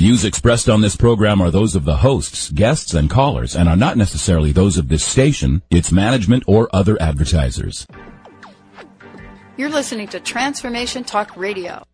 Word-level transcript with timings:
Views 0.00 0.24
expressed 0.24 0.70
on 0.70 0.80
this 0.80 0.96
program 0.96 1.42
are 1.42 1.50
those 1.50 1.74
of 1.74 1.84
the 1.84 1.98
hosts, 1.98 2.48
guests, 2.48 2.94
and 2.94 3.10
callers 3.10 3.54
and 3.54 3.68
are 3.68 3.76
not 3.76 3.98
necessarily 3.98 4.50
those 4.50 4.78
of 4.78 4.88
this 4.88 5.04
station, 5.04 5.60
its 5.68 5.92
management, 5.92 6.42
or 6.46 6.74
other 6.74 6.96
advertisers. 7.02 7.86
You're 9.58 9.68
listening 9.68 10.08
to 10.08 10.18
Transformation 10.18 11.04
Talk 11.04 11.36
Radio. 11.36 11.84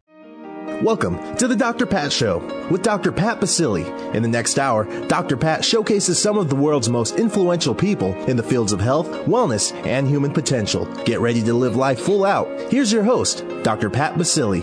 Welcome 0.84 1.34
to 1.34 1.48
the 1.48 1.56
Dr. 1.56 1.84
Pat 1.84 2.12
Show 2.12 2.38
with 2.70 2.82
Dr. 2.82 3.10
Pat 3.10 3.40
Baccili. 3.40 3.84
In 4.14 4.22
the 4.22 4.28
next 4.28 4.60
hour, 4.60 4.84
Dr. 5.08 5.36
Pat 5.36 5.64
showcases 5.64 6.16
some 6.16 6.38
of 6.38 6.48
the 6.48 6.54
world's 6.54 6.88
most 6.88 7.18
influential 7.18 7.74
people 7.74 8.14
in 8.26 8.36
the 8.36 8.42
fields 8.44 8.72
of 8.72 8.78
health, 8.78 9.08
wellness, 9.26 9.74
and 9.84 10.06
human 10.06 10.32
potential. 10.32 10.84
Get 11.02 11.18
ready 11.18 11.42
to 11.42 11.54
live 11.54 11.74
life 11.74 11.98
full 11.98 12.24
out. 12.24 12.46
Here's 12.70 12.92
your 12.92 13.02
host, 13.02 13.44
Dr. 13.64 13.90
Pat 13.90 14.14
Baccili. 14.14 14.62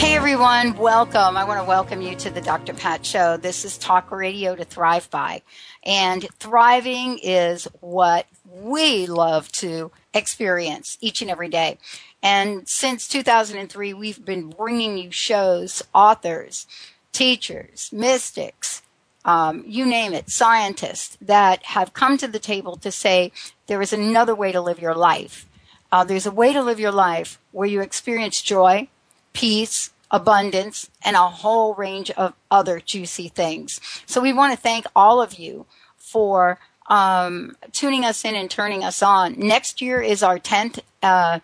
Hey 0.00 0.16
everyone, 0.16 0.78
welcome. 0.78 1.36
I 1.36 1.44
want 1.44 1.60
to 1.60 1.68
welcome 1.68 2.00
you 2.00 2.16
to 2.16 2.30
the 2.30 2.40
Dr. 2.40 2.72
Pat 2.72 3.04
Show. 3.04 3.36
This 3.36 3.66
is 3.66 3.76
Talk 3.76 4.10
Radio 4.10 4.56
to 4.56 4.64
Thrive 4.64 5.10
By. 5.10 5.42
And 5.84 6.26
thriving 6.38 7.18
is 7.22 7.68
what 7.80 8.26
we 8.50 9.06
love 9.06 9.52
to 9.52 9.92
experience 10.14 10.96
each 11.02 11.20
and 11.20 11.30
every 11.30 11.50
day. 11.50 11.76
And 12.22 12.66
since 12.66 13.06
2003, 13.08 13.92
we've 13.92 14.24
been 14.24 14.48
bringing 14.48 14.96
you 14.96 15.10
shows, 15.10 15.82
authors, 15.94 16.66
teachers, 17.12 17.90
mystics, 17.92 18.80
um, 19.26 19.62
you 19.66 19.84
name 19.84 20.14
it, 20.14 20.30
scientists 20.30 21.18
that 21.20 21.62
have 21.66 21.92
come 21.92 22.16
to 22.16 22.26
the 22.26 22.38
table 22.38 22.78
to 22.78 22.90
say 22.90 23.32
there 23.66 23.82
is 23.82 23.92
another 23.92 24.34
way 24.34 24.50
to 24.50 24.62
live 24.62 24.80
your 24.80 24.94
life. 24.94 25.46
Uh, 25.92 26.04
there's 26.04 26.24
a 26.24 26.30
way 26.30 26.54
to 26.54 26.62
live 26.62 26.80
your 26.80 26.90
life 26.90 27.38
where 27.52 27.68
you 27.68 27.82
experience 27.82 28.40
joy, 28.40 28.88
peace, 29.32 29.90
abundance, 30.10 30.90
and 31.04 31.16
a 31.16 31.28
whole 31.28 31.74
range 31.74 32.10
of 32.12 32.34
other 32.50 32.80
juicy 32.80 33.28
things. 33.28 33.80
So 34.06 34.20
we 34.20 34.32
want 34.32 34.52
to 34.52 34.60
thank 34.60 34.86
all 34.94 35.22
of 35.22 35.38
you 35.38 35.66
for 35.96 36.58
um, 36.88 37.56
tuning 37.72 38.04
us 38.04 38.24
in 38.24 38.34
and 38.34 38.50
turning 38.50 38.82
us 38.82 39.02
on. 39.02 39.38
Next 39.38 39.80
year 39.80 40.00
is 40.00 40.22
our 40.22 40.38
10th 40.38 40.80
uh, 41.02 41.40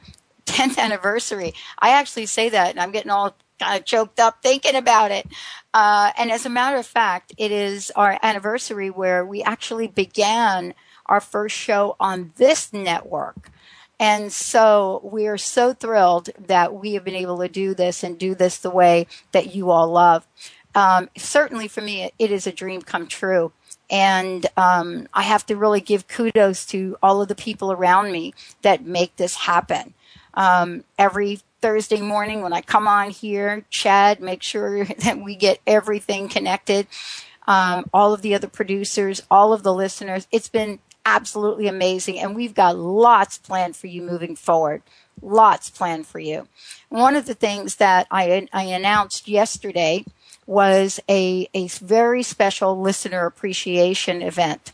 10th 0.46 0.78
anniversary. 0.78 1.54
I 1.78 1.90
actually 1.90 2.26
say 2.26 2.48
that, 2.48 2.70
and 2.70 2.80
I'm 2.80 2.92
getting 2.92 3.10
all 3.10 3.36
kind 3.58 3.78
of 3.78 3.84
choked 3.84 4.20
up 4.20 4.42
thinking 4.42 4.74
about 4.74 5.10
it. 5.10 5.26
Uh, 5.74 6.12
and 6.16 6.30
as 6.30 6.46
a 6.46 6.50
matter 6.50 6.76
of 6.76 6.86
fact, 6.86 7.32
it 7.36 7.52
is 7.52 7.90
our 7.96 8.18
anniversary 8.22 8.90
where 8.90 9.24
we 9.24 9.42
actually 9.42 9.86
began 9.86 10.74
our 11.06 11.20
first 11.20 11.56
show 11.56 11.96
on 12.00 12.32
this 12.36 12.72
network. 12.72 13.50
And 13.98 14.32
so 14.32 15.00
we 15.02 15.26
are 15.26 15.38
so 15.38 15.72
thrilled 15.72 16.30
that 16.38 16.74
we 16.74 16.94
have 16.94 17.04
been 17.04 17.14
able 17.14 17.38
to 17.38 17.48
do 17.48 17.74
this 17.74 18.02
and 18.02 18.18
do 18.18 18.34
this 18.34 18.58
the 18.58 18.70
way 18.70 19.06
that 19.32 19.54
you 19.54 19.70
all 19.70 19.88
love. 19.88 20.26
Um, 20.74 21.08
certainly 21.16 21.68
for 21.68 21.80
me, 21.80 22.10
it 22.18 22.30
is 22.30 22.46
a 22.46 22.52
dream 22.52 22.82
come 22.82 23.06
true. 23.06 23.52
And 23.88 24.44
um, 24.56 25.08
I 25.14 25.22
have 25.22 25.46
to 25.46 25.56
really 25.56 25.80
give 25.80 26.08
kudos 26.08 26.66
to 26.66 26.98
all 27.02 27.22
of 27.22 27.28
the 27.28 27.34
people 27.34 27.72
around 27.72 28.12
me 28.12 28.34
that 28.62 28.84
make 28.84 29.16
this 29.16 29.36
happen 29.36 29.94
um, 30.34 30.84
every 30.98 31.40
Thursday 31.62 32.00
morning 32.00 32.42
when 32.42 32.52
I 32.52 32.60
come 32.60 32.86
on 32.86 33.10
here, 33.10 33.64
Chad, 33.70 34.20
make 34.20 34.42
sure 34.42 34.84
that 35.04 35.18
we 35.22 35.34
get 35.34 35.60
everything 35.66 36.28
connected. 36.28 36.86
Um, 37.48 37.88
all 37.94 38.12
of 38.12 38.22
the 38.22 38.34
other 38.34 38.48
producers, 38.48 39.22
all 39.30 39.52
of 39.52 39.62
the 39.62 39.72
listeners. 39.72 40.26
It's 40.32 40.48
been 40.48 40.80
absolutely 41.06 41.68
amazing. 41.68 42.18
And 42.18 42.34
we've 42.34 42.54
got 42.54 42.76
lots 42.76 43.38
planned 43.38 43.76
for 43.76 43.86
you 43.86 44.02
moving 44.02 44.36
forward. 44.36 44.82
Lots 45.22 45.70
planned 45.70 46.06
for 46.06 46.18
you. 46.18 46.48
One 46.90 47.16
of 47.16 47.24
the 47.24 47.34
things 47.34 47.76
that 47.76 48.06
I, 48.10 48.48
I 48.52 48.64
announced 48.64 49.28
yesterday 49.28 50.04
was 50.46 51.00
a, 51.08 51.48
a 51.54 51.68
very 51.68 52.22
special 52.22 52.78
listener 52.78 53.24
appreciation 53.24 54.20
event. 54.20 54.72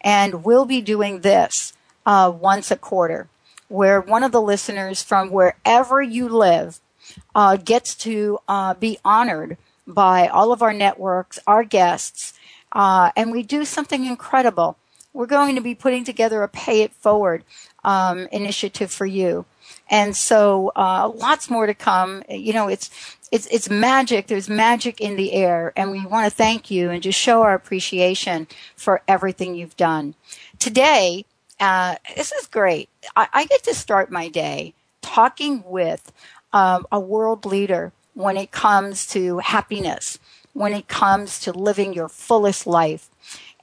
And 0.00 0.44
we'll 0.44 0.66
be 0.66 0.82
doing 0.82 1.20
this 1.20 1.72
uh, 2.04 2.32
once 2.34 2.70
a 2.70 2.76
quarter 2.76 3.28
where 3.68 4.00
one 4.00 4.24
of 4.24 4.32
the 4.32 4.42
listeners 4.42 5.02
from 5.02 5.30
wherever 5.30 6.02
you 6.02 6.28
live 6.28 6.80
uh, 7.34 7.56
gets 7.56 7.94
to 7.94 8.38
uh, 8.48 8.74
be 8.74 8.98
honored 9.04 9.56
by 9.86 10.26
all 10.26 10.52
of 10.52 10.62
our 10.62 10.72
networks, 10.72 11.38
our 11.46 11.64
guests, 11.64 12.34
uh, 12.72 13.10
and 13.16 13.32
we 13.32 13.42
do 13.42 13.64
something 13.64 14.04
incredible. 14.04 14.76
We're 15.18 15.26
going 15.26 15.56
to 15.56 15.60
be 15.60 15.74
putting 15.74 16.04
together 16.04 16.44
a 16.44 16.48
pay 16.48 16.82
it 16.82 16.92
forward 16.92 17.42
um, 17.82 18.28
initiative 18.30 18.92
for 18.92 19.04
you. 19.04 19.46
And 19.90 20.14
so, 20.14 20.70
uh, 20.76 21.10
lots 21.12 21.50
more 21.50 21.66
to 21.66 21.74
come. 21.74 22.22
You 22.28 22.52
know, 22.52 22.68
it's, 22.68 22.88
it's, 23.32 23.48
it's 23.48 23.68
magic. 23.68 24.28
There's 24.28 24.48
magic 24.48 25.00
in 25.00 25.16
the 25.16 25.32
air. 25.32 25.72
And 25.74 25.90
we 25.90 26.06
want 26.06 26.30
to 26.30 26.30
thank 26.30 26.70
you 26.70 26.90
and 26.90 27.02
just 27.02 27.18
show 27.18 27.42
our 27.42 27.54
appreciation 27.54 28.46
for 28.76 29.02
everything 29.08 29.56
you've 29.56 29.76
done. 29.76 30.14
Today, 30.60 31.24
uh, 31.58 31.96
this 32.14 32.30
is 32.30 32.46
great. 32.46 32.88
I, 33.16 33.26
I, 33.32 33.44
get 33.46 33.64
to 33.64 33.74
start 33.74 34.12
my 34.12 34.28
day 34.28 34.72
talking 35.02 35.64
with 35.66 36.12
um, 36.52 36.86
a 36.92 37.00
world 37.00 37.44
leader 37.44 37.90
when 38.14 38.36
it 38.36 38.52
comes 38.52 39.04
to 39.08 39.38
happiness, 39.38 40.20
when 40.52 40.72
it 40.72 40.86
comes 40.86 41.40
to 41.40 41.50
living 41.50 41.92
your 41.92 42.08
fullest 42.08 42.68
life. 42.68 43.10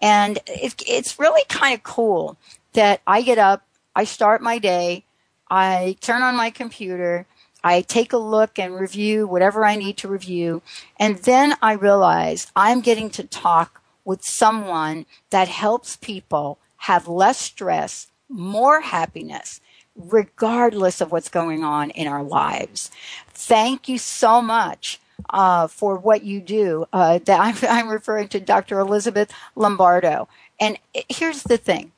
And 0.02 0.40
it, 0.48 0.76
it's 0.88 1.20
really 1.20 1.44
kind 1.50 1.74
of 1.74 1.84
cool 1.84 2.38
that 2.74 3.02
I 3.08 3.22
get 3.22 3.38
up, 3.38 3.66
I 3.96 4.04
start 4.04 4.42
my 4.42 4.60
day, 4.60 5.06
I 5.50 5.96
turn 6.02 6.22
on 6.22 6.36
my 6.36 6.50
computer, 6.50 7.26
I 7.64 7.82
take 7.82 8.14
a 8.14 8.18
look 8.18 8.60
and 8.60 8.80
review 8.80 9.26
whatever 9.26 9.66
I 9.66 9.76
need 9.76 9.98
to 9.98 10.08
review, 10.08 10.62
and 11.00 11.18
then 11.20 11.56
I 11.62 11.74
realize 11.74 12.52
I'm 12.56 12.82
getting 12.82 13.10
to 13.12 13.24
talk 13.24 13.82
with 14.04 14.24
someone 14.24 15.06
that 15.32 15.48
helps 15.48 15.96
people 15.96 16.60
have 16.78 17.08
less 17.08 17.40
stress, 17.40 18.08
more 18.30 18.82
happiness, 18.82 19.62
regardless 19.96 21.02
of 21.02 21.12
what's 21.12 21.30
going 21.30 21.64
on 21.64 21.90
in 21.92 22.08
our 22.08 22.24
lives. 22.24 22.92
Thank 23.30 23.90
you 23.90 23.98
so 23.98 24.42
much. 24.42 25.00
Uh, 25.30 25.68
for 25.68 25.98
what 25.98 26.24
you 26.24 26.42
do, 26.42 26.86
uh, 26.92 27.20
that 27.20 27.40
I'm, 27.40 27.56
I'm 27.70 27.90
referring 27.90 28.28
to 28.30 28.40
Dr. 28.40 28.80
Elizabeth 28.80 29.32
Lombardo. 29.56 30.28
And 30.60 30.78
here's 31.10 31.44
the 31.44 31.58
thing. 31.58 31.92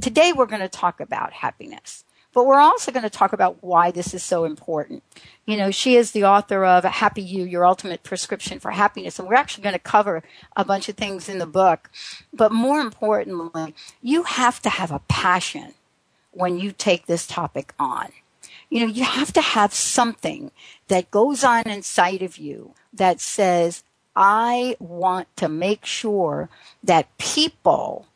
Today 0.00 0.32
we're 0.32 0.46
going 0.46 0.60
to 0.60 0.68
talk 0.68 1.00
about 1.00 1.32
happiness. 1.32 2.04
But 2.36 2.44
we're 2.44 2.60
also 2.60 2.92
going 2.92 3.02
to 3.02 3.08
talk 3.08 3.32
about 3.32 3.62
why 3.62 3.90
this 3.90 4.12
is 4.12 4.22
so 4.22 4.44
important. 4.44 5.02
You 5.46 5.56
know, 5.56 5.70
she 5.70 5.96
is 5.96 6.10
the 6.10 6.24
author 6.24 6.66
of 6.66 6.84
Happy 6.84 7.22
You, 7.22 7.44
Your 7.44 7.64
Ultimate 7.64 8.02
Prescription 8.02 8.60
for 8.60 8.72
Happiness. 8.72 9.18
And 9.18 9.26
we're 9.26 9.36
actually 9.36 9.62
going 9.62 9.72
to 9.72 9.78
cover 9.78 10.22
a 10.54 10.62
bunch 10.62 10.90
of 10.90 10.96
things 10.96 11.30
in 11.30 11.38
the 11.38 11.46
book. 11.46 11.90
But 12.34 12.52
more 12.52 12.78
importantly, 12.80 13.74
you 14.02 14.24
have 14.24 14.60
to 14.60 14.68
have 14.68 14.92
a 14.92 15.00
passion 15.08 15.72
when 16.30 16.58
you 16.58 16.72
take 16.72 17.06
this 17.06 17.26
topic 17.26 17.72
on. 17.78 18.10
You 18.70 18.80
know, 18.80 18.92
you 18.92 19.04
have 19.04 19.32
to 19.34 19.40
have 19.40 19.72
something 19.72 20.50
that 20.88 21.10
goes 21.10 21.44
on 21.44 21.68
inside 21.68 22.22
of 22.22 22.38
you 22.38 22.72
that 22.92 23.20
says, 23.20 23.84
I 24.14 24.76
want 24.78 25.28
to 25.36 25.48
make 25.48 25.84
sure 25.84 26.48
that 26.82 27.16
people 27.18 28.06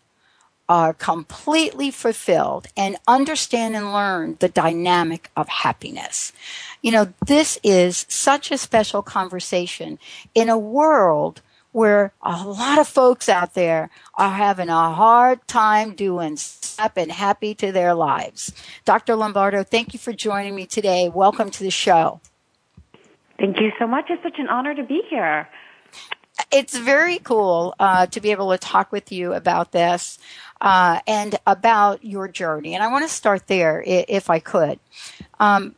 are 0.69 0.94
completely 0.94 1.91
fulfilled 1.91 2.69
and 2.77 2.97
understand 3.09 3.75
and 3.75 3.93
learn 3.93 4.37
the 4.38 4.49
dynamic 4.49 5.28
of 5.37 5.49
happiness. 5.49 6.33
You 6.81 6.93
know, 6.93 7.12
this 7.27 7.59
is 7.65 8.06
such 8.09 8.53
a 8.53 8.59
special 8.59 9.03
conversation 9.03 9.99
in 10.32 10.49
a 10.49 10.56
world 10.56 11.43
where 11.72 12.12
a 12.22 12.44
lot 12.44 12.78
of 12.78 12.88
folks 12.88 13.28
out 13.28 13.54
there 13.54 13.91
are 14.14 14.32
having 14.32 14.69
a 14.69 14.92
hard 14.92 15.47
time 15.47 15.94
doing 15.94 16.36
step 16.36 16.97
and 16.97 17.12
happy 17.12 17.54
to 17.54 17.72
their 17.72 17.94
lives. 17.94 18.53
Dr. 18.84 19.16
Lombardo, 19.16 19.62
thank 19.62 19.92
you 19.92 19.98
for 19.98 20.12
joining 20.12 20.54
me 20.54 20.66
today. 20.66 21.08
Welcome 21.08 21.50
to 21.50 21.64
the 21.64 21.70
show. 21.70 22.20
Thank 23.38 23.60
you 23.60 23.70
so 23.78 23.86
much. 23.86 24.06
It's 24.10 24.22
such 24.22 24.38
an 24.38 24.48
honor 24.48 24.75
to 24.75 24.84
be 24.84 25.03
here. 25.08 25.48
It's 26.50 26.76
very 26.76 27.19
cool 27.19 27.75
uh, 27.78 28.06
to 28.06 28.20
be 28.20 28.31
able 28.31 28.50
to 28.50 28.58
talk 28.58 28.93
with 28.93 29.12
you 29.12 29.32
about 29.32 29.73
this 29.73 30.19
uh, 30.61 31.00
and 31.06 31.37
about 31.46 32.05
your 32.05 32.28
journey. 32.28 32.75
And 32.75 32.82
I 32.82 32.88
want 32.88 33.05
to 33.05 33.14
start 33.14 33.46
there, 33.46 33.82
if 33.87 34.31
I 34.31 34.40
could. 34.40 34.78
Um, 35.38 35.75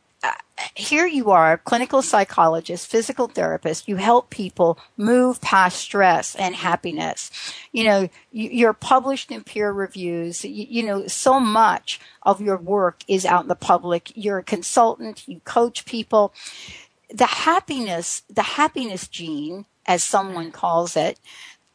here 0.75 1.05
you 1.05 1.31
are, 1.31 1.57
clinical 1.57 2.01
psychologist, 2.01 2.87
physical 2.87 3.27
therapist. 3.27 3.87
You 3.87 3.97
help 3.97 4.29
people 4.29 4.77
move 4.97 5.41
past 5.41 5.77
stress 5.77 6.35
and 6.35 6.55
happiness. 6.55 7.31
You 7.71 7.83
know, 7.85 8.09
you're 8.31 8.73
published 8.73 9.31
in 9.31 9.43
peer 9.43 9.71
reviews. 9.71 10.43
You, 10.43 10.83
know, 10.83 11.07
so 11.07 11.39
much 11.39 11.99
of 12.23 12.41
your 12.41 12.57
work 12.57 13.03
is 13.07 13.25
out 13.25 13.43
in 13.43 13.49
the 13.49 13.55
public. 13.55 14.11
You're 14.15 14.39
a 14.39 14.43
consultant. 14.43 15.27
You 15.27 15.41
coach 15.45 15.85
people. 15.85 16.33
The 17.13 17.25
happiness, 17.25 18.23
the 18.29 18.43
happiness 18.43 19.07
gene, 19.07 19.65
as 19.85 20.03
someone 20.03 20.51
calls 20.51 20.95
it, 20.95 21.19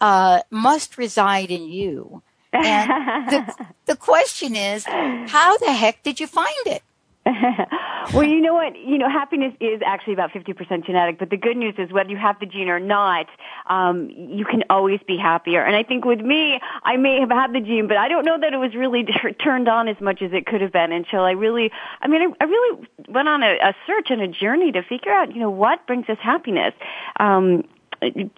uh, 0.00 0.42
must 0.50 0.98
reside 0.98 1.50
in 1.50 1.68
you. 1.68 2.22
And 2.52 3.30
the, 3.30 3.66
the 3.86 3.96
question 3.96 4.56
is, 4.56 4.84
how 4.84 5.58
the 5.58 5.72
heck 5.72 6.02
did 6.02 6.20
you 6.20 6.26
find 6.26 6.66
it? 6.66 6.82
well, 8.14 8.24
you 8.24 8.40
know 8.40 8.54
what? 8.54 8.76
You 8.76 8.98
know, 8.98 9.08
happiness 9.08 9.52
is 9.60 9.80
actually 9.84 10.14
about 10.14 10.30
50% 10.30 10.86
genetic, 10.86 11.18
but 11.18 11.30
the 11.30 11.36
good 11.36 11.56
news 11.56 11.74
is 11.78 11.92
whether 11.92 12.10
you 12.10 12.16
have 12.16 12.38
the 12.40 12.46
gene 12.46 12.68
or 12.68 12.80
not, 12.80 13.26
um, 13.66 14.10
you 14.10 14.44
can 14.44 14.64
always 14.70 15.00
be 15.06 15.16
happier. 15.16 15.62
And 15.62 15.76
I 15.76 15.82
think 15.82 16.04
with 16.04 16.20
me, 16.20 16.60
I 16.84 16.96
may 16.96 17.20
have 17.20 17.30
had 17.30 17.52
the 17.52 17.60
gene, 17.60 17.86
but 17.88 17.96
I 17.96 18.08
don't 18.08 18.24
know 18.24 18.38
that 18.40 18.52
it 18.52 18.56
was 18.56 18.74
really 18.74 19.04
turned 19.42 19.68
on 19.68 19.88
as 19.88 20.00
much 20.00 20.22
as 20.22 20.32
it 20.32 20.46
could 20.46 20.60
have 20.60 20.72
been 20.72 20.92
until 20.92 21.20
I 21.20 21.32
really, 21.32 21.70
I 22.00 22.08
mean, 22.08 22.22
I, 22.22 22.44
I 22.44 22.48
really 22.48 22.88
went 23.08 23.28
on 23.28 23.42
a, 23.42 23.58
a 23.62 23.74
search 23.86 24.10
and 24.10 24.22
a 24.22 24.28
journey 24.28 24.72
to 24.72 24.82
figure 24.82 25.12
out, 25.12 25.34
you 25.34 25.40
know, 25.40 25.50
what 25.50 25.86
brings 25.86 26.08
us 26.08 26.18
happiness. 26.20 26.74
Um, 27.18 27.64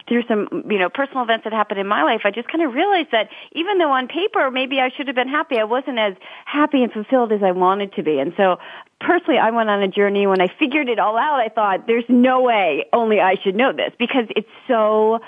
through 0.07 0.23
some 0.27 0.47
you 0.69 0.79
know 0.79 0.89
personal 0.89 1.23
events 1.23 1.43
that 1.43 1.53
happened 1.53 1.79
in 1.79 1.87
my 1.87 2.03
life 2.03 2.21
i 2.25 2.31
just 2.31 2.47
kind 2.47 2.63
of 2.63 2.73
realized 2.73 3.09
that 3.11 3.29
even 3.53 3.77
though 3.77 3.91
on 3.91 4.07
paper 4.07 4.49
maybe 4.51 4.79
i 4.79 4.89
should 4.95 5.07
have 5.07 5.15
been 5.15 5.27
happy 5.27 5.57
i 5.57 5.63
wasn't 5.63 5.97
as 5.97 6.13
happy 6.45 6.83
and 6.83 6.91
fulfilled 6.91 7.31
as 7.31 7.41
i 7.43 7.51
wanted 7.51 7.93
to 7.93 8.03
be. 8.03 8.19
And 8.19 8.33
so 8.37 8.57
personally 8.99 9.39
i 9.39 9.51
went 9.51 9.69
on 9.69 9.81
a 9.81 9.87
journey 9.87 10.27
when 10.27 10.41
i 10.41 10.47
figured 10.59 10.89
it 10.89 10.99
all 10.99 11.17
out 11.17 11.39
i 11.39 11.49
thought 11.49 11.87
there's 11.87 12.05
no 12.09 12.41
way 12.41 12.85
only 12.93 13.19
i 13.19 13.35
should 13.43 13.55
know 13.55 13.71
this 13.71 13.91
because 13.99 14.25
it's 14.35 14.49
so 14.67 15.19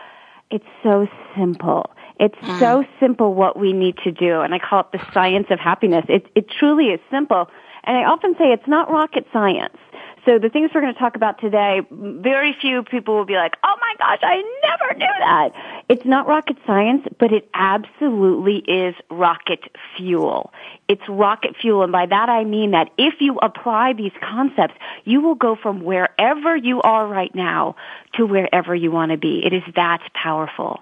it's 0.52 0.66
so 0.84 1.08
simple. 1.36 1.90
It's 2.20 2.38
mm. 2.38 2.60
so 2.60 2.86
simple 3.00 3.34
what 3.34 3.58
we 3.58 3.74
need 3.74 3.98
to 4.04 4.12
do 4.12 4.42
and 4.42 4.54
i 4.54 4.60
call 4.60 4.82
it 4.82 4.92
the 4.92 5.04
science 5.14 5.48
of 5.50 5.60
happiness. 5.60 6.06
It 6.10 6.28
it 6.36 6.46
truly 6.50 6.86
is 6.88 7.00
simple. 7.10 7.50
And 7.86 7.98
i 7.98 8.04
often 8.04 8.36
say 8.36 8.46
it's 8.46 8.68
not 8.68 8.90
rocket 8.90 9.26
science 9.34 9.78
so 10.26 10.40
the 10.40 10.50
things 10.50 10.72
we're 10.74 10.82
going 10.82 10.94
to 10.94 11.00
talk 11.00 11.16
about 11.16 11.40
today, 11.40 11.82
very 11.92 12.56
few 12.60 12.84
people 12.84 13.16
will 13.16 13.26
be 13.26 13.36
like, 13.36 13.56
oh 13.64 13.76
my 13.80 13.96
gosh, 13.98 14.20
I 14.24 14.42
never 14.64 14.98
knew 14.98 15.06
that. 15.20 15.50
It's 15.90 16.06
not 16.06 16.28
rocket 16.28 16.58
science, 16.66 17.06
but 17.20 17.34
it 17.34 17.50
absolutely 17.54 18.58
is 18.60 18.96
rocket 19.10 19.60
fuel. 19.98 20.54
It's 20.88 21.02
rocket 21.10 21.58
fuel. 21.58 21.84
And 21.84 21.92
by 21.92 22.06
that 22.06 22.30
I 22.30 22.46
mean 22.46 22.72
that 22.72 22.90
if 22.98 23.16
you 23.20 23.38
apply 23.40 23.94
these 23.94 24.14
concepts, 24.22 24.76
you 25.04 25.20
will 25.20 25.36
go 25.36 25.56
from 25.56 25.84
wherever 25.84 26.56
you 26.56 26.82
are 26.82 27.06
right 27.06 27.34
now 27.36 27.76
to 28.14 28.26
wherever 28.26 28.74
you 28.74 28.92
want 28.92 29.12
to 29.12 29.18
be. 29.18 29.46
It 29.46 29.52
is 29.52 29.64
that 29.76 30.02
powerful. 30.14 30.82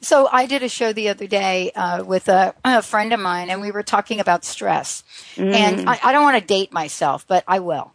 So 0.00 0.28
I 0.30 0.46
did 0.46 0.62
a 0.62 0.68
show 0.68 0.92
the 0.92 1.08
other 1.08 1.26
day 1.26 1.70
uh, 1.74 2.04
with 2.04 2.28
a, 2.28 2.54
a, 2.64 2.82
friend 2.82 3.12
of 3.12 3.20
mine, 3.20 3.48
and 3.48 3.60
we 3.60 3.70
were 3.70 3.82
talking 3.82 4.20
about 4.20 4.44
stress. 4.44 5.02
Mm. 5.36 5.54
And 5.54 5.88
I, 5.88 5.98
I 6.02 6.12
don't 6.12 6.22
want 6.22 6.38
to 6.38 6.46
date 6.46 6.72
myself, 6.72 7.26
but 7.26 7.42
I 7.48 7.60
will. 7.60 7.92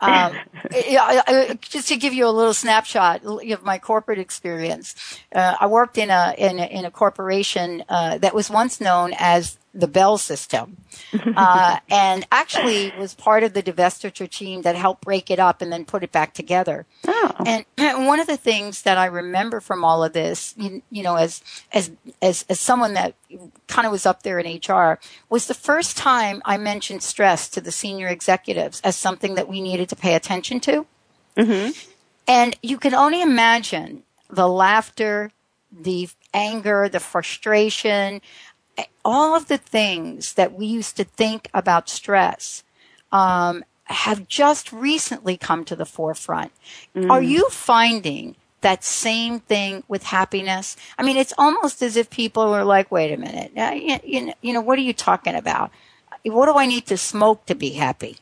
Um, 0.00 0.36
just 1.60 1.88
to 1.88 1.96
give 1.96 2.14
you 2.14 2.26
a 2.26 2.30
little 2.30 2.54
snapshot 2.54 3.24
of 3.24 3.64
my 3.64 3.78
corporate 3.78 4.18
experience, 4.18 4.94
uh, 5.34 5.56
I 5.60 5.66
worked 5.66 5.98
in 5.98 6.10
a 6.10 6.34
in 6.38 6.58
a, 6.58 6.66
in 6.66 6.84
a 6.84 6.90
corporation 6.90 7.84
uh, 7.88 8.18
that 8.18 8.34
was 8.34 8.50
once 8.50 8.80
known 8.80 9.12
as 9.18 9.58
the 9.74 9.86
Bell 9.86 10.18
system, 10.18 10.78
uh, 11.36 11.78
and 11.90 12.26
actually 12.32 12.92
was 12.98 13.14
part 13.14 13.42
of 13.42 13.52
the 13.52 13.62
divestiture 13.62 14.28
team 14.28 14.62
that 14.62 14.76
helped 14.76 15.02
break 15.02 15.30
it 15.30 15.38
up 15.38 15.62
and 15.62 15.72
then 15.72 15.84
put 15.84 16.02
it 16.02 16.12
back 16.12 16.34
together. 16.34 16.86
Oh. 17.06 17.32
And, 17.46 17.64
and 17.76 18.06
one 18.06 18.20
of 18.20 18.26
the 18.26 18.36
things 18.36 18.82
that 18.82 18.98
I 18.98 19.06
remember 19.06 19.60
from 19.60 19.84
all 19.84 20.02
of 20.02 20.12
this, 20.12 20.54
you, 20.56 20.82
you 20.90 21.02
know, 21.02 21.16
as 21.16 21.42
as 21.72 21.90
as 22.20 22.44
as 22.48 22.58
someone 22.58 22.94
that 22.94 23.14
kind 23.66 23.86
of 23.86 23.92
was 23.92 24.06
up 24.06 24.22
there 24.22 24.38
in 24.38 24.60
HR, 24.66 24.98
was 25.28 25.46
the 25.46 25.54
first 25.54 25.96
time 25.96 26.42
I 26.44 26.56
mentioned 26.56 27.02
stress 27.02 27.48
to 27.50 27.60
the 27.60 27.72
senior 27.72 28.08
executives 28.08 28.80
as 28.82 28.96
something 28.96 29.34
that 29.36 29.48
we 29.48 29.60
needed 29.60 29.88
to 29.90 29.96
pay 29.96 30.14
attention 30.14 30.60
to. 30.60 30.86
Mm-hmm. 31.36 31.70
And 32.26 32.56
you 32.62 32.78
can 32.78 32.94
only 32.94 33.22
imagine 33.22 34.02
the 34.28 34.48
laughter, 34.48 35.30
the 35.72 36.08
anger, 36.34 36.88
the 36.88 37.00
frustration, 37.00 38.20
all 39.04 39.34
of 39.34 39.48
the 39.48 39.58
things 39.58 40.34
that 40.34 40.52
we 40.52 40.66
used 40.66 40.96
to 40.96 41.04
think 41.04 41.48
about 41.54 41.88
stress 41.88 42.62
um, 43.12 43.64
have 43.84 44.28
just 44.28 44.72
recently 44.72 45.36
come 45.36 45.64
to 45.64 45.76
the 45.76 45.86
forefront. 45.86 46.52
Mm. 46.94 47.10
Are 47.10 47.22
you 47.22 47.48
finding 47.48 48.36
that 48.60 48.84
same 48.84 49.40
thing 49.40 49.82
with 49.88 50.02
happiness? 50.02 50.76
I 50.98 51.02
mean, 51.02 51.16
it's 51.16 51.32
almost 51.38 51.82
as 51.82 51.96
if 51.96 52.10
people 52.10 52.42
are 52.42 52.64
like, 52.64 52.90
wait 52.90 53.12
a 53.12 53.16
minute, 53.16 53.52
you 54.04 54.52
know, 54.52 54.60
what 54.60 54.78
are 54.78 54.82
you 54.82 54.92
talking 54.92 55.34
about? 55.34 55.70
What 56.24 56.46
do 56.46 56.58
I 56.58 56.66
need 56.66 56.86
to 56.86 56.96
smoke 56.96 57.46
to 57.46 57.54
be 57.54 57.70
happy? 57.70 58.18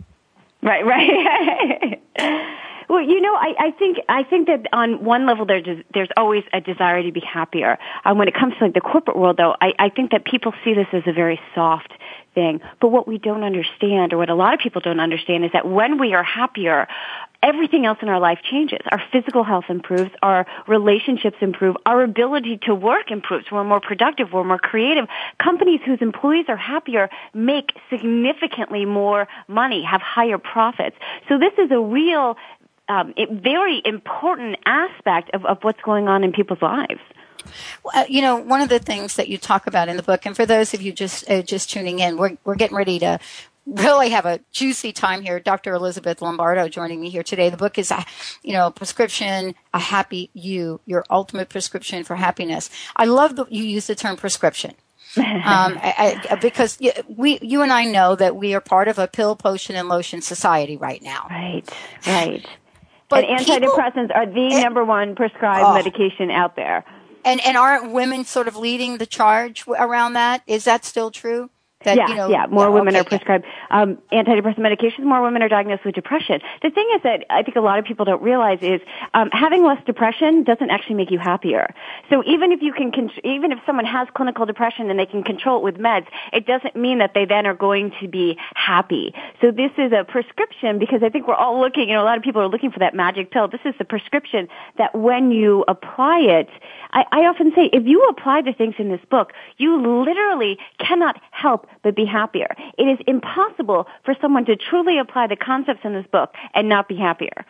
Right, 0.63 0.85
right. 0.85 2.01
Well, 2.89 3.03
you 3.03 3.21
know, 3.21 3.35
I, 3.35 3.55
I 3.59 3.71
think 3.73 3.99
I 4.09 4.23
think 4.23 4.47
that 4.47 4.67
on 4.73 5.05
one 5.05 5.27
level 5.27 5.45
there's 5.45 5.85
there's 5.93 6.09
always 6.17 6.45
a 6.53 6.61
desire 6.61 7.03
to 7.03 7.13
be 7.13 7.21
happier. 7.21 7.79
Um, 8.05 8.19
when 8.19 8.29
it 8.29 8.35
comes 8.35 8.55
to 8.59 8.65
like 8.65 8.75
the 8.75 8.81
corporate 8.81 9.17
world, 9.17 9.37
though, 9.37 9.55
I, 9.61 9.73
I 9.79 9.89
think 9.89 10.13
that 10.13 10.25
people 10.25 10.53
see 10.65 10.75
this 10.75 10.87
as 10.93 11.03
a 11.07 11.13
very 11.13 11.41
soft 11.55 11.93
thing. 12.35 12.61
But 12.81 12.89
what 12.89 13.09
we 13.09 13.19
don't 13.19 13.43
understand, 13.43 14.13
or 14.13 14.19
what 14.19 14.31
a 14.31 14.35
lot 14.35 14.55
of 14.55 14.61
people 14.61 14.81
don't 14.81 15.01
understand, 15.01 15.45
is 15.45 15.53
that 15.53 15.67
when 15.67 15.99
we 15.99 16.15
are 16.15 16.23
happier, 16.23 16.87
everything 17.43 17.87
else 17.87 17.99
in 18.03 18.09
our 18.09 18.21
life 18.21 18.39
changes. 18.51 18.81
Our 18.91 19.01
physical 19.13 19.45
health 19.45 19.65
improves, 19.69 20.11
our 20.23 20.47
relationships 20.67 21.37
improve, 21.41 21.77
our 21.87 22.03
ability 22.03 22.59
to 22.63 22.75
work 22.75 23.11
improves. 23.11 23.47
We're 23.51 23.65
more 23.65 23.81
productive, 23.81 24.33
we're 24.33 24.45
more 24.45 24.59
creative. 24.59 25.07
Companies 25.43 25.81
whose 25.85 25.99
employees 26.01 26.47
are 26.49 26.57
happier 26.57 27.09
make 27.35 27.71
significantly 27.91 28.85
more 28.85 29.29
money, 29.49 29.83
have 29.83 30.01
higher 30.01 30.39
profits. 30.39 30.97
So 31.29 31.39
this 31.39 31.53
is 31.59 31.71
a 31.71 31.81
real 31.81 32.37
um, 32.89 33.15
very 33.31 33.83
important 33.85 34.57
aspect 34.65 35.31
of, 35.35 35.45
of 35.45 35.59
what's 35.63 35.81
going 35.83 36.09
on 36.09 36.25
in 36.25 36.33
people's 36.33 36.63
lives. 36.63 37.01
Well, 37.85 38.03
uh, 38.03 38.07
you 38.09 38.23
know, 38.23 38.37
one 38.37 38.61
of 38.61 38.69
the 38.69 38.79
things 38.79 39.17
that 39.17 39.29
you 39.29 39.39
talk 39.39 39.67
about 39.67 39.89
in 39.89 39.97
the 39.97 40.03
book, 40.03 40.27
and 40.27 40.35
for 40.35 40.47
those 40.47 40.75
of 40.75 40.83
you 40.83 40.93
just 40.93 41.29
uh, 41.31 41.43
just 41.43 41.71
tuning 41.71 42.01
in, 42.01 42.17
we're 42.17 42.37
we're 42.45 42.57
getting 42.57 42.77
ready 42.77 42.99
to 43.01 43.21
really 43.67 44.11
have 44.11 44.27
a 44.27 44.41
juicy 44.53 44.93
time 44.93 45.23
here. 45.23 45.41
Dr. 45.41 45.75
Elizabeth 45.75 46.23
Lombardo 46.23 46.69
joining 46.69 47.01
me 47.01 47.11
here 47.11 47.23
today. 47.23 47.51
The 47.51 47.57
book 47.57 47.79
is, 47.79 47.91
a, 47.91 48.05
you 48.43 48.53
know, 48.53 48.71
prescription, 48.71 49.55
a 49.75 49.79
happy 49.79 50.31
you, 50.33 50.81
your 50.87 51.05
ultimate 51.11 51.49
prescription 51.49 52.05
for 52.05 52.17
happiness. 52.17 52.71
I 52.95 53.07
love 53.07 53.37
that 53.37 53.51
you 53.51 53.65
use 53.65 53.89
the 53.89 53.97
term 53.97 54.17
prescription. 54.17 54.75
um, 55.17 55.25
I, 55.83 56.21
I, 56.31 56.35
because 56.37 56.79
we, 57.09 57.39
you 57.41 57.63
and 57.63 57.73
I 57.73 57.85
know 57.85 58.15
that 58.17 58.37
we 58.37 58.55
are 58.55 58.61
part 58.61 58.87
of 58.87 58.99
a 58.99 59.09
pill, 59.09 59.35
potion, 59.35 59.75
and 59.75 59.89
lotion 59.89 60.21
society 60.21 60.77
right 60.77 61.03
now. 61.03 61.27
Right, 61.31 61.65
right. 62.07 62.47
But 63.09 63.25
and 63.25 63.39
antidepressants 63.39 64.09
people, 64.09 64.17
are 64.17 64.27
the 64.27 64.47
it, 64.47 64.63
number 64.63 64.85
one 64.85 65.15
prescribed 65.15 65.65
oh, 65.65 65.75
medication 65.75 66.31
out 66.31 66.57
there. 66.57 66.85
And 67.25 67.45
and 67.47 67.57
aren't 67.57 67.93
women 67.93 68.25
sort 68.25 68.49
of 68.49 68.57
leading 68.57 68.99
the 68.99 69.07
charge 69.07 69.65
around 69.69 70.15
that? 70.15 70.43
Is 70.47 70.65
that 70.65 70.85
still 70.85 71.11
true? 71.11 71.51
That, 71.87 71.97
yeah, 71.97 72.09
you 72.09 72.15
know, 72.17 72.29
yeah, 72.29 72.47
more 72.47 72.71
women 72.73 72.97
okay, 72.97 73.01
are 73.01 73.05
prescribed 73.05 73.45
um, 73.71 73.99
antidepressant 74.13 74.59
medications. 74.59 75.05
More 75.05 75.23
women 75.23 75.41
are 75.41 75.49
diagnosed 75.49 75.85
with 75.85 75.95
depression. 75.95 76.41
The 76.63 76.71
thing 76.71 76.89
is 76.97 77.03
that 77.05 77.25
I 77.31 77.45
think 77.45 77.57
a 77.57 77.61
lot 77.61 77.79
of 77.79 77.85
people 77.85 78.05
don't 78.05 78.21
realize 78.21 78.59
is 78.61 78.81
um, 79.15 79.31
having 79.31 79.65
less 79.65 79.79
depression 79.87 80.43
doesn't 80.43 80.69
actually 80.69 80.97
make 80.97 81.13
you 81.13 81.21
happier. 81.21 81.73
So 82.11 82.25
even 82.27 82.51
if 82.51 82.61
you 82.61 82.73
can, 82.73 82.91
con- 82.91 83.13
even 83.23 83.53
if 83.53 83.61
someone 83.65 83.85
has 83.85 84.09
clinical 84.17 84.47
depression 84.47 84.91
and 84.91 84.99
they 84.99 85.07
can 85.07 85.23
control 85.23 85.59
it 85.59 85.63
with 85.63 85.77
meds, 85.77 86.07
it 86.33 86.45
doesn't 86.45 86.75
mean 86.75 86.99
that 86.99 87.13
they 87.15 87.25
then 87.25 87.47
are 87.47 87.55
going 87.55 87.93
to 88.01 88.09
be 88.09 88.37
happy. 88.55 89.15
So 89.41 89.53
this 89.53 89.71
is 89.79 89.93
a 89.93 90.03
prescription 90.03 90.81
because 90.81 91.05
I 91.05 91.09
think 91.09 91.29
we're 91.29 91.35
all 91.35 91.61
looking. 91.61 91.89
You 91.89 91.95
know, 91.95 92.03
a 92.03 92.09
lot 92.11 92.19
of 92.19 92.25
people 92.25 92.43
are 92.43 92.49
looking 92.49 92.73
for 92.73 92.81
that 92.81 92.97
magic 92.97 93.31
pill. 93.31 93.47
This 93.47 93.61
is 93.65 93.75
the 93.79 93.85
prescription 93.85 94.49
that 94.77 94.93
when 94.93 95.31
you 95.31 95.65
apply 95.69 96.19
it, 96.21 96.49
I, 96.91 97.05
I 97.13 97.19
often 97.27 97.53
say 97.55 97.71
if 97.73 97.87
you 97.87 98.03
apply 98.11 98.43
the 98.43 98.53
things 98.53 98.75
in 98.79 98.89
this 98.89 99.01
book, 99.09 99.33
you 99.57 99.77
literally 100.05 100.59
cannot 100.79 101.21
help 101.31 101.69
but 101.87 101.95
be 101.95 102.05
happier. 102.05 102.49
It 102.79 102.83
is 102.83 102.99
impossible 103.07 103.87
for 104.05 104.17
someone 104.21 104.45
to 104.47 104.57
truly 104.57 104.99
apply 104.99 105.29
the 105.29 105.37
concepts 105.37 105.85
in 105.85 105.93
this 105.93 106.05
book 106.11 106.35
and 106.53 106.69
not 106.69 106.89
be 106.89 106.97
happier. 106.97 107.47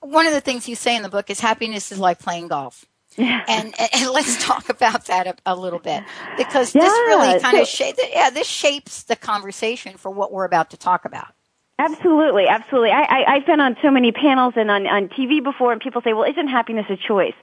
One 0.00 0.26
of 0.26 0.32
the 0.32 0.40
things 0.40 0.68
you 0.68 0.74
say 0.74 0.96
in 0.96 1.04
the 1.04 1.08
book 1.08 1.30
is 1.30 1.38
happiness 1.38 1.92
is 1.92 2.00
like 2.00 2.18
playing 2.18 2.48
golf. 2.48 2.84
and, 3.16 3.72
and, 3.78 4.10
let's 4.10 4.44
talk 4.44 4.68
about 4.68 5.06
that 5.06 5.28
a, 5.28 5.36
a 5.46 5.54
little 5.54 5.78
bit 5.78 6.02
because 6.36 6.74
yeah, 6.74 6.82
this 6.82 6.92
really 6.92 7.40
kind 7.40 7.56
so, 7.56 7.62
of 7.62 7.68
shapes 7.68 8.00
yeah 8.12 8.30
this 8.30 8.46
shapes 8.46 9.02
the 9.02 9.16
conversation 9.16 9.96
for 9.96 10.10
what 10.10 10.30
we're 10.32 10.44
about 10.44 10.70
to 10.70 10.76
talk 10.76 11.04
about 11.04 11.34
absolutely 11.80 12.46
absolutely 12.46 12.92
I, 12.92 13.02
I 13.02 13.24
i've 13.34 13.46
been 13.46 13.58
on 13.58 13.76
so 13.82 13.90
many 13.90 14.12
panels 14.12 14.54
and 14.56 14.70
on 14.70 14.86
on 14.86 15.08
tv 15.08 15.42
before 15.42 15.72
and 15.72 15.80
people 15.80 16.02
say 16.02 16.12
well 16.12 16.22
isn't 16.22 16.46
happiness 16.46 16.86
a 16.88 16.96
choice 16.96 17.34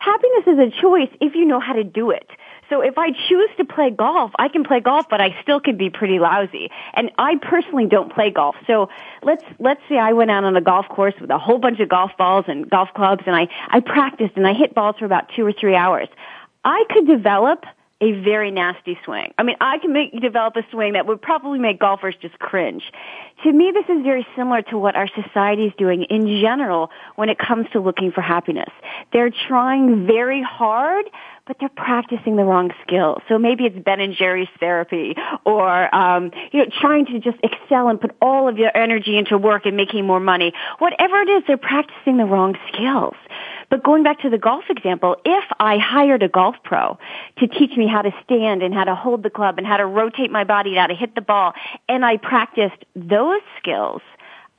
happiness 0.00 0.44
is 0.48 0.58
a 0.58 0.80
choice 0.80 1.10
if 1.20 1.36
you 1.36 1.44
know 1.44 1.60
how 1.60 1.74
to 1.74 1.84
do 1.84 2.10
it 2.10 2.28
so 2.72 2.80
if 2.80 2.96
I 2.96 3.10
choose 3.28 3.50
to 3.58 3.66
play 3.66 3.90
golf, 3.90 4.30
I 4.38 4.48
can 4.48 4.64
play 4.64 4.80
golf, 4.80 5.04
but 5.10 5.20
I 5.20 5.36
still 5.42 5.60
can 5.60 5.76
be 5.76 5.90
pretty 5.90 6.18
lousy. 6.18 6.70
And 6.94 7.10
I 7.18 7.36
personally 7.36 7.84
don't 7.84 8.10
play 8.10 8.30
golf. 8.30 8.56
So 8.66 8.88
let's, 9.22 9.44
let's 9.58 9.82
say 9.90 9.98
I 9.98 10.14
went 10.14 10.30
out 10.30 10.44
on 10.44 10.56
a 10.56 10.62
golf 10.62 10.88
course 10.88 11.12
with 11.20 11.28
a 11.28 11.36
whole 11.36 11.58
bunch 11.58 11.80
of 11.80 11.90
golf 11.90 12.12
balls 12.16 12.46
and 12.48 12.70
golf 12.70 12.88
clubs 12.96 13.24
and 13.26 13.36
I, 13.36 13.48
I 13.68 13.80
practiced 13.80 14.36
and 14.36 14.46
I 14.46 14.54
hit 14.54 14.74
balls 14.74 14.96
for 14.98 15.04
about 15.04 15.24
two 15.36 15.44
or 15.44 15.52
three 15.52 15.74
hours. 15.74 16.08
I 16.64 16.84
could 16.88 17.06
develop 17.06 17.66
a 18.02 18.10
very 18.20 18.50
nasty 18.50 18.98
swing. 19.04 19.32
I 19.38 19.44
mean, 19.44 19.54
I 19.60 19.78
can 19.78 19.92
make, 19.92 20.20
develop 20.20 20.56
a 20.56 20.62
swing 20.72 20.94
that 20.94 21.06
would 21.06 21.22
probably 21.22 21.60
make 21.60 21.78
golfers 21.78 22.16
just 22.20 22.36
cringe. 22.40 22.82
To 23.44 23.52
me, 23.52 23.70
this 23.72 23.84
is 23.84 24.02
very 24.02 24.26
similar 24.34 24.60
to 24.62 24.78
what 24.78 24.96
our 24.96 25.08
society 25.08 25.66
is 25.66 25.72
doing 25.78 26.02
in 26.10 26.40
general 26.40 26.90
when 27.14 27.28
it 27.28 27.38
comes 27.38 27.68
to 27.72 27.80
looking 27.80 28.10
for 28.10 28.20
happiness. 28.20 28.70
They're 29.12 29.30
trying 29.46 30.04
very 30.04 30.42
hard, 30.42 31.04
but 31.46 31.56
they're 31.58 31.68
practicing 31.68 32.36
the 32.36 32.44
wrong 32.44 32.70
skills. 32.86 33.20
So 33.28 33.38
maybe 33.38 33.64
it's 33.64 33.78
Ben 33.78 34.00
and 34.00 34.14
Jerry's 34.14 34.48
therapy 34.60 35.16
or, 35.44 35.92
um, 35.94 36.30
you 36.52 36.60
know, 36.60 36.66
trying 36.80 37.06
to 37.06 37.18
just 37.18 37.38
excel 37.42 37.88
and 37.88 38.00
put 38.00 38.14
all 38.22 38.48
of 38.48 38.58
your 38.58 38.74
energy 38.76 39.18
into 39.18 39.36
work 39.36 39.66
and 39.66 39.76
making 39.76 40.06
more 40.06 40.20
money. 40.20 40.52
Whatever 40.78 41.20
it 41.20 41.28
is, 41.28 41.42
they're 41.46 41.56
practicing 41.56 42.16
the 42.16 42.24
wrong 42.24 42.56
skills. 42.72 43.14
But 43.70 43.82
going 43.82 44.02
back 44.02 44.20
to 44.20 44.30
the 44.30 44.38
golf 44.38 44.64
example, 44.68 45.16
if 45.24 45.44
I 45.58 45.78
hired 45.78 46.22
a 46.22 46.28
golf 46.28 46.56
pro 46.62 46.98
to 47.38 47.48
teach 47.48 47.74
me 47.76 47.88
how 47.88 48.02
to 48.02 48.12
stand 48.22 48.62
and 48.62 48.74
how 48.74 48.84
to 48.84 48.94
hold 48.94 49.22
the 49.22 49.30
club 49.30 49.56
and 49.56 49.66
how 49.66 49.78
to 49.78 49.86
rotate 49.86 50.30
my 50.30 50.44
body 50.44 50.70
and 50.70 50.78
how 50.78 50.86
to 50.88 50.94
hit 50.94 51.14
the 51.14 51.22
ball, 51.22 51.54
and 51.88 52.04
I 52.04 52.18
practiced 52.18 52.84
those 52.94 53.40
skills, 53.58 54.02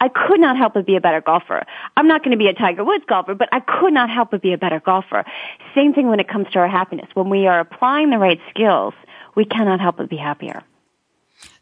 I 0.03 0.09
could 0.09 0.41
not 0.41 0.57
help 0.57 0.73
but 0.73 0.85
be 0.85 0.97
a 0.97 1.01
better 1.01 1.21
golfer. 1.21 1.63
I'm 1.95 2.09
not 2.09 2.23
going 2.23 2.31
to 2.31 2.37
be 2.37 2.47
a 2.47 2.53
Tiger 2.53 2.83
Woods 2.83 3.05
golfer, 3.07 3.35
but 3.35 3.47
I 3.53 3.61
could 3.61 3.93
not 3.93 4.09
help 4.09 4.31
but 4.31 4.41
be 4.41 4.51
a 4.51 4.57
better 4.57 4.81
golfer. 4.81 5.23
Same 5.73 5.93
thing 5.93 6.07
when 6.07 6.19
it 6.19 6.27
comes 6.27 6.47
to 6.51 6.59
our 6.59 6.67
happiness. 6.67 7.07
When 7.13 7.29
we 7.29 7.47
are 7.47 7.61
applying 7.61 8.09
the 8.09 8.17
right 8.17 8.41
skills, 8.49 8.93
we 9.33 9.45
cannot 9.45 9.79
help 9.79 9.95
but 9.95 10.09
be 10.09 10.17
happier. 10.17 10.61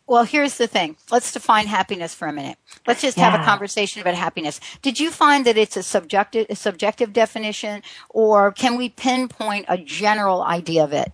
Well, 0.08 0.24
here's 0.24 0.58
the 0.58 0.66
thing. 0.66 0.98
Let's 1.12 1.32
define 1.32 1.68
happiness 1.68 2.16
for 2.16 2.28
a 2.28 2.34
minute. 2.34 2.58
Let's 2.88 3.04
just 3.04 3.16
yeah. 3.16 3.30
have 3.30 3.40
a 3.40 3.44
conversation 3.44 4.02
about 4.02 4.16
happiness. 4.16 4.60
Did 4.82 5.00
you 5.00 5.12
find 5.12 5.46
that 5.46 5.56
it's 5.56 5.78
a 5.78 5.84
subjective, 5.84 6.48
a 6.50 6.56
subjective 6.56 7.14
definition, 7.14 7.84
or 8.10 8.52
can 8.52 8.76
we 8.76 8.90
pinpoint 8.90 9.68
a 9.70 9.78
general 9.78 10.42
idea 10.42 10.84
of 10.84 10.94
it? 10.94 11.12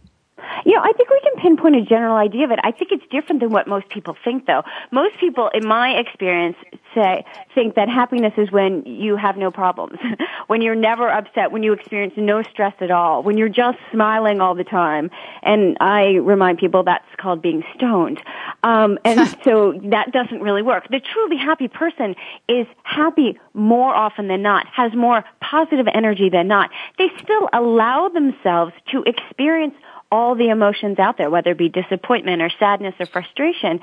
You 0.66 0.74
know, 0.74 0.82
I 0.82 0.92
think 0.94 1.10
we 1.10 1.20
can 1.22 1.42
pinpoint 1.42 1.76
a 1.76 1.82
general 1.82 2.16
idea 2.16 2.46
of 2.46 2.52
it. 2.52 2.60
I 2.64 2.72
think 2.72 2.92
it's 2.92 3.06
different 3.10 3.42
than 3.42 3.52
what 3.52 3.68
most 3.68 3.90
people 3.90 4.16
think 4.24 4.46
though. 4.46 4.64
Most 4.92 5.18
people, 5.20 5.50
in 5.54 5.68
my 5.68 5.92
experience, 5.92 6.58
say, 6.94 7.26
think 7.56 7.76
that 7.76 7.90
happiness 7.90 8.34
is 8.38 8.52
when 8.52 8.84
you 8.86 9.16
have 9.16 9.38
no 9.38 9.52
problems, 9.52 10.00
when 10.48 10.62
you're 10.62 10.76
never 10.76 11.10
upset, 11.10 11.52
when 11.52 11.64
you 11.64 11.74
experience 11.74 12.14
no 12.18 12.44
stress 12.44 12.74
at 12.82 12.92
all, 12.92 13.24
when 13.24 13.38
you're 13.38 13.50
just 13.50 13.78
smiling 13.92 14.42
all 14.42 14.56
the 14.56 14.64
time. 14.64 15.10
And 15.44 15.78
I 15.80 16.16
remind 16.16 16.58
people 16.58 16.84
that's 16.84 17.06
called 17.18 17.42
being 17.42 17.64
stoned. 17.76 18.22
Um, 18.64 18.98
and 19.06 19.28
so 19.44 19.74
that 19.86 20.12
doesn't 20.12 20.42
really 20.42 20.62
work. 20.62 20.88
The 20.90 21.00
truly 21.00 21.38
happy 21.38 21.68
person 21.68 22.16
is 22.48 22.68
happy 22.84 23.40
more 23.54 23.94
often 23.96 24.28
than 24.28 24.42
not, 24.42 24.68
has 24.68 24.94
more 24.94 25.24
positive 25.42 25.88
energy 25.94 26.30
than 26.30 26.48
not. 26.48 26.70
They 26.98 27.10
still 27.22 27.50
allow 27.54 28.10
themselves 28.10 28.74
to 28.92 29.04
experience 29.04 29.76
all 30.12 30.36
the 30.36 30.50
emotions 30.50 31.00
out 31.00 31.18
there, 31.18 31.30
whether 31.30 31.52
it 31.52 31.58
be 31.58 31.70
disappointment 31.70 32.42
or 32.42 32.50
sadness 32.60 32.96
or 33.00 33.06
frustration, 33.06 33.80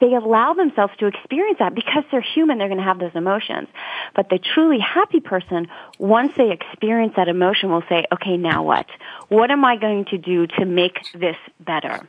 they 0.00 0.14
allow 0.14 0.52
themselves 0.52 0.92
to 0.98 1.06
experience 1.06 1.60
that 1.60 1.76
because 1.76 2.02
they're 2.10 2.20
human, 2.20 2.58
they're 2.58 2.66
going 2.66 2.78
to 2.78 2.84
have 2.84 2.98
those 2.98 3.14
emotions. 3.14 3.68
But 4.16 4.28
the 4.28 4.38
truly 4.38 4.80
happy 4.80 5.20
person, 5.20 5.68
once 5.96 6.32
they 6.36 6.50
experience 6.50 7.12
that 7.16 7.28
emotion, 7.28 7.70
will 7.70 7.84
say, 7.88 8.04
okay, 8.12 8.36
now 8.36 8.64
what? 8.64 8.86
What 9.28 9.52
am 9.52 9.64
I 9.64 9.76
going 9.76 10.06
to 10.06 10.18
do 10.18 10.48
to 10.58 10.64
make 10.64 10.98
this 11.14 11.36
better? 11.60 12.08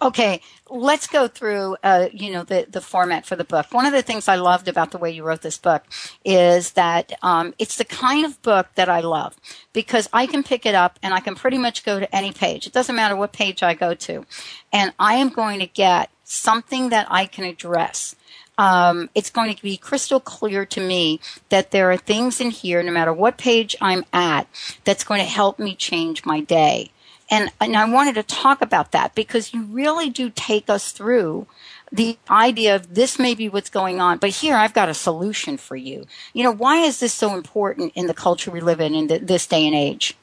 Okay, 0.00 0.40
let's 0.70 1.06
go 1.06 1.28
through, 1.28 1.76
uh, 1.82 2.08
you 2.12 2.32
know, 2.32 2.44
the, 2.44 2.66
the 2.68 2.80
format 2.80 3.26
for 3.26 3.36
the 3.36 3.44
book. 3.44 3.72
One 3.72 3.86
of 3.86 3.92
the 3.92 4.02
things 4.02 4.28
I 4.28 4.36
loved 4.36 4.68
about 4.68 4.90
the 4.90 4.98
way 4.98 5.10
you 5.10 5.22
wrote 5.22 5.42
this 5.42 5.58
book 5.58 5.84
is 6.24 6.72
that 6.72 7.12
um, 7.22 7.54
it's 7.58 7.76
the 7.76 7.84
kind 7.84 8.24
of 8.24 8.40
book 8.42 8.68
that 8.74 8.88
I 8.88 9.00
love 9.00 9.36
because 9.72 10.08
I 10.12 10.26
can 10.26 10.42
pick 10.42 10.66
it 10.66 10.74
up 10.74 10.98
and 11.02 11.14
I 11.14 11.20
can 11.20 11.34
pretty 11.34 11.58
much 11.58 11.84
go 11.84 12.00
to 12.00 12.14
any 12.14 12.32
page. 12.32 12.66
It 12.66 12.72
doesn't 12.72 12.96
matter 12.96 13.16
what 13.16 13.32
page 13.32 13.62
I 13.62 13.74
go 13.74 13.94
to, 13.94 14.24
and 14.72 14.92
I 14.98 15.14
am 15.14 15.28
going 15.28 15.60
to 15.60 15.66
get 15.66 16.10
something 16.24 16.88
that 16.90 17.06
I 17.10 17.26
can 17.26 17.44
address. 17.44 18.16
Um, 18.58 19.08
it's 19.14 19.30
going 19.30 19.54
to 19.54 19.62
be 19.62 19.76
crystal 19.76 20.20
clear 20.20 20.66
to 20.66 20.80
me 20.80 21.20
that 21.48 21.70
there 21.70 21.90
are 21.90 21.96
things 21.96 22.40
in 22.40 22.50
here, 22.50 22.82
no 22.82 22.92
matter 22.92 23.12
what 23.12 23.38
page 23.38 23.74
I'm 23.80 24.04
at, 24.12 24.46
that's 24.84 25.04
going 25.04 25.20
to 25.20 25.26
help 25.26 25.58
me 25.58 25.74
change 25.74 26.24
my 26.24 26.40
day. 26.40 26.92
And, 27.32 27.50
and 27.62 27.74
I 27.74 27.90
wanted 27.90 28.16
to 28.16 28.22
talk 28.22 28.60
about 28.60 28.92
that 28.92 29.14
because 29.14 29.54
you 29.54 29.62
really 29.62 30.10
do 30.10 30.28
take 30.28 30.68
us 30.68 30.92
through 30.92 31.46
the 31.90 32.18
idea 32.28 32.76
of 32.76 32.94
this 32.94 33.18
may 33.18 33.34
be 33.34 33.48
what's 33.48 33.70
going 33.70 34.00
on, 34.00 34.18
but 34.18 34.30
here 34.30 34.54
I've 34.54 34.74
got 34.74 34.90
a 34.90 34.94
solution 34.94 35.56
for 35.56 35.74
you. 35.74 36.04
You 36.34 36.44
know, 36.44 36.50
why 36.50 36.78
is 36.78 37.00
this 37.00 37.14
so 37.14 37.34
important 37.34 37.94
in 37.94 38.06
the 38.06 38.12
culture 38.12 38.50
we 38.50 38.60
live 38.60 38.82
in 38.82 38.94
in 38.94 39.06
the, 39.06 39.18
this 39.18 39.46
day 39.46 39.66
and 39.66 39.74
age? 39.74 40.14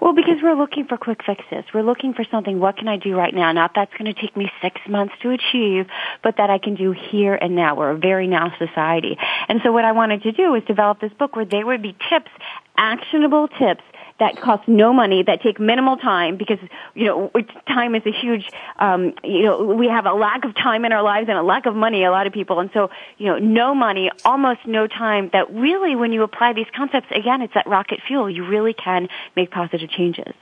Well, 0.00 0.12
because 0.12 0.42
we're 0.42 0.54
looking 0.54 0.86
for 0.86 0.96
quick 0.96 1.24
fixes. 1.24 1.64
We're 1.74 1.82
looking 1.82 2.14
for 2.14 2.24
something, 2.30 2.60
what 2.60 2.76
can 2.76 2.86
I 2.86 2.98
do 2.98 3.16
right 3.16 3.34
now? 3.34 3.50
Not 3.50 3.72
that's 3.74 3.92
going 3.94 4.12
to 4.12 4.20
take 4.20 4.36
me 4.36 4.50
six 4.62 4.80
months 4.88 5.14
to 5.22 5.30
achieve, 5.30 5.86
but 6.22 6.36
that 6.36 6.50
I 6.50 6.58
can 6.58 6.76
do 6.76 6.92
here 6.92 7.34
and 7.34 7.56
now. 7.56 7.74
We're 7.74 7.90
a 7.90 7.98
very 7.98 8.28
now 8.28 8.52
society. 8.58 9.16
And 9.48 9.60
so 9.64 9.72
what 9.72 9.84
I 9.84 9.92
wanted 9.92 10.22
to 10.22 10.32
do 10.32 10.54
is 10.54 10.62
develop 10.64 11.00
this 11.00 11.12
book 11.12 11.34
where 11.34 11.44
there 11.44 11.66
would 11.66 11.82
be 11.82 11.96
tips, 12.10 12.30
actionable 12.76 13.48
tips 13.48 13.82
that 14.20 14.40
cost 14.40 14.68
no 14.68 14.92
money, 14.92 15.22
that 15.24 15.42
take 15.42 15.58
minimal 15.58 15.96
time 15.96 16.36
because, 16.36 16.58
you 16.94 17.06
know, 17.06 17.30
time 17.66 17.94
is 17.94 18.02
a 18.06 18.12
huge, 18.12 18.48
um, 18.78 19.12
you 19.24 19.42
know, 19.42 19.64
we 19.64 19.88
have 19.88 20.06
a 20.06 20.12
lack 20.12 20.44
of 20.44 20.54
time 20.54 20.84
in 20.84 20.92
our 20.92 21.02
lives 21.02 21.28
and 21.28 21.36
a 21.36 21.42
lack 21.42 21.66
of 21.66 21.74
money, 21.74 22.04
a 22.04 22.10
lot 22.10 22.26
of 22.26 22.32
people. 22.32 22.60
And 22.60 22.70
so, 22.72 22.90
you 23.18 23.26
know, 23.26 23.38
no 23.38 23.74
money, 23.74 24.10
almost 24.24 24.60
no 24.66 24.86
time 24.86 25.30
that 25.32 25.52
really 25.52 25.96
when 25.96 26.12
you 26.12 26.22
apply 26.22 26.52
these 26.52 26.68
concepts, 26.74 27.08
again, 27.10 27.42
it's 27.42 27.54
that 27.54 27.66
rocket 27.66 28.00
fuel. 28.06 28.30
You 28.30 28.46
really 28.46 28.72
can 28.72 29.08
make 29.34 29.50
positive 29.50 29.90
changes. 29.90 30.32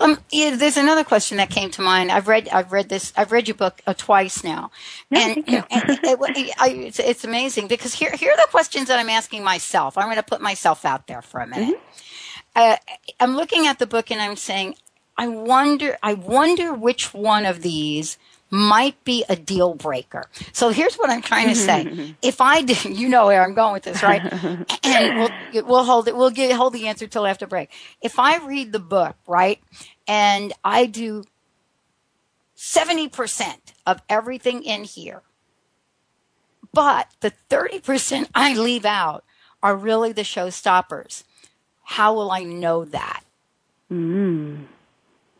Um, 0.00 0.18
yeah, 0.30 0.54
there's 0.54 0.76
another 0.76 1.04
question 1.04 1.38
that 1.38 1.48
came 1.48 1.70
to 1.72 1.82
mind. 1.82 2.10
I've 2.10 2.28
read, 2.28 2.48
I've 2.50 2.72
read 2.72 2.90
this, 2.90 3.12
I've 3.16 3.32
read 3.32 3.48
your 3.48 3.54
book 3.54 3.80
uh, 3.86 3.94
twice 3.94 4.44
now, 4.44 4.70
and, 5.10 5.38
and, 5.48 5.48
and 5.48 5.64
it, 5.70 6.00
it, 6.04 6.54
I, 6.60 6.68
it's, 6.68 6.98
it's, 6.98 7.24
amazing 7.24 7.68
because 7.68 7.94
here, 7.94 8.12
here 8.12 8.32
are 8.32 8.36
the 8.36 8.48
questions 8.50 8.88
that 8.88 8.98
I'm 8.98 9.08
asking 9.08 9.42
myself. 9.42 9.96
I'm 9.96 10.04
going 10.04 10.16
to 10.16 10.22
put 10.22 10.42
myself 10.42 10.84
out 10.84 11.06
there 11.06 11.22
for 11.22 11.40
a 11.40 11.46
minute. 11.46 11.76
Mm-hmm 11.76 12.02
uh, 12.54 12.76
I'm 13.20 13.36
looking 13.36 13.66
at 13.66 13.78
the 13.78 13.86
book 13.86 14.10
and 14.10 14.20
I'm 14.20 14.36
saying, 14.36 14.76
I 15.16 15.28
wonder, 15.28 15.98
I 16.02 16.14
wonder 16.14 16.72
which 16.72 17.14
one 17.14 17.46
of 17.46 17.62
these 17.62 18.18
might 18.50 19.02
be 19.04 19.24
a 19.30 19.36
deal 19.36 19.74
breaker. 19.74 20.26
So 20.52 20.70
here's 20.70 20.96
what 20.96 21.08
I'm 21.08 21.22
trying 21.22 21.48
to 21.48 21.54
say. 21.54 22.14
if 22.22 22.40
I 22.40 22.60
did, 22.60 22.84
you 22.84 23.08
know 23.08 23.26
where 23.26 23.42
I'm 23.42 23.54
going 23.54 23.72
with 23.72 23.84
this, 23.84 24.02
right? 24.02 24.20
and 24.84 25.30
we'll, 25.52 25.64
we'll 25.64 25.84
hold 25.84 26.08
it, 26.08 26.16
we'll 26.16 26.30
get, 26.30 26.54
hold 26.54 26.74
the 26.74 26.86
answer 26.86 27.06
till 27.06 27.26
after 27.26 27.46
break. 27.46 27.70
If 28.02 28.18
I 28.18 28.44
read 28.44 28.72
the 28.72 28.78
book, 28.78 29.16
right, 29.26 29.58
and 30.06 30.52
I 30.62 30.84
do 30.84 31.24
70% 32.56 33.56
of 33.86 34.02
everything 34.08 34.62
in 34.62 34.84
here, 34.84 35.22
but 36.74 37.08
the 37.20 37.32
30% 37.48 38.28
I 38.34 38.54
leave 38.54 38.84
out 38.84 39.24
are 39.62 39.76
really 39.76 40.12
the 40.12 40.22
showstoppers 40.22 41.24
how 41.92 42.14
will 42.14 42.30
I 42.30 42.42
know 42.42 42.86
that? 42.86 43.22
Mm. 43.90 44.64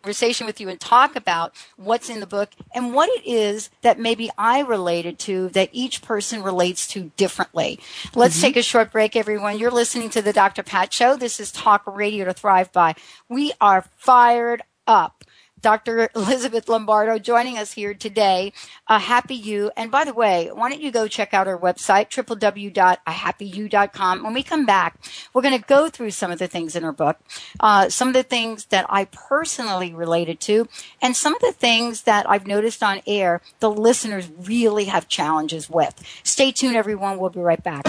Conversation 0.03 0.47
with 0.47 0.61
you 0.61 0.69
and 0.69 0.79
talk 0.79 1.17
about 1.17 1.55
what's 1.77 2.11
in 2.11 2.21
the 2.21 2.27
book 2.27 2.51
and 2.75 2.93
what 2.93 3.09
it 3.09 3.27
is 3.27 3.71
that 3.81 3.99
maybe 3.99 4.31
I 4.37 4.61
related 4.61 5.19
to 5.21 5.49
that 5.51 5.71
each 5.73 6.03
person 6.03 6.43
relates 6.43 6.87
to 6.89 7.11
differently. 7.17 7.81
Let's 8.15 8.37
mm-hmm. 8.37 8.43
take 8.43 8.57
a 8.59 8.63
short 8.63 8.93
break, 8.93 9.17
everyone. 9.17 9.59
You're 9.59 9.71
listening 9.71 10.11
to 10.11 10.21
the 10.21 10.35
Dr. 10.35 10.63
Pat 10.63 10.93
Show. 10.93 11.17
This 11.17 11.41
is 11.41 11.53
Talk 11.53 11.85
Radio 11.87 12.27
to 12.27 12.35
Thrive 12.35 12.71
By. 12.71 12.97
We 13.31 13.53
are 13.59 13.87
fired 13.97 14.63
up. 14.87 15.25
Dr. 15.63 16.11
Elizabeth 16.15 16.69
Lombardo 16.69 17.19
joining 17.19 17.57
us 17.57 17.73
here 17.73 17.95
today. 17.95 18.53
Uh, 18.87 18.99
Happy 18.99 19.35
You. 19.35 19.71
And 19.77 19.91
by 19.91 20.05
the 20.05 20.13
way, 20.13 20.51
why 20.53 20.69
don't 20.69 20.83
you 20.83 20.91
go 20.91 21.09
check 21.09 21.33
out 21.33 21.49
our 21.49 21.59
website, 21.59 22.11
www.happyu.com. 22.11 24.23
When 24.23 24.35
we 24.35 24.43
come 24.43 24.67
back, 24.67 24.99
we're 25.33 25.41
going 25.43 25.59
to 25.59 25.67
go 25.67 25.89
through 25.89 26.11
some 26.11 26.31
of 26.31 26.39
the 26.39 26.49
things 26.49 26.77
in 26.77 26.83
her 26.83 26.93
book, 26.93 27.19
uh, 27.61 27.89
some 27.89 28.09
of 28.09 28.15
the 28.15 28.23
things 28.23 28.67
that 28.67 28.85
I 28.91 29.07
personally 29.07 29.95
related 29.95 30.39
to, 30.41 30.69
and 31.01 31.17
some 31.17 31.35
of 31.35 31.41
the 31.41 31.53
things 31.53 32.03
that 32.03 32.29
I've 32.29 32.47
noticed 32.47 32.83
on 32.83 33.01
air 33.07 33.41
the 33.61 33.71
listeners 33.71 34.29
really 34.39 34.85
have 34.87 35.09
challenges 35.09 35.71
with. 35.71 36.03
Stay 36.25 36.53
tuned, 36.53 36.77
everyone. 36.77 37.19
We'll 37.19 37.31
be 37.31 37.41
right 37.41 37.63
back. 37.63 37.87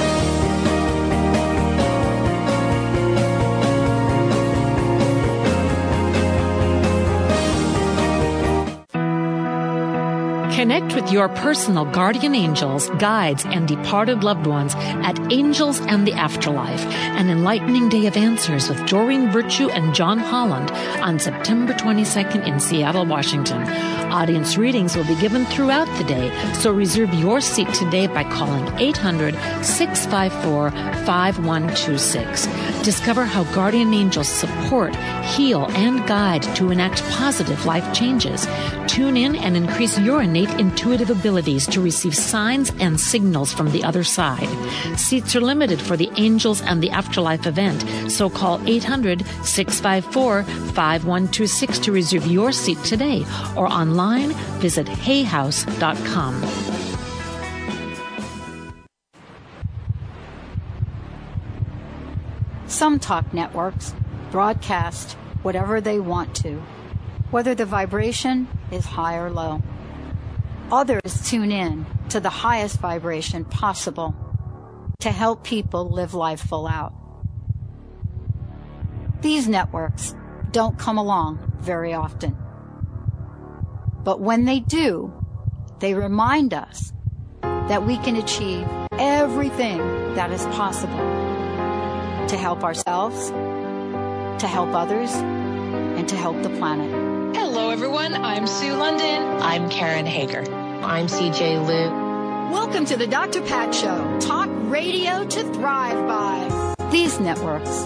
Connect 10.63 10.96
with 10.96 11.12
your 11.12 11.27
personal 11.27 11.84
guardian 11.84 12.34
angels, 12.34 12.89
guides, 12.91 13.43
and 13.43 13.67
departed 13.67 14.24
loved 14.24 14.48
ones 14.48 14.74
at 14.75 15.20
Angels 15.29 15.82
and 15.82 16.08
the 16.08 16.13
Afterlife, 16.13 16.79
an 17.20 17.29
enlightening 17.29 17.89
day 17.89 18.05
of 18.05 18.15
answers 18.15 18.70
with 18.70 18.86
Doreen 18.86 19.29
Virtue 19.29 19.70
and 19.70 19.93
John 19.93 20.20
Holland 20.20 20.72
on 21.01 21.20
September 21.20 21.74
22nd 21.74 22.48
in 22.48 22.62
Seattle, 22.62 23.05
Washington. 23.05 23.62
Audience 24.13 24.55
readings 24.55 24.96
will 24.96 25.03
be 25.03 25.20
given 25.20 25.43
throughout 25.48 25.88
the 25.98 26.05
day, 26.05 26.32
so 26.53 26.72
reserve 26.72 27.13
your 27.15 27.41
seat 27.41 27.67
today 27.74 28.08
by 28.08 28.24
calling 28.24 28.65
800 28.79 29.34
654 29.65 30.72
5126. 30.72 32.46
Discover 32.84 33.25
how 33.25 33.43
guardian 33.55 33.93
angels 33.93 34.29
support, 34.29 34.96
heal, 35.25 35.65
and 35.72 36.08
guide 36.08 36.43
to 36.55 36.70
enact 36.70 37.03
positive 37.10 37.65
life 37.65 37.93
changes. 37.93 38.48
Tune 38.88 39.17
in 39.17 39.36
and 39.36 39.58
increase 39.58 39.98
your 39.98 40.22
innate 40.22 40.53
intuitive 40.54 41.10
abilities 41.10 41.68
to 41.68 41.82
receive 41.82 42.16
signs 42.16 42.72
and 42.80 43.00
signals 43.00 43.54
from 43.54 43.72
the 43.72 43.84
other 43.84 44.04
side. 44.04 44.48
Seats 44.98 45.36
are 45.36 45.42
limited 45.42 45.82
for 45.82 45.98
the 45.98 46.10
Angels 46.18 46.62
and 46.62 46.82
the 46.82 46.92
Afterlife 46.92 47.46
event, 47.46 48.12
so 48.12 48.30
call 48.30 48.62
800 48.68 49.26
654 49.44 50.44
5126 50.44 51.80
to 51.80 51.92
reserve 51.92 52.28
your 52.28 52.52
seat 52.52 52.78
today 52.84 53.26
or 53.56 53.68
online 53.68 54.32
visit 54.60 54.88
hayhouse.com. 54.88 56.34
Some 62.68 63.00
talk 63.00 63.34
networks 63.34 63.94
broadcast 64.32 65.14
whatever 65.44 65.80
they 65.80 66.00
want 66.00 66.36
to, 66.38 66.60
whether 67.30 67.54
the 67.54 67.66
vibration 67.66 68.48
is 68.72 68.86
high 68.86 69.18
or 69.18 69.30
low. 69.30 69.62
Others 70.74 71.30
tune 71.30 71.51
in 71.51 71.86
to 72.10 72.20
the 72.20 72.32
highest 72.32 72.80
vibration 72.80 73.46
possible 73.46 74.15
to 75.01 75.12
help 75.12 75.44
people 75.44 75.88
live 75.88 76.15
life 76.15 76.39
full 76.39 76.65
out. 76.65 76.96
These 79.22 79.48
networks 79.48 80.15
don't 80.50 80.80
come 80.80 80.98
along 80.98 81.38
very 81.60 81.94
often. 81.94 82.36
But 84.03 84.20
when 84.20 84.46
they 84.46 84.62
do, 84.62 85.13
they 85.77 85.94
remind 85.94 86.56
us 86.56 86.92
that 87.44 87.86
we 87.86 87.98
can 87.98 88.15
achieve 88.15 88.68
everything 88.94 89.77
that 90.15 90.32
is 90.32 90.44
possible 90.48 90.98
to 92.30 92.36
help 92.36 92.63
ourselves, 92.63 93.30
to 93.30 94.48
help 94.48 94.74
others, 94.74 95.12
and 95.13 96.10
to 96.10 96.15
help 96.15 96.42
the 96.42 96.50
planet. 96.50 96.89
Hello, 97.38 97.70
everyone. 97.70 98.15
I'm 98.15 98.48
Sue 98.48 98.74
London. 98.74 99.22
I'm 99.39 99.70
Karen 99.70 100.08
Hager. 100.08 100.62
I'm 100.84 101.08
CJ 101.08 101.66
Liu. 101.66 101.90
Welcome 102.52 102.84
to 102.86 102.98
the 102.98 103.08
Dr. 103.08 103.42
Pat 103.42 103.74
Show, 103.74 104.20
talk 104.20 104.50
radio 104.63 105.25
to 105.25 105.54
thrive 105.54 106.06
by. 106.08 106.75
These 106.92 107.22
networks 107.22 107.86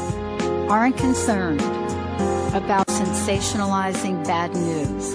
aren't 0.67 0.97
concerned 0.97 1.61
about 2.55 2.87
sensationalizing 2.87 4.25
bad 4.25 4.55
news. 4.55 5.13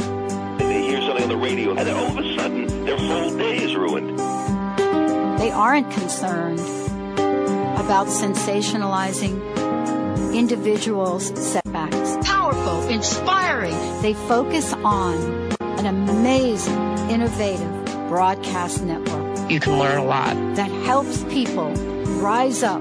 They 0.58 0.82
hear 0.82 1.02
something 1.02 1.24
on 1.24 1.28
the 1.28 1.36
radio, 1.36 1.70
and 1.70 1.80
then 1.80 1.96
all 1.96 2.16
of 2.16 2.24
a 2.24 2.36
sudden, 2.36 2.84
their 2.84 2.96
whole 2.96 3.36
day 3.36 3.56
is 3.56 3.74
ruined. 3.74 4.16
They 5.40 5.50
aren't 5.50 5.90
concerned 5.90 6.60
about 7.80 8.06
sensationalizing 8.06 9.40
individuals' 10.32 11.36
setbacks. 11.36 12.16
Powerful, 12.24 12.86
inspiring. 12.88 13.74
They 14.02 14.14
focus 14.14 14.72
on 14.72 15.16
an 15.60 15.86
amazing, 15.86 16.91
innovative 17.10 17.84
broadcast 18.08 18.82
network. 18.82 19.50
You 19.50 19.60
can 19.60 19.78
learn 19.78 19.98
a 19.98 20.04
lot. 20.04 20.34
That 20.56 20.70
helps 20.84 21.24
people 21.24 21.72
rise 22.20 22.62
up. 22.62 22.80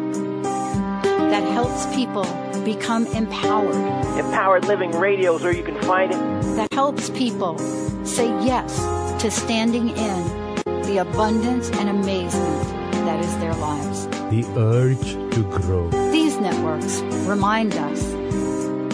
That 1.04 1.44
helps 1.44 1.86
people 1.96 2.25
become 2.63 3.08
empowered. 3.08 3.75
Empowered 4.20 4.66
Living 4.66 4.92
Radio 4.92 5.36
is 5.36 5.44
where 5.44 5.54
you 5.54 5.63
can 5.63 5.80
find 5.82 6.12
it. 6.12 6.18
That 6.56 6.72
helps 6.74 7.10
people 7.10 7.58
say 8.06 8.28
yes 8.46 8.78
to 9.22 9.32
standing 9.32 9.90
in 9.90 10.56
the 10.84 10.98
abundance 10.98 11.70
and 11.72 11.90
amazement 11.90 12.82
that 13.06 13.20
is 13.20 13.38
their 13.40 13.54
lives. 13.56 14.08
The 14.30 14.46
urge 14.58 15.13
to 15.34 15.44
grow. 15.44 15.90
These 16.12 16.38
networks 16.38 17.01
remind 17.28 17.74
us 17.74 18.12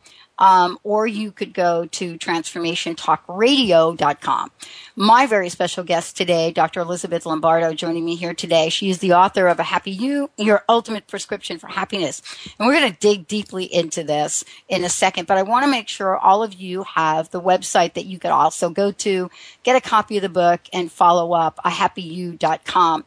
Um, 0.42 0.78
or 0.84 1.06
you 1.06 1.32
could 1.32 1.54
go 1.54 1.86
to 1.86 2.18
transformationtalkradio.com. 2.18 4.52
My 4.96 5.28
very 5.28 5.50
special 5.50 5.84
guest 5.84 6.18
today, 6.18 6.52
Dr. 6.52 6.80
Elizabeth 6.80 7.28
Lombardo, 7.28 7.76
joining 7.76 8.04
me 8.04 8.16
here 8.16 8.34
today. 8.34 8.70
She 8.70 8.90
is 8.90 8.98
the 8.98 9.14
author 9.14 9.48
of 9.48 9.60
A 9.60 9.64
Happy 9.64 9.92
You, 9.92 10.32
Your 10.38 10.64
Ultimate 10.68 11.06
Prescription 11.06 11.60
for 11.60 11.68
Happiness. 11.68 12.24
And 12.58 12.68
we're 12.68 12.74
going 12.74 12.92
to 12.92 13.00
dig 13.00 13.28
deeply 13.28 13.66
into 13.66 14.04
this 14.04 14.44
in 14.68 14.84
a 14.84 14.90
second, 14.90 15.28
but 15.28 15.38
I 15.38 15.44
want 15.44 15.64
to 15.64 15.70
make 15.70 15.88
sure 15.88 16.18
all 16.18 16.42
of 16.42 16.56
you 16.56 16.86
have 16.96 17.30
the 17.30 17.40
website 17.40 17.94
that 17.94 18.08
you 18.08 18.18
could 18.18 18.32
also 18.32 18.72
go 18.72 18.92
to, 18.92 19.30
get 19.62 19.76
a 19.76 19.82
copy 19.82 20.18
of 20.18 20.24
the 20.24 20.30
book, 20.30 20.62
and 20.74 20.92
follow 20.92 21.34
up, 21.34 21.60
ahappyu.com. 21.64 23.06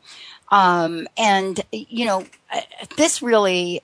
Um, 0.52 1.08
and, 1.16 1.60
you 1.72 2.06
know, 2.06 2.26
this 2.96 3.22
really 3.22 3.82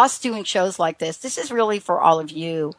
us 0.00 0.18
doing 0.18 0.44
shows 0.44 0.78
like 0.78 0.98
this, 0.98 1.18
this 1.18 1.38
is 1.38 1.52
really 1.52 1.78
for 1.78 2.00
all 2.00 2.18
of 2.18 2.30
you. 2.30 2.72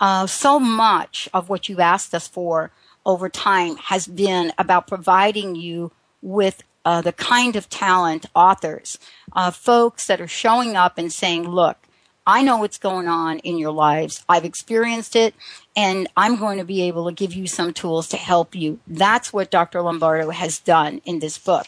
Uh, 0.00 0.26
so 0.26 0.58
much 0.58 1.28
of 1.32 1.48
what 1.48 1.68
you've 1.68 1.80
asked 1.80 2.14
us 2.14 2.28
for 2.28 2.70
over 3.06 3.28
time 3.28 3.76
has 3.76 4.06
been 4.06 4.52
about 4.58 4.86
providing 4.86 5.54
you 5.54 5.92
with 6.20 6.62
uh, 6.84 7.00
the 7.00 7.12
kind 7.12 7.56
of 7.56 7.68
talent 7.70 8.26
authors, 8.34 8.98
uh, 9.32 9.50
folks 9.50 10.06
that 10.06 10.20
are 10.20 10.28
showing 10.28 10.76
up 10.76 10.98
and 10.98 11.12
saying, 11.12 11.48
look, 11.48 11.78
I 12.26 12.42
know 12.42 12.56
what's 12.56 12.78
going 12.78 13.06
on 13.06 13.38
in 13.40 13.58
your 13.58 13.70
lives. 13.70 14.24
I've 14.28 14.46
experienced 14.46 15.14
it 15.14 15.34
and 15.76 16.08
I'm 16.16 16.36
going 16.36 16.58
to 16.58 16.64
be 16.64 16.82
able 16.82 17.06
to 17.06 17.12
give 17.12 17.34
you 17.34 17.46
some 17.46 17.74
tools 17.74 18.08
to 18.08 18.16
help 18.16 18.54
you. 18.54 18.80
That's 18.86 19.32
what 19.32 19.50
Dr. 19.50 19.82
Lombardo 19.82 20.30
has 20.30 20.58
done 20.58 21.02
in 21.04 21.18
this 21.18 21.36
book. 21.36 21.66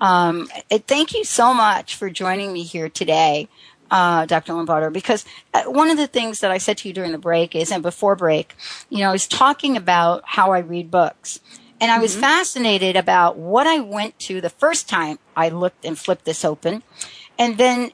Um, 0.00 0.48
thank 0.70 1.14
you 1.14 1.24
so 1.24 1.54
much 1.54 1.96
for 1.96 2.10
joining 2.10 2.52
me 2.52 2.62
here 2.62 2.88
today 2.88 3.48
uh, 3.90 4.26
Dr. 4.26 4.54
Lombardo, 4.54 4.90
because 4.90 5.24
uh, 5.54 5.64
one 5.64 5.90
of 5.90 5.96
the 5.96 6.06
things 6.06 6.40
that 6.40 6.50
I 6.50 6.58
said 6.58 6.78
to 6.78 6.88
you 6.88 6.94
during 6.94 7.12
the 7.12 7.18
break 7.18 7.54
is, 7.54 7.70
and 7.70 7.82
before 7.82 8.16
break, 8.16 8.54
you 8.90 8.98
know, 8.98 9.08
I 9.08 9.12
was 9.12 9.26
talking 9.26 9.76
about 9.76 10.22
how 10.24 10.52
I 10.52 10.58
read 10.58 10.90
books. 10.90 11.40
And 11.80 11.92
I 11.92 12.00
was 12.00 12.12
mm-hmm. 12.12 12.22
fascinated 12.22 12.96
about 12.96 13.36
what 13.36 13.66
I 13.66 13.78
went 13.78 14.18
to 14.20 14.40
the 14.40 14.50
first 14.50 14.88
time 14.88 15.18
I 15.36 15.48
looked 15.48 15.84
and 15.84 15.96
flipped 15.96 16.24
this 16.24 16.44
open. 16.44 16.82
And 17.38 17.56
then, 17.56 17.92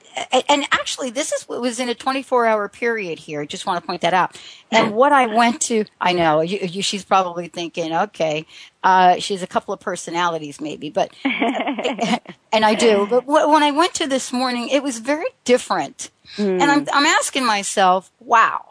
and 0.48 0.64
actually, 0.72 1.10
this 1.10 1.32
is 1.32 1.46
what 1.46 1.60
was 1.60 1.78
in 1.78 1.88
a 1.90 1.94
24 1.94 2.46
hour 2.46 2.68
period 2.68 3.18
here. 3.18 3.42
I 3.42 3.46
just 3.46 3.66
want 3.66 3.82
to 3.82 3.86
point 3.86 4.00
that 4.00 4.14
out. 4.14 4.40
And 4.70 4.94
what 4.94 5.12
I 5.12 5.26
went 5.26 5.60
to, 5.62 5.84
I 6.00 6.14
know 6.14 6.40
you, 6.40 6.58
you, 6.62 6.82
she's 6.82 7.04
probably 7.04 7.48
thinking, 7.48 7.92
okay, 7.94 8.46
uh, 8.82 9.18
she 9.18 9.34
has 9.34 9.42
a 9.42 9.46
couple 9.46 9.74
of 9.74 9.80
personalities 9.80 10.60
maybe, 10.60 10.88
but, 10.88 11.12
and 11.24 12.64
I 12.64 12.74
do. 12.74 13.06
But 13.08 13.26
when 13.26 13.62
I 13.62 13.70
went 13.70 13.94
to 13.94 14.06
this 14.06 14.32
morning, 14.32 14.68
it 14.70 14.82
was 14.82 14.98
very 14.98 15.28
different 15.44 16.10
Mm. 16.36 16.60
And 16.60 16.70
I'm, 16.70 16.88
I'm 16.92 17.06
asking 17.06 17.46
myself, 17.46 18.10
wow, 18.20 18.70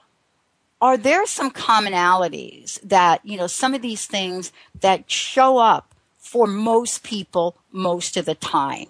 are 0.81 0.97
there 0.97 1.25
some 1.25 1.51
commonalities 1.51 2.79
that, 2.81 3.21
you 3.25 3.37
know, 3.37 3.47
some 3.47 3.73
of 3.73 3.81
these 3.81 4.05
things 4.05 4.51
that 4.81 5.09
show 5.09 5.57
up 5.57 5.93
for 6.19 6.47
most 6.47 7.03
people 7.03 7.55
most 7.71 8.17
of 8.17 8.25
the 8.25 8.35
time 8.35 8.87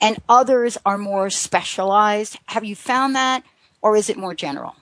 and 0.00 0.18
others 0.28 0.78
are 0.84 0.98
more 0.98 1.30
specialized? 1.30 2.38
Have 2.46 2.64
you 2.64 2.76
found 2.76 3.14
that 3.16 3.44
or 3.82 3.96
is 3.96 4.08
it 4.10 4.16
more 4.16 4.34
general? 4.34 4.76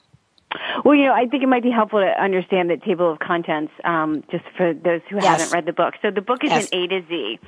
Well, 0.85 0.95
you 0.95 1.05
know, 1.05 1.15
I 1.15 1.27
think 1.27 1.43
it 1.43 1.49
might 1.49 1.63
be 1.63 1.71
helpful 1.71 2.01
to 2.01 2.23
understand 2.23 2.71
the 2.71 2.77
table 2.77 3.11
of 3.11 3.19
contents, 3.19 3.73
um, 3.85 4.25
just 4.31 4.45
for 4.57 4.75
those 4.75 5.01
who 5.09 5.17
yes. 5.17 5.25
haven't 5.27 5.53
read 5.53 5.67
the 5.67 5.73
book. 5.73 5.95
So 6.03 6.11
the 6.11 6.21
book 6.21 6.45
is 6.45 6.51
yes. 6.51 6.69
an 6.71 6.79
A 6.79 6.87
to 6.89 7.03
Z 7.09 7.39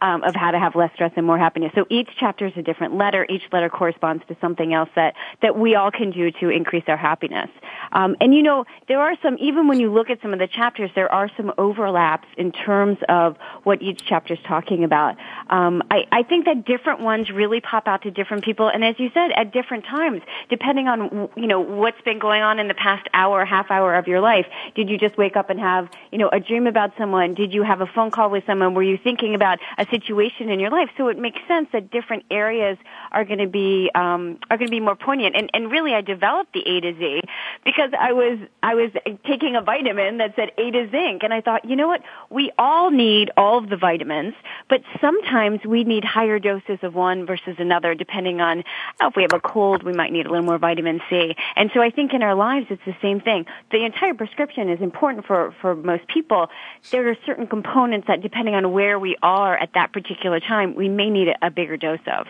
um, 0.00 0.22
of 0.22 0.34
how 0.34 0.50
to 0.50 0.58
have 0.58 0.74
less 0.74 0.92
stress 0.94 1.12
and 1.16 1.26
more 1.26 1.38
happiness. 1.38 1.72
So 1.74 1.86
each 1.90 2.08
chapter 2.18 2.46
is 2.46 2.52
a 2.56 2.62
different 2.62 2.96
letter. 2.96 3.26
Each 3.28 3.42
letter 3.52 3.68
corresponds 3.68 4.24
to 4.28 4.36
something 4.40 4.74
else 4.74 4.88
that 4.96 5.14
that 5.42 5.58
we 5.58 5.74
all 5.74 5.90
can 5.90 6.10
do 6.10 6.30
to 6.30 6.48
increase 6.48 6.84
our 6.88 6.96
happiness. 6.96 7.48
Um, 7.92 8.16
and 8.20 8.34
you 8.34 8.42
know, 8.42 8.64
there 8.88 9.00
are 9.00 9.14
some. 9.22 9.36
Even 9.40 9.68
when 9.68 9.80
you 9.80 9.92
look 9.92 10.10
at 10.10 10.20
some 10.22 10.32
of 10.32 10.38
the 10.38 10.48
chapters, 10.48 10.90
there 10.94 11.12
are 11.12 11.30
some 11.36 11.52
overlaps 11.58 12.28
in 12.36 12.52
terms 12.52 12.98
of 13.08 13.36
what 13.62 13.82
each 13.82 14.04
chapter 14.04 14.34
is 14.34 14.40
talking 14.46 14.84
about. 14.84 15.16
Um, 15.48 15.82
I, 15.90 16.04
I 16.12 16.22
think 16.22 16.46
that 16.46 16.64
different 16.64 17.00
ones 17.00 17.30
really 17.30 17.60
pop 17.60 17.86
out 17.86 18.02
to 18.02 18.10
different 18.10 18.44
people, 18.44 18.68
and 18.68 18.84
as 18.84 18.98
you 18.98 19.10
said, 19.14 19.30
at 19.36 19.52
different 19.52 19.84
times, 19.84 20.22
depending 20.48 20.88
on 20.88 21.28
you 21.36 21.46
know 21.46 21.60
what's 21.60 22.00
been 22.02 22.18
going 22.18 22.42
on 22.42 22.53
in 22.58 22.68
the 22.68 22.74
past 22.74 23.08
hour, 23.12 23.44
half 23.44 23.70
hour 23.70 23.94
of 23.94 24.06
your 24.06 24.20
life? 24.20 24.46
Did 24.74 24.88
you 24.88 24.98
just 24.98 25.16
wake 25.16 25.36
up 25.36 25.50
and 25.50 25.60
have, 25.60 25.88
you 26.10 26.18
know, 26.18 26.28
a 26.28 26.40
dream 26.40 26.66
about 26.66 26.92
someone? 26.98 27.34
Did 27.34 27.52
you 27.52 27.62
have 27.62 27.80
a 27.80 27.86
phone 27.86 28.10
call 28.10 28.30
with 28.30 28.44
someone? 28.46 28.74
Were 28.74 28.82
you 28.82 28.98
thinking 29.02 29.34
about 29.34 29.58
a 29.78 29.86
situation 29.86 30.48
in 30.50 30.60
your 30.60 30.70
life? 30.70 30.90
So 30.96 31.08
it 31.08 31.18
makes 31.18 31.40
sense 31.46 31.68
that 31.72 31.90
different 31.90 32.24
areas 32.30 32.78
are 33.12 33.24
going 33.24 33.38
to 33.38 33.46
be 33.46 33.90
um, 33.94 34.38
are 34.50 34.56
going 34.56 34.68
to 34.68 34.70
be 34.70 34.80
more 34.80 34.96
poignant. 34.96 35.36
And, 35.36 35.50
and 35.54 35.70
really, 35.70 35.94
I 35.94 36.00
developed 36.00 36.52
the 36.52 36.60
A 36.60 36.80
to 36.80 36.94
Z 36.98 37.22
because 37.64 37.90
I 37.98 38.12
was 38.12 38.38
I 38.62 38.74
was 38.74 38.90
taking 39.26 39.56
a 39.56 39.62
vitamin 39.62 40.18
that 40.18 40.34
said 40.36 40.50
A 40.58 40.70
to 40.70 40.90
zinc, 40.90 41.22
and 41.22 41.32
I 41.32 41.40
thought, 41.40 41.64
you 41.64 41.76
know 41.76 41.88
what? 41.88 42.02
We 42.30 42.52
all 42.58 42.90
need 42.90 43.30
all 43.36 43.58
of 43.58 43.68
the 43.68 43.76
vitamins, 43.76 44.34
but 44.68 44.82
sometimes 45.00 45.64
we 45.64 45.84
need 45.84 46.04
higher 46.04 46.38
doses 46.38 46.78
of 46.82 46.94
one 46.94 47.26
versus 47.26 47.56
another, 47.58 47.94
depending 47.94 48.40
on 48.40 48.64
oh, 49.00 49.08
if 49.08 49.16
we 49.16 49.22
have 49.22 49.32
a 49.32 49.40
cold, 49.40 49.82
we 49.82 49.92
might 49.92 50.12
need 50.12 50.26
a 50.26 50.30
little 50.30 50.44
more 50.44 50.58
vitamin 50.58 51.00
C. 51.10 51.34
And 51.56 51.70
so 51.74 51.80
I 51.80 51.90
think 51.90 52.12
in 52.12 52.22
our 52.22 52.34
lives, 52.44 52.66
it's 52.70 52.82
the 52.84 52.96
same 53.02 53.20
thing. 53.20 53.46
The 53.70 53.84
entire 53.84 54.14
prescription 54.14 54.68
is 54.68 54.80
important 54.80 55.26
for, 55.26 55.54
for 55.60 55.74
most 55.74 56.06
people. 56.08 56.48
There 56.90 57.08
are 57.08 57.16
certain 57.26 57.46
components 57.46 58.06
that 58.08 58.22
depending 58.22 58.54
on 58.54 58.72
where 58.72 58.98
we 58.98 59.16
are 59.22 59.56
at 59.56 59.70
that 59.74 59.92
particular 59.92 60.40
time, 60.40 60.74
we 60.74 60.88
may 60.88 61.10
need 61.10 61.28
a, 61.28 61.46
a 61.46 61.50
bigger 61.50 61.76
dose 61.76 62.00
of. 62.06 62.26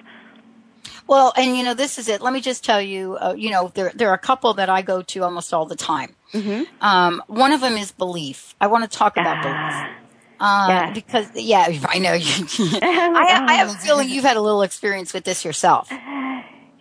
Well, 1.06 1.32
and 1.36 1.56
you 1.56 1.64
know, 1.64 1.74
this 1.74 1.98
is 1.98 2.08
it. 2.08 2.22
Let 2.22 2.32
me 2.32 2.40
just 2.40 2.64
tell 2.64 2.80
you, 2.80 3.16
uh, 3.16 3.34
you 3.36 3.50
know, 3.50 3.70
there, 3.74 3.92
there 3.94 4.08
are 4.10 4.14
a 4.14 4.18
couple 4.18 4.54
that 4.54 4.70
I 4.70 4.82
go 4.82 5.02
to 5.02 5.22
almost 5.22 5.52
all 5.52 5.66
the 5.66 5.76
time. 5.76 6.14
Mm-hmm. 6.32 6.62
Um, 6.84 7.22
one 7.26 7.52
of 7.52 7.60
them 7.60 7.74
is 7.74 7.92
belief. 7.92 8.54
I 8.60 8.68
want 8.68 8.90
to 8.90 8.98
talk 8.98 9.16
about 9.16 9.42
belief. 9.42 9.96
Uh, 10.40 10.66
yeah. 10.68 10.92
Because, 10.92 11.28
yeah, 11.34 11.66
I 11.88 11.98
know 11.98 12.14
you. 12.14 12.46
I, 12.82 13.44
I 13.48 13.54
have 13.54 13.68
a 13.70 13.74
feeling 13.74 14.08
you've 14.08 14.24
had 14.24 14.36
a 14.36 14.40
little 14.40 14.62
experience 14.62 15.12
with 15.12 15.24
this 15.24 15.44
yourself. 15.44 15.90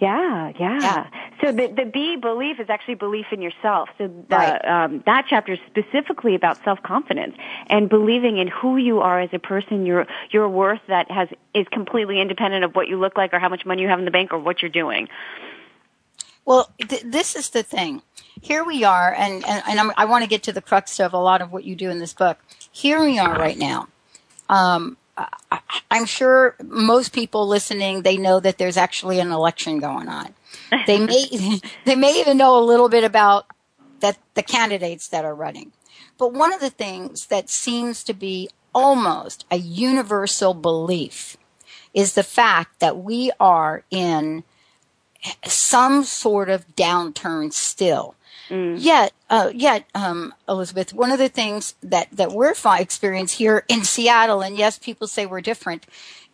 Yeah, 0.04 0.52
yeah, 0.60 0.80
yeah. 0.82 1.08
So 1.42 1.54
the 1.54 1.68
the 1.68 1.86
B 1.86 2.18
belief 2.18 2.60
is 2.60 2.70
actually 2.70 2.96
belief 2.96 3.28
in 3.32 3.42
yourself. 3.42 3.88
So 3.98 4.08
the, 4.08 4.36
right. 4.36 4.66
um, 4.66 5.02
that 5.06 5.28
chapter 5.30 5.54
is 5.54 5.60
specifically 5.68 6.36
about 6.36 6.62
self 6.66 6.84
confidence 6.84 7.36
and 7.68 7.88
believing 7.88 8.38
in 8.38 8.50
who 8.50 8.76
you 8.76 9.00
are 9.00 9.22
as 9.22 9.30
a 9.32 9.40
person, 9.40 9.86
your 9.86 10.06
your 10.30 10.50
worth 10.50 10.82
that 10.90 11.10
has 11.10 11.30
is 11.54 11.66
completely 11.72 12.20
independent 12.20 12.66
of 12.66 12.76
what 12.76 12.90
you 12.90 13.00
look 13.00 13.16
like 13.16 13.34
or 13.34 13.40
how 13.40 13.48
much 13.48 13.66
money 13.66 13.82
you 13.82 13.88
have 13.88 14.00
in 14.00 14.04
the 14.04 14.12
bank 14.12 14.34
or 14.34 14.40
what 14.40 14.62
you're 14.62 14.70
doing. 14.84 15.08
Well, 16.44 16.70
th- 16.80 17.04
this 17.06 17.38
is 17.38 17.52
the 17.52 17.64
thing. 17.64 18.02
Here 18.42 18.66
we 18.66 18.84
are, 18.84 19.14
and 19.14 19.46
and, 19.48 19.64
and 19.66 19.92
i 19.96 20.04
want 20.04 20.24
to 20.26 20.30
get 20.30 20.44
to 20.44 20.52
the 20.52 20.62
crux 20.62 21.00
of 21.00 21.14
a 21.14 21.18
lot 21.18 21.42
of 21.42 21.54
what 21.54 21.64
you 21.64 21.78
do 21.78 21.90
in 21.90 22.00
this 22.00 22.14
book. 22.14 22.40
Here 22.74 23.02
we 23.02 23.20
are 23.20 23.34
right 23.40 23.58
now. 23.58 23.88
Um, 24.50 24.98
I'm 25.92 26.06
sure 26.06 26.56
most 26.64 27.14
people 27.14 27.48
listening, 27.48 28.02
they 28.02 28.18
know 28.18 28.40
that 28.40 28.58
there's 28.58 28.78
actually 28.78 29.20
an 29.20 29.32
election 29.32 29.80
going 29.80 30.08
on. 30.08 30.34
They 30.88 31.00
may, 31.00 31.62
they 31.86 31.96
may 31.96 32.20
even 32.20 32.38
know 32.38 32.58
a 32.58 32.66
little 32.66 32.90
bit 32.90 33.04
about 33.04 33.46
that 34.00 34.18
the 34.34 34.44
candidates 34.44 35.08
that 35.10 35.26
are 35.26 35.36
running. 35.36 35.72
But 36.18 36.34
one 36.34 36.54
of 36.54 36.60
the 36.60 36.70
things 36.70 37.28
that 37.28 37.50
seems 37.50 38.04
to 38.06 38.14
be 38.14 38.50
almost 38.74 39.46
a 39.52 39.58
universal 39.58 40.54
belief 40.54 41.38
is 41.94 42.14
the 42.14 42.24
fact 42.24 42.80
that 42.80 42.98
we 42.98 43.32
are 43.40 43.84
in 43.92 44.44
some 45.46 46.04
sort 46.04 46.50
of 46.50 46.76
downturn 46.76 47.54
still. 47.54 48.16
Mm. 48.54 48.76
Yet, 48.80 49.14
uh, 49.32 49.52
yet, 49.52 49.86
um, 49.96 50.32
Elizabeth, 50.48 50.94
one 50.94 51.12
of 51.12 51.18
the 51.18 51.28
things 51.28 51.74
that, 51.82 52.08
that 52.12 52.32
we're 52.32 52.54
experiencing 52.80 53.38
here 53.38 53.66
in 53.68 53.84
Seattle, 53.84 54.42
and 54.42 54.56
yes, 54.56 54.78
people 54.78 55.08
say 55.08 55.26
we're 55.26 55.42
different, 55.42 55.88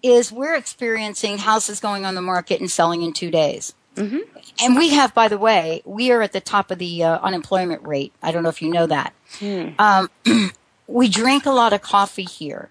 is 0.03 0.29
we're 0.29 0.55
experiencing 0.55 1.37
houses 1.37 1.79
going 1.79 2.05
on 2.05 2.15
the 2.15 2.21
market 2.21 2.59
and 2.59 2.69
selling 2.69 3.03
in 3.03 3.13
two 3.13 3.31
days. 3.31 3.73
Mm-hmm. 3.95 4.19
And 4.61 4.75
we 4.75 4.89
have, 4.89 5.13
by 5.13 5.29
the 5.29 5.37
way, 5.37 5.81
we 5.85 6.11
are 6.11 6.21
at 6.21 6.33
the 6.33 6.41
top 6.41 6.71
of 6.71 6.77
the 6.79 7.03
uh, 7.03 7.19
unemployment 7.19 7.87
rate. 7.87 8.11
I 8.21 8.31
don't 8.31 8.43
know 8.43 8.49
if 8.49 8.61
you 8.61 8.69
know 8.69 8.87
that. 8.87 9.13
Mm. 9.39 9.79
Um, 9.79 10.51
we 10.87 11.07
drink 11.07 11.45
a 11.45 11.51
lot 11.51 11.71
of 11.71 11.81
coffee 11.81 12.23
here. 12.23 12.69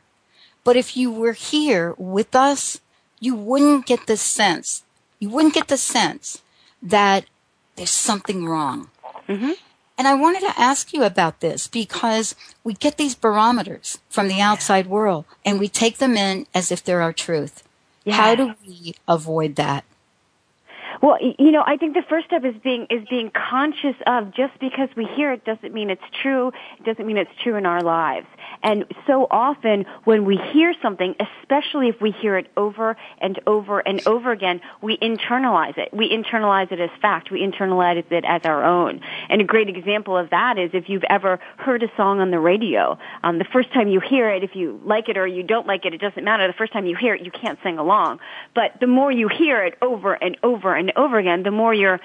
But 0.63 0.77
if 0.77 0.95
you 0.95 1.11
were 1.11 1.33
here 1.33 1.95
with 1.97 2.35
us, 2.35 2.83
you 3.19 3.35
wouldn't 3.35 3.87
get 3.87 4.07
the 4.07 4.19
sense, 4.19 4.85
you 5.19 5.31
wouldn't 5.31 5.55
get 5.55 5.69
the 5.69 5.79
sense 5.79 6.43
that 6.83 7.25
there's 7.77 7.91
something 7.91 8.45
wrong. 8.45 8.91
Mm-hmm. 9.29 9.53
And 9.99 10.07
I 10.07 10.15
wanted 10.15 10.41
to 10.43 10.59
ask 10.59 10.93
you 10.93 11.03
about 11.03 11.41
this 11.41 11.67
because 11.67 12.37
we 12.63 12.73
get 12.73 12.97
these 12.97 13.17
barometers 13.17 13.99
from 14.09 14.29
the 14.29 14.41
outside 14.41 14.87
world 14.87 15.25
and 15.45 15.59
we 15.59 15.69
take 15.69 15.99
them 15.99 16.17
in 16.17 16.47
as 16.55 16.71
if 16.71 16.85
they're 16.85 17.03
our 17.03 17.13
truth. 17.13 17.65
Yeah. 18.05 18.15
How 18.15 18.35
do 18.37 18.55
we 18.65 18.95
avoid 19.09 19.57
that? 19.57 19.85
Well, 21.01 21.19
you 21.21 21.53
know, 21.53 21.63
I 21.65 21.77
think 21.77 21.95
the 21.95 22.03
first 22.09 22.27
step 22.27 22.45
is 22.45 22.55
being 22.63 22.87
is 22.91 23.07
being 23.09 23.31
conscious 23.31 23.95
of 24.07 24.35
just 24.35 24.59
because 24.59 24.89
we 24.97 25.05
hear 25.05 25.33
it 25.33 25.45
doesn't 25.45 25.73
mean 25.73 25.91
it's 25.91 26.03
true. 26.23 26.53
It 26.79 26.85
doesn't 26.85 27.07
mean 27.07 27.17
it's 27.17 27.31
true 27.43 27.57
in 27.57 27.67
our 27.67 27.83
lives. 27.83 28.27
And 28.63 28.85
so 29.07 29.27
often 29.31 29.87
when 30.05 30.25
we 30.25 30.37
hear 30.37 30.75
something, 30.83 31.15
especially 31.21 31.89
if 31.89 32.01
we 32.01 32.11
hear 32.11 32.37
it 32.37 32.49
over 32.57 32.97
and 33.21 33.39
over 33.47 33.79
and 33.81 34.05
over 34.07 34.33
again, 34.33 34.61
we 34.83 34.99
internalize 34.99 35.79
it. 35.79 35.91
We 35.93 36.11
internalize 36.11 36.73
it 36.73 36.81
as 36.81 36.91
fact. 37.01 37.31
We 37.31 37.41
internalize 37.41 38.11
it 38.11 38.25
as 38.27 38.43
our 38.45 38.65
own. 38.65 39.01
And 39.29 39.41
a 39.41 39.45
great 39.45 39.69
example 39.69 40.17
of 40.17 40.31
that 40.31 40.59
is 40.59 40.71
if 40.73 40.89
you've 40.89 41.05
ever 41.09 41.39
heard 41.57 41.83
a 41.83 41.89
song 41.97 42.21
on 42.21 42.31
the 42.31 42.41
radio, 42.41 42.99
um, 43.23 43.39
the 43.39 43.45
first 43.45 43.73
time 43.73 43.89
you 43.89 44.01
hear 44.01 44.31
it, 44.31 44.43
if 44.43 44.57
you 44.57 44.81
like 44.85 45.09
it 45.09 45.17
or 45.17 45.27
you 45.27 45.43
don't 45.43 45.67
like 45.67 45.85
it, 45.85 45.95
it 45.95 46.01
doesn't 46.01 46.25
matter. 46.25 46.47
The 46.47 46.53
first 46.55 46.73
time 46.73 46.87
you 46.87 46.97
hear 46.97 47.15
it, 47.15 47.23
you 47.23 47.31
can't 47.31 47.59
sing 47.63 47.79
along. 47.79 48.21
But 48.55 48.81
the 48.81 48.87
more 48.87 49.13
you 49.13 49.29
hear 49.29 49.63
it 49.65 49.79
over 49.81 50.15
and 50.15 50.37
over 50.43 50.75
and 50.75 50.88
over 50.97 51.19
again, 51.19 51.43
the 51.43 51.51
more 51.51 51.73
you're 51.73 52.01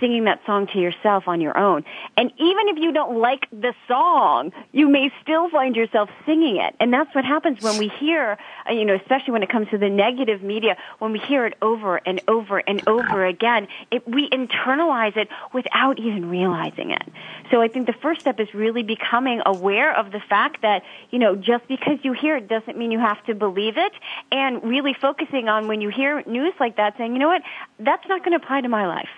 singing 0.00 0.24
that 0.24 0.40
song 0.46 0.66
to 0.68 0.78
yourself 0.78 1.28
on 1.28 1.40
your 1.40 1.56
own. 1.56 1.84
And 2.16 2.32
even 2.38 2.68
if 2.68 2.78
you 2.78 2.92
don't 2.92 3.18
like 3.18 3.48
the 3.50 3.74
song, 3.86 4.52
you 4.72 4.88
may 4.88 5.10
still 5.22 5.48
find 5.50 5.76
yourself 5.76 5.82
yourself 5.82 6.08
singing 6.26 6.56
it. 6.56 6.74
And 6.80 6.92
that's 6.92 7.14
what 7.14 7.24
happens 7.24 7.60
when 7.60 7.78
we 7.78 7.88
hear, 7.88 8.38
uh, 8.68 8.72
you 8.72 8.84
know, 8.84 8.94
especially 8.94 9.32
when 9.32 9.42
it 9.42 9.48
comes 9.48 9.68
to 9.70 9.78
the 9.78 9.88
negative 9.88 10.42
media, 10.42 10.76
when 10.98 11.12
we 11.12 11.18
hear 11.18 11.44
it 11.46 11.54
over 11.60 11.96
and 11.96 12.20
over 12.28 12.58
and 12.58 12.82
over 12.88 13.24
again, 13.26 13.68
it, 13.90 14.06
we 14.08 14.28
internalize 14.30 15.16
it 15.16 15.28
without 15.52 15.98
even 15.98 16.28
realizing 16.28 16.90
it. 16.90 17.02
So 17.50 17.60
I 17.60 17.68
think 17.68 17.86
the 17.86 17.94
first 17.94 18.20
step 18.20 18.40
is 18.40 18.52
really 18.54 18.82
becoming 18.82 19.42
aware 19.44 19.94
of 19.94 20.12
the 20.12 20.20
fact 20.20 20.62
that, 20.62 20.82
you 21.10 21.18
know, 21.18 21.36
just 21.36 21.66
because 21.68 21.98
you 22.02 22.12
hear 22.12 22.36
it 22.36 22.48
doesn't 22.48 22.78
mean 22.78 22.90
you 22.90 23.00
have 23.00 23.22
to 23.26 23.34
believe 23.34 23.76
it 23.76 23.92
and 24.30 24.62
really 24.62 24.94
focusing 24.94 25.48
on 25.48 25.68
when 25.68 25.80
you 25.80 25.88
hear 25.88 26.22
news 26.26 26.54
like 26.60 26.76
that 26.76 26.96
saying, 26.96 27.12
you 27.12 27.18
know 27.18 27.28
what, 27.28 27.42
that's 27.78 28.06
not 28.08 28.21
going 28.24 28.38
to 28.38 28.44
apply 28.44 28.60
to 28.60 28.68
my 28.68 28.86
life. 28.86 29.08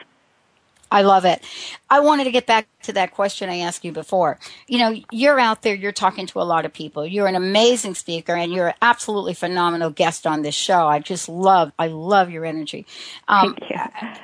I 0.91 1.03
love 1.03 1.25
it. 1.25 1.43
I 1.91 1.99
wanted 2.01 2.25
to 2.25 2.31
get 2.31 2.47
back 2.47 2.69
to 2.83 2.93
that 2.93 3.11
question 3.11 3.49
I 3.49 3.59
asked 3.59 3.85
you 3.85 3.91
before. 3.91 4.39
You 4.69 4.79
know, 4.79 4.95
you're 5.11 5.41
out 5.41 5.63
there, 5.63 5.75
you're 5.75 5.91
talking 5.91 6.27
to 6.27 6.41
a 6.41 6.45
lot 6.45 6.65
of 6.65 6.73
people. 6.73 7.05
You're 7.05 7.27
an 7.27 7.35
amazing 7.35 7.97
speaker 7.97 8.35
and 8.37 8.53
you're 8.53 8.69
an 8.69 8.75
absolutely 8.81 9.35
phenomenal 9.35 9.91
guest 9.91 10.25
on 10.25 10.43
this 10.43 10.55
show. 10.55 10.87
I 10.87 11.01
just 11.01 11.29
love, 11.29 11.73
I 11.81 11.89
love 11.89 12.31
your 12.31 12.45
energy. 12.45 12.87
Um, 13.27 13.57
you. 13.69 13.77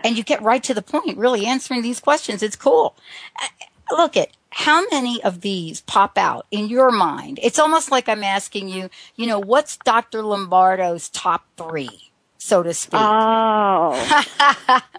And 0.05 0.17
you 0.17 0.23
get 0.23 0.43
right 0.43 0.63
to 0.63 0.73
the 0.73 0.83
point, 0.83 1.19
really 1.19 1.45
answering 1.45 1.83
these 1.83 1.99
questions. 1.99 2.41
It's 2.41 2.57
cool. 2.57 2.95
Uh, 3.43 3.97
look 3.97 4.17
at 4.17 4.29
how 4.51 4.85
many 4.91 5.23
of 5.25 5.41
these 5.41 5.81
pop 5.81 6.19
out 6.19 6.47
in 6.51 6.69
your 6.69 6.91
mind? 6.91 7.41
It's 7.43 7.59
almost 7.59 7.91
like 7.91 8.09
I'm 8.09 8.25
asking 8.25 8.69
you, 8.69 8.91
you 9.17 9.27
know, 9.27 9.39
what's 9.39 9.77
Dr. 9.79 10.23
Lombardo's 10.23 11.09
top 11.09 11.47
three, 11.57 12.10
so 12.41 12.63
to 12.63 12.75
speak? 12.75 13.01
Oh. 13.03 14.81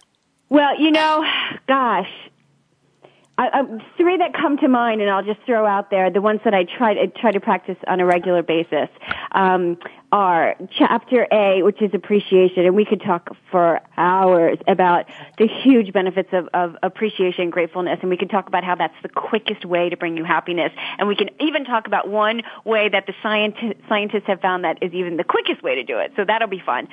Well, 0.52 0.78
you 0.78 0.92
know, 0.92 1.24
gosh, 1.66 2.10
I, 3.38 3.48
I, 3.62 3.64
three 3.96 4.18
that 4.18 4.34
come 4.34 4.58
to 4.58 4.68
mind, 4.68 5.00
and 5.00 5.10
I'll 5.10 5.24
just 5.24 5.40
throw 5.46 5.66
out 5.66 5.90
there 5.90 6.12
the 6.12 6.20
ones 6.20 6.42
that 6.44 6.54
I 6.54 6.66
try 6.66 6.92
I 6.92 7.06
try 7.06 7.32
to 7.32 7.40
practice 7.40 7.78
on 7.88 8.02
a 8.02 8.06
regular 8.06 8.44
basis. 8.44 8.90
Um, 9.32 9.78
are 10.12 10.58
chapter 10.78 11.26
A, 11.32 11.64
which 11.64 11.82
is 11.82 11.92
appreciation, 11.94 12.66
and 12.66 12.76
we 12.76 12.84
could 12.84 13.02
talk 13.02 13.30
for 13.50 13.80
hours 13.96 14.58
about 14.68 15.06
the 15.38 15.48
huge 15.48 15.94
benefits 15.94 16.28
of, 16.34 16.50
of 16.54 16.76
appreciation 16.84 17.44
and 17.44 17.52
gratefulness, 17.54 18.00
and 18.02 18.10
we 18.10 18.18
could 18.18 18.30
talk 18.30 18.48
about 18.48 18.66
how 18.66 18.76
that's 18.76 19.02
the 19.04 19.10
quickest 19.10 19.64
way 19.64 19.88
to 19.88 19.96
bring 19.96 20.18
you 20.18 20.26
happiness, 20.26 20.74
and 21.00 21.08
we 21.08 21.16
can 21.16 21.30
even 21.40 21.64
talk 21.64 21.88
about 21.88 22.10
one 22.10 22.42
way 22.66 22.90
that 22.90 23.06
the 23.06 23.14
scienti- 23.24 23.78
scientists 23.88 24.28
have 24.28 24.42
found 24.42 24.66
that 24.66 24.84
is 24.84 24.92
even 24.92 25.16
the 25.16 25.24
quickest 25.24 25.64
way 25.64 25.76
to 25.76 25.84
do 25.84 25.98
it. 25.98 26.12
So 26.18 26.26
that'll 26.26 26.50
be 26.50 26.62
fun 26.64 26.90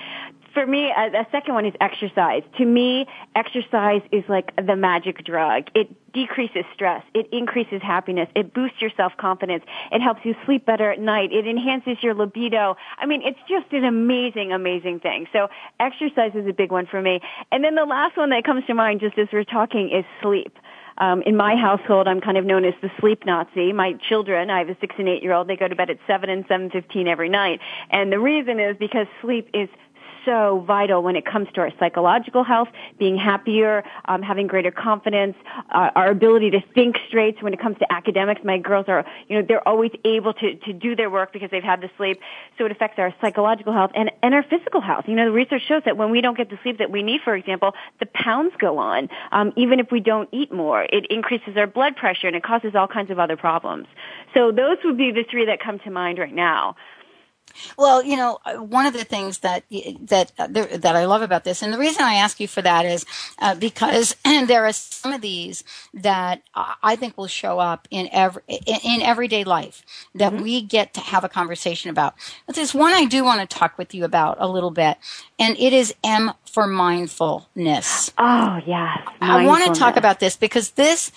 for 0.55 0.67
me, 0.67 0.93
a, 0.97 1.21
a 1.21 1.27
second 1.31 1.55
one 1.55 1.67
is 1.67 1.75
exercise. 1.81 2.43
To 2.59 2.65
me, 2.65 3.07
exercise 3.35 4.03
is 4.13 4.25
like 4.29 4.55
the 4.57 4.77
magic 4.77 5.25
drug. 5.25 5.65
It 5.75 5.89
decreases 6.13 6.65
stress. 6.75 7.05
It 7.15 7.29
increases 7.33 7.83
happiness. 7.83 8.29
It 8.35 8.55
boosts 8.55 8.81
your 8.81 8.91
self-confidence. 8.97 9.65
It 9.93 10.01
helps 10.01 10.25
you 10.25 10.35
sleep 10.47 10.65
better 10.65 10.91
at 10.91 11.01
night. 11.01 11.33
It 11.33 11.47
enhances 11.47 12.03
your 12.03 12.15
libido. 12.15 12.77
I 12.99 13.07
mean, 13.07 13.23
it's 13.23 13.39
just 13.49 13.73
an 13.73 13.85
amazing, 13.85 14.53
amazing 14.53 15.01
thing. 15.01 15.27
So 15.33 15.49
exercise 15.79 16.33
is 16.35 16.47
a 16.47 16.53
big 16.53 16.73
one 16.73 16.87
for 16.87 17.01
me. 17.01 17.21
And 17.53 17.63
then 17.63 17.75
the 17.75 17.85
last 17.85 18.17
one 18.17 18.31
that 18.31 18.45
comes 18.45 18.65
to 18.67 18.75
mind 18.75 19.01
just 19.01 19.19
as 19.19 19.29
we're 19.33 19.45
talking 19.45 19.91
is 19.91 20.05
sleep. 20.23 20.57
Um, 21.01 21.23
in 21.23 21.37
my 21.37 21.55
household, 21.55 22.09
I'm 22.09 22.21
kind 22.21 22.37
of 22.37 22.45
known 22.45 22.65
as 22.65 22.75
the 22.83 22.91
sleep 22.99 23.25
Nazi. 23.25 23.73
My 23.73 23.93
children, 24.09 24.51
I 24.51 24.59
have 24.59 24.69
a 24.69 24.77
six 24.81 24.97
and 24.99 25.09
eight 25.09 25.23
year 25.23 25.33
old, 25.33 25.47
they 25.47 25.55
go 25.55 25.69
to 25.69 25.77
bed 25.77 25.91
at 25.91 25.99
seven 26.09 26.29
and 26.29 26.45
seven 26.49 26.71
fifteen 26.71 27.07
every 27.07 27.29
night, 27.29 27.61
and 27.91 28.11
the 28.11 28.19
reason 28.19 28.59
is 28.59 28.77
because 28.77 29.07
sleep 29.23 29.49
is 29.55 29.69
so 30.29 30.63
vital 30.67 31.03
when 31.03 31.17
it 31.17 31.25
comes 31.25 31.49
to 31.55 31.61
our 31.63 31.73
psychological 31.79 32.45
health, 32.45 32.69
being 32.99 33.17
happier, 33.17 33.83
um, 34.05 34.21
having 34.21 34.47
greater 34.47 34.71
confidence, 34.71 35.35
uh, 35.71 35.89
our 35.97 36.11
ability 36.11 36.51
to 36.51 36.61
think 36.75 36.97
straight. 37.09 37.37
So 37.39 37.45
when 37.45 37.55
it 37.55 37.61
comes 37.61 37.79
to 37.79 37.91
academics, 37.91 38.43
my 38.45 38.59
girls 38.59 38.85
are, 38.89 39.07
you 39.29 39.37
know, 39.37 39.47
they're 39.49 39.67
always 39.67 39.91
able 40.05 40.35
to, 40.35 40.55
to 40.55 40.73
do 40.75 40.95
their 40.95 41.09
work 41.09 41.33
because 41.33 41.51
they've 41.51 41.63
had 41.63 41.81
the 41.81 41.89
sleep. 41.97 42.21
So 42.59 42.67
it 42.67 42.73
affects 42.73 42.99
our 42.99 43.15
psychological 43.23 43.73
health 43.73 43.93
and, 43.95 44.11
and 44.23 44.35
our 44.35 44.43
physical 44.43 44.83
health. 44.83 45.07
You 45.09 45.15
know, 45.15 45.25
the 45.25 45.33
research 45.33 45.63
shows 45.67 45.83
that 45.87 45.97
when 45.97 46.11
we 46.11 46.21
don't 46.21 46.37
get 46.37 46.51
the 46.51 46.59
sleep 46.63 46.77
that 46.77 46.91
we 46.91 47.03
need, 47.03 47.23
for 47.23 47.35
example, 47.35 47.73
the 47.99 48.07
pounds 48.07 48.53
go 48.59 48.77
on. 48.77 49.09
Um, 49.33 49.55
even 49.57 49.81
if 49.81 49.91
we 49.91 50.01
don't 50.01 50.29
eat 50.31 50.53
more, 50.53 50.83
it 50.83 51.07
increases 51.09 51.57
our 51.57 51.67
blood 51.67 51.97
pressure 51.97 52.27
and 52.27 52.37
it 52.37 52.43
causes 52.43 52.75
all 52.75 52.87
kinds 52.87 53.11
of 53.11 53.19
other 53.19 53.39
problems. 53.39 53.87
So 54.35 54.53
those 54.53 54.77
would 54.85 54.99
be 54.99 55.11
the 55.11 55.25
three 55.25 55.47
that 55.47 55.59
come 55.59 55.79
to 55.81 55.91
mind 55.91 56.19
right 56.19 56.35
now. 56.35 56.77
Well, 57.77 58.03
you 58.03 58.17
know, 58.17 58.39
uh, 58.45 58.57
one 58.57 58.87
of 58.87 58.93
the 58.93 59.05
things 59.05 59.39
that 59.39 59.65
that 60.03 60.33
uh, 60.39 60.47
that 60.49 60.97
I 60.97 61.05
love 61.07 61.23
about 61.23 61.45
this, 61.45 61.63
and 61.63 61.73
the 61.73 61.79
reason 61.79 62.03
I 62.03 62.15
ask 62.15 62.41
you 62.41 62.49
for 62.49 62.63
that 62.63 62.87
is 62.87 63.05
uh, 63.39 63.55
because 63.55 64.17
there 64.25 64.67
are 64.67 64.73
some 64.73 65.13
of 65.13 65.21
these 65.21 65.65
that 65.95 66.43
I 66.55 66.97
think 66.97 67.17
will 67.17 67.27
show 67.27 67.59
up 67.59 67.89
in 67.91 68.09
every 68.13 68.43
in 68.49 69.03
everyday 69.03 69.45
life 69.45 69.83
that 70.15 70.33
mm-hmm. 70.33 70.43
we 70.43 70.63
get 70.63 70.95
to 70.95 71.01
have 71.01 71.25
a 71.25 71.29
conversation 71.29 71.91
about. 71.91 72.15
But 72.47 72.57
there's 72.57 72.75
one 72.75 72.93
I 72.93 73.05
do 73.05 73.25
want 73.25 73.49
to 73.49 73.57
talk 73.57 73.79
with 73.79 73.95
you 73.95 74.05
about 74.05 74.37
a 74.41 74.49
little 74.49 74.71
bit, 74.71 74.99
and 75.39 75.57
it 75.59 75.73
is 75.73 75.95
M 76.05 76.33
for 76.45 76.67
mindfulness. 76.67 78.13
Oh 78.19 78.61
yes, 78.67 78.99
I 79.21 79.47
want 79.47 79.73
to 79.73 79.79
talk 79.79 79.97
about 79.97 80.21
this 80.21 80.37
because 80.37 80.71
this, 80.73 81.13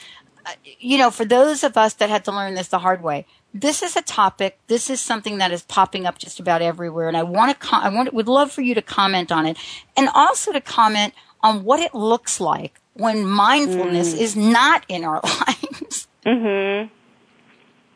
uh, 0.45 0.51
you 0.79 0.97
know, 0.97 1.11
for 1.11 1.25
those 1.25 1.63
of 1.63 1.77
us 1.77 1.93
that 1.95 2.09
had 2.09 2.25
to 2.25 2.31
learn 2.31 2.55
this 2.55 2.67
the 2.67 2.79
hard 2.79 3.01
way 3.01 3.25
this 3.53 3.83
is 3.83 3.95
a 3.95 4.01
topic. 4.01 4.57
This 4.67 4.89
is 4.89 5.01
something 5.01 5.37
that 5.39 5.51
is 5.51 5.63
popping 5.63 6.05
up 6.05 6.17
just 6.17 6.39
about 6.39 6.61
everywhere, 6.61 7.07
and 7.07 7.17
I 7.17 7.23
want 7.23 7.51
to. 7.51 7.67
Com- 7.67 7.83
I 7.83 7.89
want. 7.89 8.13
Would 8.13 8.27
love 8.27 8.51
for 8.51 8.61
you 8.61 8.73
to 8.75 8.81
comment 8.81 9.31
on 9.31 9.45
it, 9.45 9.57
and 9.97 10.09
also 10.13 10.51
to 10.51 10.61
comment 10.61 11.13
on 11.41 11.63
what 11.63 11.79
it 11.79 11.93
looks 11.93 12.39
like 12.39 12.79
when 12.93 13.25
mindfulness 13.25 14.13
mm. 14.13 14.19
is 14.19 14.35
not 14.35 14.85
in 14.87 15.03
our 15.03 15.21
lives. 15.23 16.07
Mhm. 16.25 16.89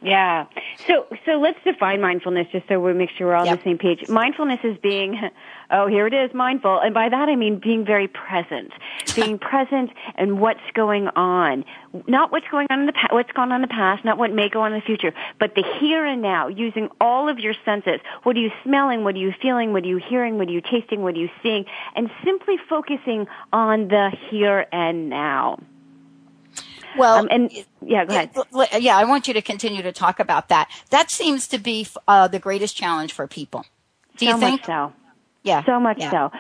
Yeah. 0.02 0.46
So 0.88 1.08
so 1.26 1.34
let's 1.34 1.60
define 1.64 2.02
mindfulness 2.02 2.48
just 2.52 2.68
so 2.68 2.80
we 2.80 2.94
make 2.94 3.10
sure 3.18 3.28
we're 3.28 3.36
all 3.36 3.46
yep. 3.46 3.54
on 3.54 3.58
the 3.58 3.64
same 3.64 3.78
page. 3.78 4.08
Mindfulness 4.10 4.60
is 4.64 4.78
being 4.78 5.14
oh, 5.72 5.88
here 5.88 6.08
it 6.08 6.14
is, 6.14 6.34
mindful. 6.34 6.80
And 6.80 6.94
by 6.94 7.10
that 7.10 7.30
I 7.30 7.36
mean 7.36 7.60
being 7.60 7.86
very 7.86 8.08
present. 8.08 8.72
being 9.16 9.40
present 9.40 9.92
and 10.16 10.40
what's 10.40 10.60
going 10.74 11.08
on. 11.10 11.66
Not 12.08 12.32
what's 12.32 12.48
going 12.50 12.68
on 12.70 12.82
in 12.82 12.86
the 12.86 12.94
past, 12.94 13.14
what's 13.14 13.32
gone 13.32 13.52
on 13.52 13.58
in 13.58 13.62
the 13.62 13.74
past, 13.74 14.04
not 14.04 14.18
what 14.18 14.32
may 14.32 14.50
go 14.50 14.62
on 14.62 14.74
in 14.74 14.80
the 14.80 14.86
future, 14.86 15.14
but 15.40 15.56
the 15.56 15.64
here 15.80 16.06
and 16.06 16.22
now, 16.22 16.48
using 16.48 16.90
all 17.00 17.30
of 17.30 17.40
your 17.40 17.54
senses. 17.64 18.00
What 18.24 18.36
are 18.36 18.40
you 18.40 18.52
smelling? 18.64 19.04
What 19.04 19.16
are 19.16 19.20
you 19.20 19.34
feeling? 19.42 19.72
What 19.74 19.84
are 19.84 19.88
you 19.88 19.98
hearing? 19.98 20.38
What 20.38 20.50
are 20.50 20.52
you 20.52 20.62
tasting? 20.62 21.02
What 21.02 21.16
are 21.16 21.20
you 21.20 21.30
seeing? 21.42 21.66
And 21.96 22.10
simply 22.24 22.56
focusing 22.70 23.28
on 23.54 23.88
the 23.88 24.12
here 24.30 24.66
and 24.72 25.10
now. 25.10 25.60
Well, 26.98 27.20
um, 27.20 27.28
and 27.30 27.52
yeah, 27.82 28.06
go 28.06 28.14
ahead. 28.14 28.32
Yeah, 28.82 28.98
I 28.98 29.04
want 29.04 29.28
you 29.28 29.34
to 29.34 29.42
continue 29.42 29.82
to 29.82 29.92
talk 29.92 30.20
about 30.20 30.50
that. 30.50 30.70
That 30.90 31.12
seems 31.12 31.48
to 31.50 31.58
be 31.58 31.88
uh, 32.08 32.28
the 32.28 32.40
greatest 32.40 32.76
challenge 32.76 33.14
for 33.14 33.28
people. 33.28 33.66
Do 34.18 34.26
so 34.26 34.32
you 34.32 34.40
think? 34.40 34.66
so. 34.66 34.94
Yeah. 35.46 35.64
So 35.64 35.80
much 35.80 36.00
yeah. 36.00 36.12
so. 36.12 36.32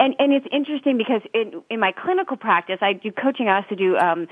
And, 0.00 0.16
and 0.18 0.32
it's 0.32 0.46
interesting 0.50 0.98
because 0.98 1.22
in, 1.32 1.62
in 1.70 1.78
my 1.78 1.92
clinical 1.92 2.36
practice, 2.36 2.78
I 2.80 2.94
do 2.94 3.12
coaching. 3.12 3.48
I 3.48 3.62
also 3.62 3.76
do. 3.76 3.96
Um, 3.96 4.26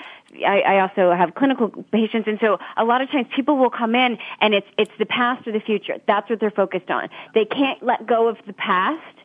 I, 0.44 0.61
I 0.62 0.81
also 0.81 1.14
have 1.14 1.37
clinical 1.37 1.68
patients, 1.92 2.26
and 2.26 2.38
so 2.40 2.59
a 2.76 2.85
lot 2.85 3.00
of 3.00 3.11
times 3.11 3.29
people 3.37 3.57
will 3.57 3.70
come 3.70 3.94
in, 3.94 4.18
and 4.40 4.55
it's 4.55 4.66
it's 4.76 4.90
the 4.98 5.07
past 5.07 5.46
or 5.46 5.52
the 5.52 5.61
future. 5.61 5.98
That's 6.09 6.29
what 6.29 6.40
they're 6.40 6.50
focused 6.50 6.90
on. 6.90 7.11
They 7.35 7.44
can't 7.44 7.81
let 7.81 8.07
go 8.07 8.29
of 8.29 8.38
the 8.46 8.55
past 8.55 9.15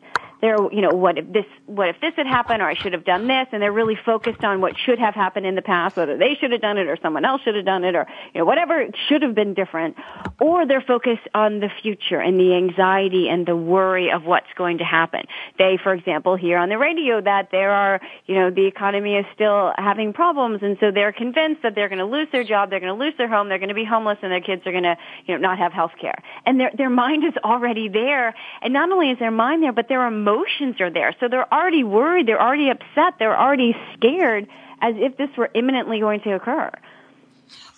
they're, 0.42 0.58
you 0.72 0.80
know, 0.80 0.90
what 0.90 1.18
if 1.18 1.32
this, 1.32 1.44
what 1.66 1.88
if 1.88 2.00
this 2.00 2.14
had 2.16 2.26
happened 2.26 2.62
or 2.62 2.66
I 2.66 2.74
should 2.74 2.94
have 2.94 3.04
done 3.04 3.28
this 3.28 3.46
and 3.52 3.62
they're 3.62 3.72
really 3.72 3.96
focused 4.04 4.42
on 4.42 4.60
what 4.60 4.74
should 4.76 4.98
have 4.98 5.14
happened 5.14 5.46
in 5.46 5.54
the 5.54 5.62
past, 5.62 5.96
whether 5.96 6.18
they 6.18 6.34
should 6.34 6.50
have 6.50 6.60
done 6.60 6.78
it 6.78 6.88
or 6.88 6.98
someone 7.00 7.24
else 7.24 7.42
should 7.42 7.54
have 7.54 7.64
done 7.64 7.84
it 7.84 7.94
or, 7.94 8.08
you 8.34 8.40
know, 8.40 8.44
whatever 8.44 8.84
should 9.08 9.22
have 9.22 9.36
been 9.36 9.54
different. 9.54 9.96
Or 10.40 10.66
they're 10.66 10.82
focused 10.82 11.28
on 11.32 11.60
the 11.60 11.68
future 11.80 12.20
and 12.20 12.40
the 12.40 12.54
anxiety 12.56 13.28
and 13.28 13.46
the 13.46 13.54
worry 13.54 14.10
of 14.10 14.24
what's 14.24 14.52
going 14.56 14.78
to 14.78 14.84
happen. 14.84 15.20
They, 15.58 15.78
for 15.80 15.94
example, 15.94 16.34
hear 16.34 16.58
on 16.58 16.70
the 16.70 16.78
radio 16.78 17.20
that 17.20 17.50
there 17.52 17.70
are, 17.70 18.00
you 18.26 18.34
know, 18.34 18.50
the 18.50 18.66
economy 18.66 19.14
is 19.14 19.26
still 19.36 19.72
having 19.78 20.12
problems 20.12 20.58
and 20.62 20.76
so 20.80 20.90
they're 20.90 21.12
convinced 21.12 21.62
that 21.62 21.76
they're 21.76 21.88
going 21.88 22.00
to 22.00 22.04
lose 22.04 22.26
their 22.32 22.42
job, 22.42 22.68
they're 22.68 22.80
going 22.80 22.98
to 22.98 23.04
lose 23.04 23.14
their 23.16 23.28
home, 23.28 23.48
they're 23.48 23.60
going 23.60 23.68
to 23.68 23.76
be 23.76 23.84
homeless 23.84 24.18
and 24.22 24.32
their 24.32 24.40
kids 24.40 24.62
are 24.66 24.72
going 24.72 24.82
to, 24.82 24.96
you 25.24 25.34
know, 25.34 25.40
not 25.40 25.58
have 25.58 25.72
health 25.72 25.92
care. 26.00 26.20
And 26.44 26.58
their, 26.58 26.72
their 26.76 26.90
mind 26.90 27.22
is 27.22 27.34
already 27.44 27.88
there. 27.88 28.34
And 28.60 28.72
not 28.72 28.90
only 28.90 29.10
is 29.10 29.20
their 29.20 29.30
mind 29.30 29.62
there, 29.62 29.72
but 29.72 29.88
their 29.88 30.04
emotions 30.04 30.31
emotions 30.32 30.80
are 30.80 30.90
there. 30.90 31.14
So 31.20 31.28
they're 31.28 31.52
already 31.52 31.84
worried, 31.84 32.26
they're 32.26 32.42
already 32.42 32.70
upset, 32.70 33.14
they're 33.18 33.38
already 33.38 33.74
scared 33.94 34.48
as 34.80 34.94
if 34.98 35.16
this 35.16 35.30
were 35.36 35.50
imminently 35.54 36.00
going 36.00 36.20
to 36.22 36.34
occur. 36.34 36.70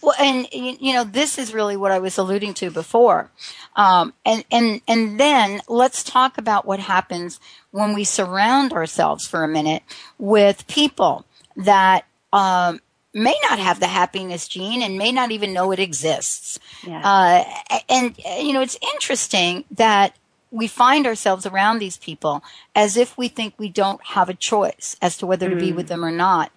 Well, 0.02 0.14
and 0.20 0.46
you 0.52 0.92
know, 0.92 1.04
this 1.04 1.38
is 1.38 1.54
really 1.54 1.76
what 1.76 1.90
I 1.90 1.98
was 1.98 2.18
alluding 2.18 2.54
to 2.54 2.70
before. 2.70 3.30
Um, 3.74 4.12
and 4.24 4.44
and 4.50 4.82
and 4.86 5.18
then 5.18 5.62
let's 5.66 6.04
talk 6.04 6.36
about 6.36 6.66
what 6.66 6.78
happens 6.78 7.40
when 7.70 7.94
we 7.94 8.04
surround 8.04 8.72
ourselves 8.72 9.26
for 9.26 9.42
a 9.42 9.48
minute 9.48 9.82
with 10.18 10.66
people 10.66 11.24
that 11.56 12.04
um, 12.34 12.80
may 13.14 13.34
not 13.48 13.58
have 13.58 13.80
the 13.80 13.86
happiness 13.86 14.46
gene 14.46 14.82
and 14.82 14.98
may 14.98 15.10
not 15.10 15.30
even 15.30 15.54
know 15.54 15.72
it 15.72 15.78
exists. 15.78 16.60
Yeah. 16.86 17.00
Uh, 17.02 17.80
and 17.88 18.14
you 18.42 18.52
know, 18.52 18.60
it's 18.60 18.78
interesting 18.94 19.64
that 19.70 20.14
we 20.54 20.68
find 20.68 21.04
ourselves 21.04 21.44
around 21.44 21.80
these 21.80 21.98
people 21.98 22.44
as 22.76 22.96
if 22.96 23.18
we 23.18 23.26
think 23.26 23.54
we 23.58 23.68
don't 23.68 24.00
have 24.06 24.28
a 24.28 24.34
choice 24.34 24.96
as 25.02 25.18
to 25.18 25.26
whether 25.26 25.48
mm. 25.48 25.54
to 25.54 25.56
be 25.56 25.72
with 25.72 25.86
mm. 25.86 25.88
them 25.88 26.04
or 26.04 26.12
not. 26.12 26.52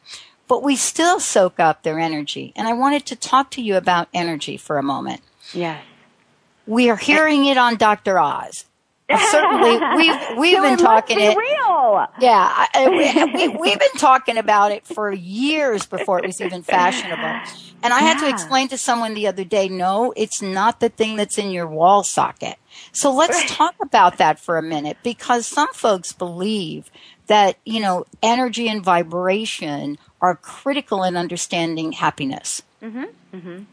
But 0.48 0.62
we 0.62 0.76
still 0.76 1.20
soak 1.20 1.60
up 1.60 1.82
their 1.82 2.00
energy. 2.00 2.54
And 2.56 2.68
I 2.68 2.74
wanted 2.74 3.08
to 3.08 3.16
talk 3.16 3.50
to 3.52 3.62
you 3.62 3.76
about 3.76 4.08
energy 4.14 4.56
for 4.56 4.78
a 4.78 4.84
moment. 4.84 5.22
Yeah. 5.52 5.80
We 6.68 6.92
are 6.92 6.96
hearing 6.96 7.46
it 7.46 7.58
on 7.58 7.76
Dr. 7.76 8.20
Oz. 8.20 8.66
Certainly, 9.10 9.80
we've 9.96 10.16
we've 10.38 10.58
so 10.58 10.62
been 10.64 10.78
talking 10.78 11.20
it. 11.20 11.38
Real. 11.38 12.08
Yeah, 12.20 12.68
I, 12.74 12.90
we, 12.90 13.48
we, 13.48 13.48
we've 13.62 13.80
been 13.80 13.98
talking 13.98 14.38
about 14.38 14.72
it 14.72 14.86
for 14.86 15.12
years 15.12 15.86
before 15.86 16.20
it 16.20 16.26
was 16.26 16.42
even 16.42 16.62
fashionable. 16.62 17.42
And 17.84 17.94
I 17.94 18.00
had 18.00 18.20
to 18.20 18.28
explain 18.28 18.68
to 18.70 18.78
someone 18.78 19.14
the 19.14 19.28
other 19.28 19.44
day, 19.44 19.70
no, 19.70 20.14
it's 20.18 20.42
not 20.42 20.80
the 20.80 20.90
thing 20.90 21.16
that's 21.16 21.38
in 21.38 21.52
your 21.52 21.68
wall 21.68 22.04
socket. 22.04 22.58
So 22.92 23.14
let's 23.14 23.50
talk 23.50 23.76
about 23.82 24.18
that 24.18 24.40
for 24.40 24.58
a 24.58 24.64
minute 24.64 24.98
because 25.04 25.48
some 25.48 25.72
folks 25.74 26.12
believe 26.12 26.92
that, 27.28 27.58
you 27.66 27.80
know, 27.80 28.06
energy 28.22 28.68
and 28.68 28.84
vibration 28.84 29.98
are 30.22 30.36
critical 30.36 31.04
in 31.04 31.16
understanding 31.16 31.94
happiness. 31.94 32.64
Mm-hmm. 32.82 33.04
Mm-hmm. 33.34 33.64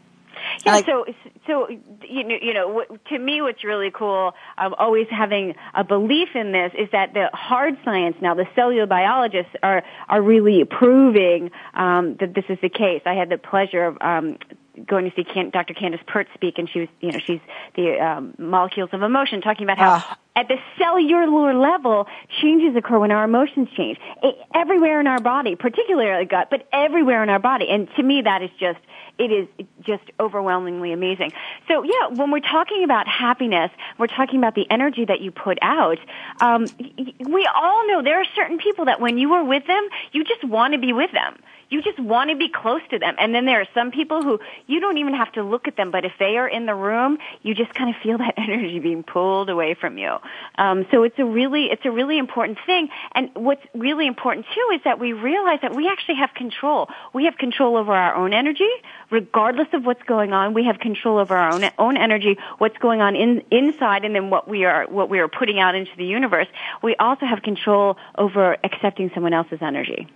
Yeah, 0.65 0.81
so 0.87 1.07
so 1.47 1.69
you 1.69 2.25
know, 2.25 2.37
you 2.41 2.55
know, 2.55 2.85
to 3.11 3.19
me, 3.19 3.43
what's 3.43 3.65
really 3.65 3.91
cool, 3.91 4.35
um, 4.59 4.75
always 4.79 5.07
having 5.11 5.55
a 5.75 5.85
belief 5.85 6.29
in 6.35 6.53
this, 6.53 6.73
is 6.79 6.89
that 6.93 7.15
the 7.15 7.31
hard 7.33 7.77
science 7.85 8.17
now, 8.21 8.35
the 8.35 8.47
cellular 8.55 8.87
biologists 8.87 9.53
are 9.63 9.83
are 10.09 10.23
really 10.23 10.65
proving 10.65 11.51
um, 11.75 12.17
that 12.21 12.35
this 12.35 12.45
is 12.49 12.59
the 12.63 12.69
case. 12.69 13.03
I 13.07 13.15
had 13.15 13.29
the 13.29 13.39
pleasure 13.39 13.85
of 13.85 13.99
um, 14.01 14.39
going 14.87 15.05
to 15.05 15.13
see 15.15 15.25
Can- 15.25 15.51
Dr. 15.51 15.75
Candace 15.75 16.01
Pert 16.07 16.27
speak, 16.35 16.59
and 16.59 16.69
she 16.69 16.81
was, 16.81 16.89
you 17.01 17.13
know, 17.13 17.19
she's 17.19 17.41
the 17.77 18.01
um, 18.01 18.35
molecules 18.39 18.91
of 18.93 19.03
emotion, 19.03 19.41
talking 19.41 19.65
about 19.65 19.79
how 19.79 19.93
uh, 19.93 20.15
at 20.37 20.49
the 20.49 20.57
cellular 20.79 21.55
level, 21.55 22.09
changes 22.43 22.75
occur 22.75 22.99
when 22.99 23.13
our 23.13 23.25
emotions 23.25 23.69
change. 23.77 23.99
It, 24.23 24.37
everywhere 24.53 25.01
in 25.01 25.07
our 25.07 25.21
body, 25.21 25.55
particularly 25.55 26.25
gut, 26.25 26.49
but 26.51 26.67
everywhere 26.73 27.23
in 27.23 27.29
our 27.29 27.39
body. 27.39 27.69
And 27.71 27.89
to 27.97 28.03
me, 28.03 28.23
that 28.23 28.43
is 28.43 28.51
just, 28.59 28.81
it 29.19 29.31
is 29.31 29.49
just 29.83 30.03
overwhelmingly 30.19 30.93
amazing. 30.93 31.33
So 31.69 31.83
yeah, 31.83 32.09
when 32.09 32.31
we're 32.31 32.41
talking 32.41 32.85
about 32.85 33.07
happiness, 33.07 33.71
we're 33.99 34.09
talking 34.09 34.39
about 34.39 34.55
the 34.55 34.67
energy 34.71 35.05
that 35.05 35.21
you 35.21 35.31
put 35.31 35.59
out. 35.63 35.99
Um, 36.41 36.67
we 36.79 37.49
all 37.55 37.87
know 37.89 38.03
there 38.03 38.21
are 38.21 38.27
certain 38.35 38.59
people 38.59 38.87
that 38.87 39.01
when 39.01 39.19
you 39.19 39.33
are 39.35 39.45
with 39.45 39.67
them, 39.67 39.89
you 40.13 40.25
just 40.25 40.45
want 40.45 40.75
to 40.75 40.81
be 40.81 40.93
with 40.93 41.13
them 41.13 41.39
you 41.71 41.83
just 41.83 41.99
want 41.99 42.31
to 42.31 42.37
be 42.37 42.49
close 42.49 42.83
to 42.91 42.99
them. 42.99 43.15
And 43.19 43.35
then 43.35 43.45
there 43.45 43.61
are 43.61 43.69
some 43.75 43.91
people 43.91 44.23
who 44.23 44.41
you 44.67 44.81
don't 44.81 44.99
even 44.99 45.15
have 45.15 45.33
to 45.33 45.43
look 45.43 45.69
at 45.69 45.77
them, 45.77 45.91
but 45.91 46.05
if 46.05 46.13
they 46.19 46.37
are 46.37 46.49
in 46.49 46.67
the 46.67 46.75
room, 46.75 47.19
you 47.43 47.55
just 47.55 47.75
kind 47.75 47.91
of 47.95 47.97
feel 48.03 48.19
that 48.25 48.35
energy 48.37 48.79
being 48.79 49.03
pulled 49.03 49.51
away 49.51 49.75
from 49.75 49.99
you. 49.99 50.17
Um, 50.57 50.87
so 50.91 51.03
it's 51.03 51.19
a 51.19 51.25
really, 51.25 51.67
it's 51.67 51.85
a 51.85 51.91
really 51.91 52.19
important 52.19 52.59
thing. 52.67 52.89
And 53.15 53.31
what's 53.35 53.65
really 53.75 54.07
important 54.07 54.47
too 54.55 54.75
is 54.75 54.81
that 54.85 54.99
we 54.99 55.13
realize 55.13 55.61
that 55.63 55.75
we 55.75 55.89
actually 55.89 56.17
have 56.17 56.35
control. 56.35 56.89
We 57.13 57.25
have 57.25 57.37
control 57.37 57.77
over 57.77 57.93
our 57.93 58.15
own 58.15 58.33
energy, 58.33 58.71
regardless 59.11 59.69
of 59.73 59.85
what's 59.85 60.03
going 60.05 60.33
on. 60.33 60.55
We 60.55 60.65
have 60.65 60.79
control 60.79 61.19
over 61.19 61.37
our 61.37 61.53
own 61.53 61.65
own 61.79 61.97
energy, 61.97 62.39
what's 62.59 62.77
going 62.79 63.01
on 63.01 63.17
in 63.17 63.43
inside, 63.51 64.05
and 64.05 64.15
then 64.15 64.31
what 64.31 64.49
we 64.49 64.65
are 64.65 64.87
what 64.87 65.09
we 65.09 65.19
are 65.19 65.29
putting 65.29 65.59
out 65.59 65.75
into 65.75 65.91
the 65.97 66.05
universe. 66.05 66.49
We 66.83 66.97
also 66.97 67.27
have 67.27 67.43
control 67.43 67.97
over 68.17 68.57
accepting 68.65 69.11
someone 69.15 69.35
else's 69.35 69.61
energy. 69.63 70.09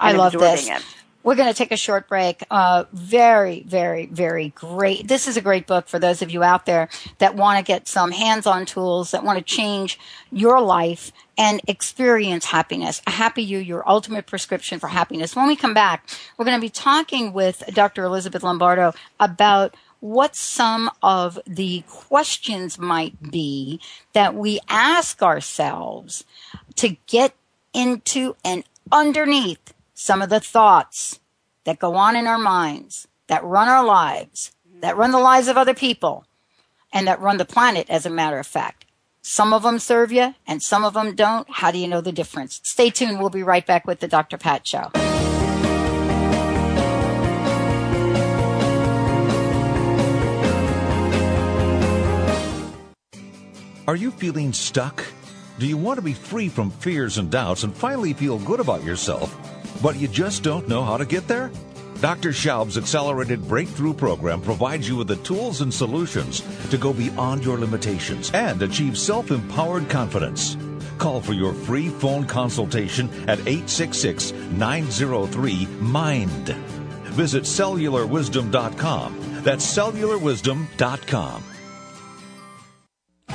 I 0.00 0.12
love 0.12 0.32
this. 0.32 0.68
It. 0.68 0.82
We're 1.24 1.34
going 1.34 1.48
to 1.48 1.54
take 1.54 1.72
a 1.72 1.76
short 1.76 2.08
break. 2.08 2.42
Uh, 2.50 2.84
very, 2.92 3.62
very, 3.64 4.06
very 4.06 4.50
great. 4.50 5.08
This 5.08 5.26
is 5.26 5.36
a 5.36 5.42
great 5.42 5.66
book 5.66 5.88
for 5.88 5.98
those 5.98 6.22
of 6.22 6.30
you 6.30 6.42
out 6.42 6.64
there 6.64 6.88
that 7.18 7.34
want 7.34 7.58
to 7.58 7.64
get 7.64 7.88
some 7.88 8.12
hands-on 8.12 8.64
tools, 8.64 9.10
that 9.10 9.24
want 9.24 9.38
to 9.38 9.44
change 9.44 9.98
your 10.30 10.60
life 10.60 11.12
and 11.36 11.60
experience 11.66 12.46
happiness. 12.46 13.02
A 13.06 13.10
happy 13.10 13.42
you, 13.42 13.58
your 13.58 13.86
ultimate 13.88 14.26
prescription 14.26 14.78
for 14.78 14.86
happiness. 14.86 15.36
When 15.36 15.48
we 15.48 15.56
come 15.56 15.74
back, 15.74 16.08
we're 16.36 16.44
going 16.44 16.56
to 16.56 16.64
be 16.64 16.70
talking 16.70 17.32
with 17.32 17.62
Dr. 17.74 18.04
Elizabeth 18.04 18.42
Lombardo 18.42 18.94
about 19.20 19.76
what 20.00 20.36
some 20.36 20.90
of 21.02 21.38
the 21.46 21.82
questions 21.88 22.78
might 22.78 23.30
be 23.30 23.80
that 24.12 24.34
we 24.34 24.60
ask 24.68 25.22
ourselves 25.22 26.24
to 26.76 26.96
get 27.06 27.34
into 27.74 28.36
and 28.44 28.64
underneath 28.90 29.74
some 30.00 30.22
of 30.22 30.28
the 30.28 30.38
thoughts 30.38 31.18
that 31.64 31.80
go 31.80 31.96
on 31.96 32.14
in 32.14 32.28
our 32.28 32.38
minds, 32.38 33.08
that 33.26 33.42
run 33.42 33.66
our 33.66 33.84
lives, 33.84 34.52
that 34.80 34.96
run 34.96 35.10
the 35.10 35.18
lives 35.18 35.48
of 35.48 35.56
other 35.56 35.74
people, 35.74 36.24
and 36.92 37.08
that 37.08 37.20
run 37.20 37.36
the 37.36 37.44
planet, 37.44 37.84
as 37.90 38.06
a 38.06 38.10
matter 38.10 38.38
of 38.38 38.46
fact. 38.46 38.84
Some 39.22 39.52
of 39.52 39.64
them 39.64 39.80
serve 39.80 40.12
you 40.12 40.36
and 40.46 40.62
some 40.62 40.84
of 40.84 40.94
them 40.94 41.16
don't. 41.16 41.50
How 41.50 41.72
do 41.72 41.78
you 41.78 41.88
know 41.88 42.00
the 42.00 42.12
difference? 42.12 42.60
Stay 42.62 42.90
tuned. 42.90 43.18
We'll 43.18 43.28
be 43.28 43.42
right 43.42 43.66
back 43.66 43.88
with 43.88 43.98
the 43.98 44.06
Dr. 44.06 44.38
Pat 44.38 44.64
Show. 44.68 44.92
Are 53.88 53.96
you 53.96 54.12
feeling 54.12 54.52
stuck? 54.52 55.04
Do 55.58 55.66
you 55.66 55.76
want 55.76 55.98
to 55.98 56.02
be 56.02 56.14
free 56.14 56.48
from 56.48 56.70
fears 56.70 57.18
and 57.18 57.32
doubts 57.32 57.64
and 57.64 57.74
finally 57.74 58.12
feel 58.12 58.38
good 58.38 58.60
about 58.60 58.84
yourself? 58.84 59.36
But 59.82 59.96
you 59.96 60.08
just 60.08 60.42
don't 60.42 60.68
know 60.68 60.82
how 60.82 60.96
to 60.96 61.04
get 61.04 61.28
there? 61.28 61.50
Dr. 62.00 62.30
Schaub's 62.30 62.78
accelerated 62.78 63.46
breakthrough 63.48 63.92
program 63.92 64.40
provides 64.40 64.88
you 64.88 64.96
with 64.96 65.08
the 65.08 65.16
tools 65.16 65.62
and 65.62 65.74
solutions 65.74 66.42
to 66.70 66.78
go 66.78 66.92
beyond 66.92 67.44
your 67.44 67.58
limitations 67.58 68.30
and 68.34 68.62
achieve 68.62 68.96
self 68.96 69.30
empowered 69.30 69.88
confidence. 69.88 70.56
Call 70.98 71.20
for 71.20 71.32
your 71.32 71.52
free 71.52 71.88
phone 71.88 72.24
consultation 72.26 73.08
at 73.28 73.40
866 73.40 74.32
903 74.32 75.66
MIND. 75.80 76.48
Visit 77.18 77.42
cellularwisdom.com. 77.44 79.42
That's 79.42 79.76
cellularwisdom.com. 79.76 81.44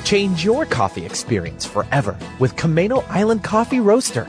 Change 0.04 0.44
your 0.44 0.66
coffee 0.66 1.06
experience 1.06 1.64
forever 1.64 2.18
with 2.38 2.56
Camano 2.56 3.04
Island 3.08 3.42
Coffee 3.42 3.80
Roaster. 3.80 4.28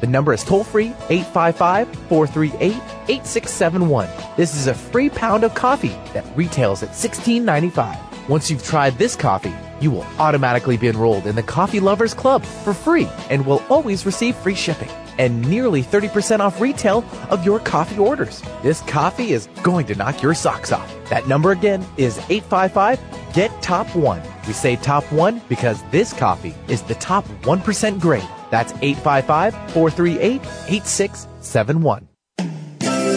The 0.00 0.06
number 0.06 0.32
is 0.32 0.42
toll 0.42 0.64
free 0.64 0.94
855 1.08 1.88
438 2.08 2.60
8671. 3.08 4.08
This 4.36 4.54
is 4.54 4.66
a 4.66 4.74
free 4.74 5.10
pound 5.10 5.44
of 5.44 5.54
coffee 5.54 5.96
that 6.14 6.24
retails 6.36 6.82
at 6.82 6.90
$16.95. 6.90 8.28
Once 8.28 8.50
you've 8.50 8.64
tried 8.64 8.96
this 8.96 9.16
coffee, 9.16 9.54
you 9.80 9.90
will 9.90 10.06
automatically 10.18 10.76
be 10.76 10.88
enrolled 10.88 11.26
in 11.26 11.34
the 11.34 11.42
Coffee 11.42 11.80
Lovers 11.80 12.14
Club 12.14 12.44
for 12.44 12.72
free 12.72 13.08
and 13.28 13.44
will 13.44 13.62
always 13.68 14.06
receive 14.06 14.36
free 14.36 14.54
shipping 14.54 14.90
and 15.18 15.46
nearly 15.50 15.82
30% 15.82 16.40
off 16.40 16.60
retail 16.60 17.04
of 17.28 17.44
your 17.44 17.58
coffee 17.60 17.98
orders. 17.98 18.42
This 18.62 18.80
coffee 18.82 19.32
is 19.32 19.48
going 19.62 19.86
to 19.86 19.94
knock 19.94 20.22
your 20.22 20.34
socks 20.34 20.72
off. 20.72 20.94
That 21.10 21.28
number 21.28 21.50
again 21.50 21.84
is 21.96 22.18
855 22.30 23.00
GET 23.34 23.62
TOP 23.62 23.94
1. 23.94 24.22
We 24.46 24.52
say 24.52 24.76
top 24.76 25.04
1 25.12 25.42
because 25.48 25.82
this 25.90 26.12
coffee 26.12 26.54
is 26.68 26.82
the 26.82 26.94
top 26.96 27.26
1% 27.42 28.00
grade 28.00 28.28
that's 28.50 28.72
855 28.82 29.54
438 29.72 30.40
8671. 30.68 32.09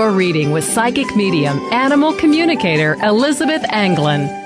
your 0.00 0.12
reading 0.12 0.50
with 0.50 0.64
psychic 0.64 1.14
medium, 1.14 1.58
animal 1.72 2.14
communicator 2.14 2.94
Elizabeth 3.02 3.62
Anglin. 3.68 4.39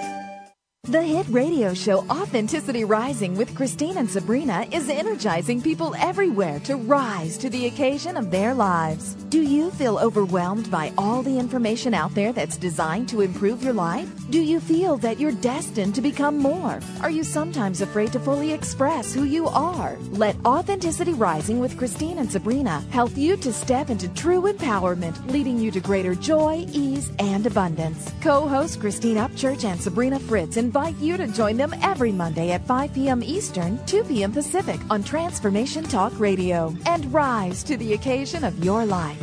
The 0.86 1.02
hit 1.02 1.26
radio 1.30 1.72
show 1.72 2.00
Authenticity 2.10 2.84
Rising 2.84 3.36
with 3.36 3.54
Christine 3.54 3.96
and 3.96 4.08
Sabrina 4.08 4.66
is 4.70 4.90
energizing 4.90 5.62
people 5.62 5.94
everywhere 5.98 6.60
to 6.60 6.76
rise 6.76 7.38
to 7.38 7.48
the 7.48 7.68
occasion 7.68 8.18
of 8.18 8.30
their 8.30 8.52
lives. 8.52 9.14
Do 9.30 9.40
you 9.40 9.70
feel 9.70 9.98
overwhelmed 9.98 10.70
by 10.70 10.92
all 10.98 11.22
the 11.22 11.38
information 11.38 11.94
out 11.94 12.14
there 12.14 12.34
that's 12.34 12.58
designed 12.58 13.08
to 13.08 13.22
improve 13.22 13.62
your 13.64 13.72
life? 13.72 14.10
Do 14.28 14.42
you 14.42 14.60
feel 14.60 14.98
that 14.98 15.18
you're 15.18 15.32
destined 15.32 15.94
to 15.94 16.02
become 16.02 16.36
more? 16.36 16.80
Are 17.00 17.10
you 17.10 17.24
sometimes 17.24 17.80
afraid 17.80 18.12
to 18.12 18.20
fully 18.20 18.52
express 18.52 19.14
who 19.14 19.24
you 19.24 19.48
are? 19.48 19.96
Let 20.10 20.36
Authenticity 20.44 21.14
Rising 21.14 21.60
with 21.60 21.78
Christine 21.78 22.18
and 22.18 22.30
Sabrina 22.30 22.84
help 22.90 23.16
you 23.16 23.38
to 23.38 23.54
step 23.54 23.88
into 23.88 24.08
true 24.10 24.42
empowerment, 24.42 25.30
leading 25.30 25.58
you 25.58 25.70
to 25.70 25.80
greater 25.80 26.14
joy, 26.14 26.66
ease, 26.72 27.10
and 27.18 27.46
abundance. 27.46 28.12
Co-host 28.20 28.80
Christine 28.80 29.16
Upchurch 29.16 29.64
and 29.64 29.80
Sabrina 29.80 30.20
Fritz 30.20 30.58
invite 30.74 30.96
you 30.96 31.16
to 31.16 31.28
join 31.28 31.56
them 31.56 31.72
every 31.82 32.10
Monday 32.10 32.50
at 32.50 32.66
5 32.66 32.92
p.m. 32.92 33.22
Eastern, 33.22 33.78
2 33.86 34.02
p.m. 34.02 34.32
Pacific 34.32 34.80
on 34.90 35.04
Transformation 35.04 35.84
Talk 35.84 36.18
Radio 36.18 36.74
and 36.86 37.14
rise 37.14 37.62
to 37.62 37.76
the 37.76 37.92
occasion 37.92 38.42
of 38.42 38.64
your 38.64 38.84
life. 38.84 39.22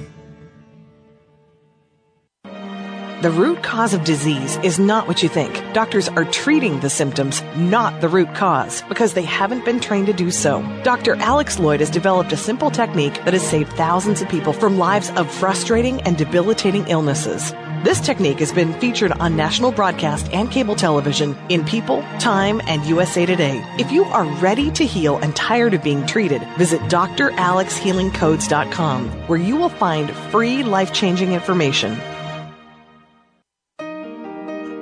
The 3.22 3.32
root 3.36 3.62
cause 3.62 3.94
of 3.94 4.06
disease 4.06 4.58
is 4.64 4.80
not 4.80 5.10
what 5.10 5.22
you 5.22 5.28
think. 5.28 5.54
Doctors 5.74 6.08
are 6.08 6.24
treating 6.24 6.80
the 6.80 6.90
symptoms, 6.90 7.44
not 7.58 8.00
the 8.00 8.08
root 8.08 8.34
cause, 8.34 8.82
because 8.84 9.14
they 9.14 9.24
haven't 9.24 9.66
been 9.66 9.82
trained 9.82 10.08
to 10.08 10.14
do 10.14 10.32
so. 10.32 10.62
Dr. 10.84 11.16
Alex 11.16 11.58
Loyd 11.58 11.82
has 11.82 11.90
developed 11.90 12.32
a 12.32 12.38
simple 12.38 12.72
technique 12.72 13.16
that 13.26 13.34
has 13.34 13.46
saved 13.46 13.74
thousands 13.74 14.22
of 14.22 14.30
people 14.30 14.54
from 14.54 14.78
lives 14.78 15.12
of 15.12 15.30
frustrating 15.30 16.00
and 16.04 16.18
debilitating 16.18 16.88
illnesses. 16.88 17.52
This 17.84 18.00
technique 18.00 18.38
has 18.42 18.52
been 18.52 18.80
featured 18.80 19.12
on 19.14 19.36
national 19.36 19.72
broadcast 19.72 20.32
and 20.32 20.52
cable 20.52 20.76
television 20.76 21.36
in 21.50 21.66
People, 21.66 22.04
Time, 22.20 22.62
and 22.68 22.86
USA 22.86 23.26
Today. 23.26 23.60
If 23.80 23.92
you 23.92 24.04
are 24.04 24.26
ready 24.36 24.70
to 24.70 24.86
heal 24.86 25.18
and 25.18 25.36
tired 25.36 25.74
of 25.74 25.82
being 25.82 26.06
treated, 26.06 26.44
visit 26.60 26.80
dralexhealingcodes.com 26.82 29.10
where 29.28 29.40
you 29.40 29.56
will 29.56 29.70
find 29.70 30.12
free 30.30 30.62
life-changing 30.62 31.34
information. 31.34 31.98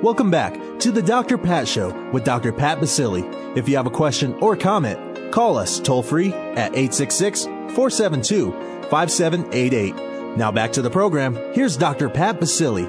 Welcome 0.02 0.30
back 0.30 0.60
to 0.80 0.92
the 0.92 1.00
Dr. 1.00 1.38
Pat 1.38 1.66
Show 1.66 2.10
with 2.10 2.24
Dr. 2.24 2.52
Pat 2.52 2.80
Baccili. 2.80 3.56
If 3.56 3.66
you 3.66 3.76
have 3.76 3.86
a 3.86 3.90
question 3.90 4.34
or 4.42 4.56
comment, 4.56 5.32
call 5.32 5.56
us 5.56 5.80
toll 5.80 6.02
free 6.02 6.34
at 6.34 6.76
866 6.76 7.44
472 7.44 8.52
5788. 8.90 10.09
Now 10.36 10.52
back 10.52 10.72
to 10.72 10.82
the 10.82 10.90
program. 10.90 11.34
Here's 11.52 11.76
Dr. 11.76 12.08
Pat 12.08 12.40
Baccili. 12.40 12.86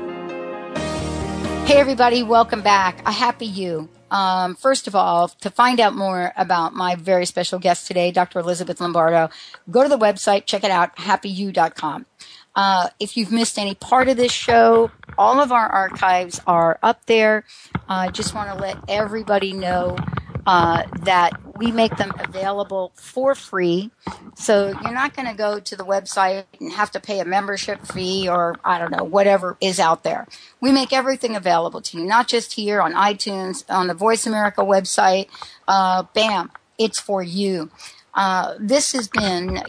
Hey, 1.66 1.78
everybody, 1.78 2.22
welcome 2.22 2.62
back. 2.62 3.02
A 3.08 3.12
happy 3.12 3.46
you. 3.46 3.90
Um, 4.12 4.56
first 4.56 4.88
of 4.88 4.96
all, 4.96 5.30
to 5.30 5.50
find 5.50 5.80
out 5.80 5.96
more 5.96 6.34
about 6.36 6.74
my 6.74 6.96
very 6.96 7.26
special 7.26 7.60
guest 7.60 7.88
today, 7.88 8.12
Dr. 8.12 8.40
Elizabeth 8.40 8.82
Lombardo, 8.82 9.30
go 9.70 9.82
to 9.82 9.88
the 9.88 9.98
website, 9.98 10.46
check 10.46 10.66
it 10.66 10.72
out, 10.72 10.98
happyu.com. 10.98 12.06
Uh, 12.56 12.90
if 13.00 13.16
you've 13.16 13.32
missed 13.32 13.58
any 13.58 13.74
part 13.74 14.10
of 14.10 14.18
this 14.18 14.34
show, 14.34 14.92
all 15.18 15.40
of 15.40 15.54
our 15.54 15.68
archives 15.68 16.42
are 16.46 16.78
up 16.84 17.06
there. 17.06 17.46
I 17.88 18.08
uh, 18.08 18.12
just 18.12 18.36
want 18.36 18.52
to 18.52 18.62
let 18.62 18.78
everybody 18.90 19.54
know 19.54 19.96
uh, 20.46 20.84
that 21.04 21.32
we 21.58 21.72
make 21.72 21.96
them 21.98 22.12
available 22.20 22.92
for 22.96 23.36
free. 23.36 23.92
So 24.36 24.68
you're 24.68 24.94
not 24.94 25.16
going 25.16 25.28
to 25.28 25.36
go 25.36 25.60
to 25.60 25.76
the 25.76 25.84
website 25.84 26.46
and 26.60 26.72
have 26.74 26.92
to 26.92 27.00
pay 27.00 27.20
a 27.20 27.26
membership 27.26 27.86
fee 27.86 28.28
or 28.28 28.56
I 28.64 28.80
don't 28.80 28.92
know, 28.92 29.04
whatever 29.04 29.58
is 29.62 29.80
out 29.80 30.04
there. 30.04 30.28
We 30.60 30.72
make 30.72 30.92
everything 30.94 31.36
available 31.36 31.82
to 31.82 31.98
you, 31.98 32.06
not 32.06 32.28
just 32.28 32.54
here 32.54 32.82
on 32.82 32.94
iTunes, 32.94 33.64
on 33.70 33.88
the 33.88 33.94
Voice 33.94 34.26
America 34.26 34.62
website. 34.62 35.28
Uh, 35.68 36.04
bam, 36.14 36.52
it's 36.78 37.00
for 37.00 37.22
you. 37.22 37.70
Uh, 38.14 38.56
this 38.60 38.92
has 38.92 39.08
been, 39.08 39.64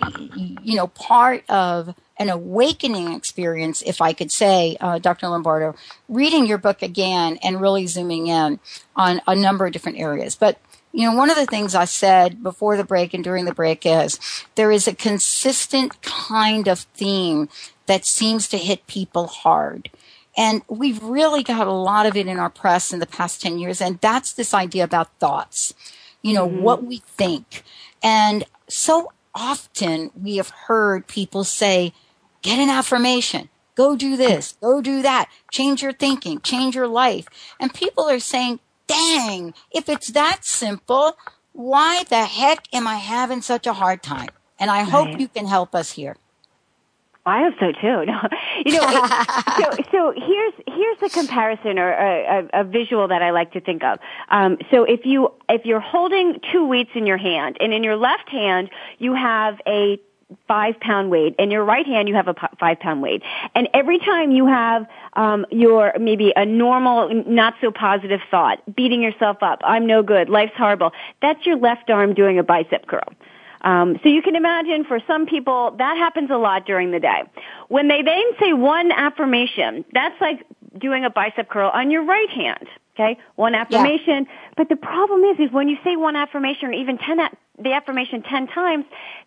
you 0.63 0.77
know, 0.77 0.89
part 0.89 1.49
of 1.49 1.95
an 2.19 2.29
awakening 2.29 3.13
experience, 3.13 3.83
if 3.83 4.01
I 4.01 4.13
could 4.13 4.31
say, 4.31 4.77
uh, 4.81 4.99
Dr. 4.99 5.29
Lombardo, 5.29 5.75
reading 6.09 6.47
your 6.47 6.59
book 6.59 6.83
again 6.83 7.39
and 7.43 7.61
really 7.61 7.87
zooming 7.87 8.27
in 8.27 8.61
on 8.97 9.21
a 9.27 9.35
number 9.35 9.67
of 9.67 9.73
different 9.73 9.99
areas. 9.99 10.35
But 10.35 10.59
you 10.93 11.09
know, 11.09 11.17
one 11.17 11.31
of 11.31 11.37
the 11.37 11.47
things 11.47 11.75
I 11.75 11.87
said 11.87 12.43
before 12.43 12.77
the 12.77 12.85
break 12.85 13.15
and 13.15 13.25
during 13.25 13.47
the 13.47 13.55
break 13.55 13.87
is 13.87 14.21
there 14.57 14.71
is 14.71 14.87
a 14.87 14.95
consistent 14.95 16.03
kind 16.03 16.69
of 16.69 16.81
theme 16.81 17.49
that 17.87 18.05
seems 18.05 18.47
to 18.49 18.59
hit 18.59 18.87
people 18.87 19.27
hard. 19.27 19.91
And 20.37 20.63
we've 20.69 21.03
really 21.03 21.43
got 21.43 21.67
a 21.67 21.73
lot 21.73 22.07
of 22.07 22.17
it 22.17 22.27
in 22.27 22.39
our 22.39 22.51
press 22.51 22.93
in 22.93 23.01
the 23.01 23.07
past 23.07 23.41
10 23.43 23.59
years. 23.59 23.81
And 23.81 24.01
that's 24.01 24.33
this 24.33 24.55
idea 24.55 24.85
about 24.85 25.13
thoughts, 25.19 25.75
you 26.23 26.35
know, 26.35 26.47
mm-hmm. 26.47 26.63
what 26.63 26.85
we 26.85 26.99
think. 26.99 27.63
And 28.03 28.45
so 28.69 29.13
often 29.35 30.11
we 30.21 30.37
have 30.37 30.51
heard 30.51 31.07
people 31.07 31.45
say, 31.45 31.93
get 32.43 32.59
an 32.59 32.69
affirmation. 32.69 33.49
Go 33.75 33.97
do 33.97 34.17
this. 34.17 34.55
Go 34.61 34.83
do 34.83 35.03
that. 35.03 35.31
Change 35.51 35.83
your 35.83 35.93
thinking. 35.93 36.41
Change 36.41 36.75
your 36.75 36.89
life. 36.89 37.27
And 37.59 37.73
people 37.73 38.09
are 38.09 38.21
saying, 38.21 38.61
dang, 38.87 39.55
if 39.71 39.89
it's 39.89 40.11
that 40.13 40.45
simple, 40.45 41.17
why 41.53 42.05
the 42.05 42.25
heck 42.25 42.67
am 42.73 42.87
I 42.87 42.97
having 42.97 43.41
such 43.41 43.67
a 43.67 43.73
hard 43.73 44.03
time? 44.03 44.29
And 44.59 44.71
I 44.71 44.83
hope 44.83 45.07
right. 45.07 45.21
you 45.21 45.29
can 45.29 45.47
help 45.47 45.75
us 45.75 45.93
here. 45.93 46.17
I 47.25 47.45
hope 47.45 47.55
so 47.61 47.73
too. 47.73 48.05
No, 48.13 48.21
you 48.65 48.73
know, 48.73 48.87
it, 48.89 49.87
so 49.91 49.91
so 49.93 50.13
here's 50.17 50.53
here's 50.67 51.03
a 51.03 51.09
comparison 51.09 51.79
or 51.79 51.93
a, 51.93 52.49
a, 52.53 52.61
a 52.61 52.65
visual 52.65 53.09
that 53.09 53.23
I 53.23 53.31
like 53.31 53.53
to 53.53 53.61
think 53.61 53.85
of. 53.85 53.99
Um, 54.29 54.59
so 54.71 54.85
if 54.85 55.07
you 55.07 55.33
if 55.49 55.65
you're 55.65 55.81
holding 55.81 56.41
two 56.51 56.67
weights 56.67 56.91
in 56.95 57.07
your 57.07 57.17
hand, 57.17 57.57
and 57.61 57.73
in 57.73 57.85
your 57.85 57.97
left 57.97 58.29
hand 58.29 58.71
you 58.99 59.15
have 59.15 59.61
a 59.67 60.01
five 60.49 60.79
pound 60.81 61.11
weight. 61.11 61.35
In 61.39 61.51
your 61.51 61.65
right 61.65 61.87
hand, 61.87 62.09
you 62.09 62.15
have 62.15 62.29
a 62.29 62.35
five 62.59 62.81
pound 62.81 63.03
weight. 63.03 63.23
And 63.55 63.69
every 63.75 63.99
time 63.99 64.31
you 64.31 64.47
have 64.47 64.87
um, 65.15 65.47
your 65.51 65.93
maybe 66.01 66.33
a 66.35 66.45
normal, 66.45 67.25
not 67.27 67.55
so 67.61 67.71
positive 67.71 68.21
thought, 68.31 68.59
beating 68.75 69.03
yourself 69.03 69.39
up, 69.43 69.61
I'm 69.65 69.87
no 69.87 70.03
good, 70.03 70.29
life's 70.29 70.57
horrible, 70.57 70.93
that's 71.21 71.45
your 71.45 71.57
left 71.57 71.91
arm 71.91 72.15
doing 72.15 72.39
a 72.39 72.43
bicep 72.43 72.87
curl. 72.87 73.13
Um, 73.63 73.99
so 74.03 74.09
you 74.09 74.23
can 74.23 74.37
imagine 74.37 74.85
for 74.85 74.99
some 75.07 75.27
people 75.27 75.75
that 75.79 75.97
happens 75.97 76.31
a 76.31 76.37
lot 76.37 76.67
during 76.67 76.91
the 76.91 77.01
day. 77.01 77.23
When 77.69 77.89
they 77.89 78.03
then 78.03 78.25
say 78.41 78.53
one 78.53 78.91
affirmation, 78.93 79.85
that's 79.93 80.21
like 80.21 80.45
doing 80.79 81.05
a 81.05 81.11
bicep 81.11 81.49
curl 81.49 81.71
on 81.73 81.91
your 81.91 82.05
right 82.05 82.31
hand. 82.31 82.67
Okay, 82.95 83.19
one 83.37 83.55
affirmation. 83.55 84.27
Yeah. 84.29 84.53
But 84.57 84.69
the 84.69 84.77
problem 84.77 85.25
is, 85.25 85.41
is 85.41 85.51
when 85.51 85.69
you 85.69 85.79
say 85.83 85.97
one 85.97 86.15
affirmation 86.15 86.69
or 86.69 86.73
even 86.73 86.99
ten, 86.99 87.19
the 87.59 87.73
affirmation 87.73 88.23
ten 88.23 88.47
times, 88.47 88.85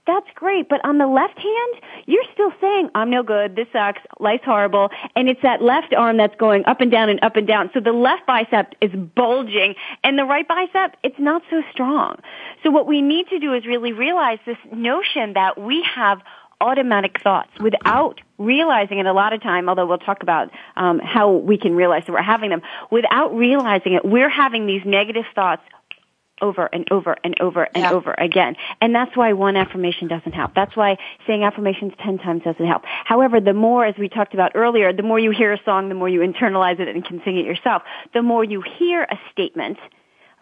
that's 0.07 0.27
great. 0.35 0.67
But 0.67 0.83
on 0.83 0.97
the 0.97 1.07
left 1.07 1.37
hand, 1.37 1.83
you're 2.05 2.23
still 2.33 2.51
saying, 2.59 2.89
I'm 2.95 3.09
no 3.09 3.23
good, 3.23 3.55
this 3.55 3.67
sucks, 3.71 4.01
life's 4.19 4.45
horrible, 4.45 4.89
and 5.15 5.29
it's 5.29 5.41
that 5.41 5.61
left 5.61 5.93
arm 5.93 6.17
that's 6.17 6.35
going 6.35 6.65
up 6.65 6.81
and 6.81 6.91
down 6.91 7.09
and 7.09 7.19
up 7.23 7.35
and 7.35 7.47
down. 7.47 7.69
So 7.73 7.79
the 7.79 7.91
left 7.91 8.25
bicep 8.25 8.73
is 8.81 8.91
bulging, 8.91 9.75
and 10.03 10.17
the 10.17 10.25
right 10.25 10.47
bicep, 10.47 10.97
it's 11.03 11.19
not 11.19 11.43
so 11.49 11.61
strong. 11.71 12.17
So 12.63 12.71
what 12.71 12.87
we 12.87 13.01
need 13.01 13.27
to 13.29 13.39
do 13.39 13.53
is 13.53 13.65
really 13.65 13.93
realize 13.93 14.39
this 14.45 14.57
notion 14.71 15.33
that 15.33 15.61
we 15.61 15.83
have 15.83 16.21
automatic 16.61 17.21
thoughts 17.21 17.51
without 17.59 18.21
realizing 18.37 18.97
it 18.99 19.05
a 19.05 19.13
lot 19.13 19.33
of 19.33 19.41
time, 19.41 19.69
although 19.69 19.85
we'll 19.85 19.97
talk 19.97 20.23
about 20.23 20.49
um, 20.77 20.99
how 20.99 21.31
we 21.31 21.57
can 21.57 21.75
realize 21.75 22.03
that 22.05 22.13
we're 22.13 22.21
having 22.21 22.49
them, 22.49 22.61
without 22.91 23.35
realizing 23.35 23.93
it, 23.93 24.05
we're 24.05 24.29
having 24.29 24.65
these 24.65 24.81
negative 24.85 25.25
thoughts 25.35 25.61
over 26.41 26.65
and 26.71 26.87
over 26.91 27.15
and 27.23 27.39
over 27.39 27.63
and 27.63 27.83
yeah. 27.83 27.91
over 27.91 28.13
again. 28.17 28.55
And 28.81 28.93
that's 28.93 29.15
why 29.15 29.33
one 29.33 29.55
affirmation 29.55 30.07
doesn't 30.07 30.33
help. 30.33 30.53
That's 30.53 30.75
why 30.75 30.97
saying 31.25 31.43
affirmations 31.43 31.93
10 32.03 32.17
times 32.19 32.43
doesn't 32.43 32.65
help. 32.65 32.83
However, 32.85 33.39
the 33.39 33.53
more, 33.53 33.85
as 33.85 33.95
we 33.97 34.09
talked 34.09 34.33
about 34.33 34.51
earlier, 34.55 34.91
the 34.93 35.03
more 35.03 35.19
you 35.19 35.31
hear 35.31 35.53
a 35.53 35.59
song, 35.63 35.89
the 35.89 35.95
more 35.95 36.09
you 36.09 36.19
internalize 36.19 36.79
it 36.79 36.87
and 36.87 37.05
can 37.05 37.21
sing 37.23 37.37
it 37.37 37.45
yourself. 37.45 37.83
The 38.13 38.21
more 38.21 38.43
you 38.43 38.61
hear 38.61 39.03
a 39.03 39.17
statement, 39.31 39.77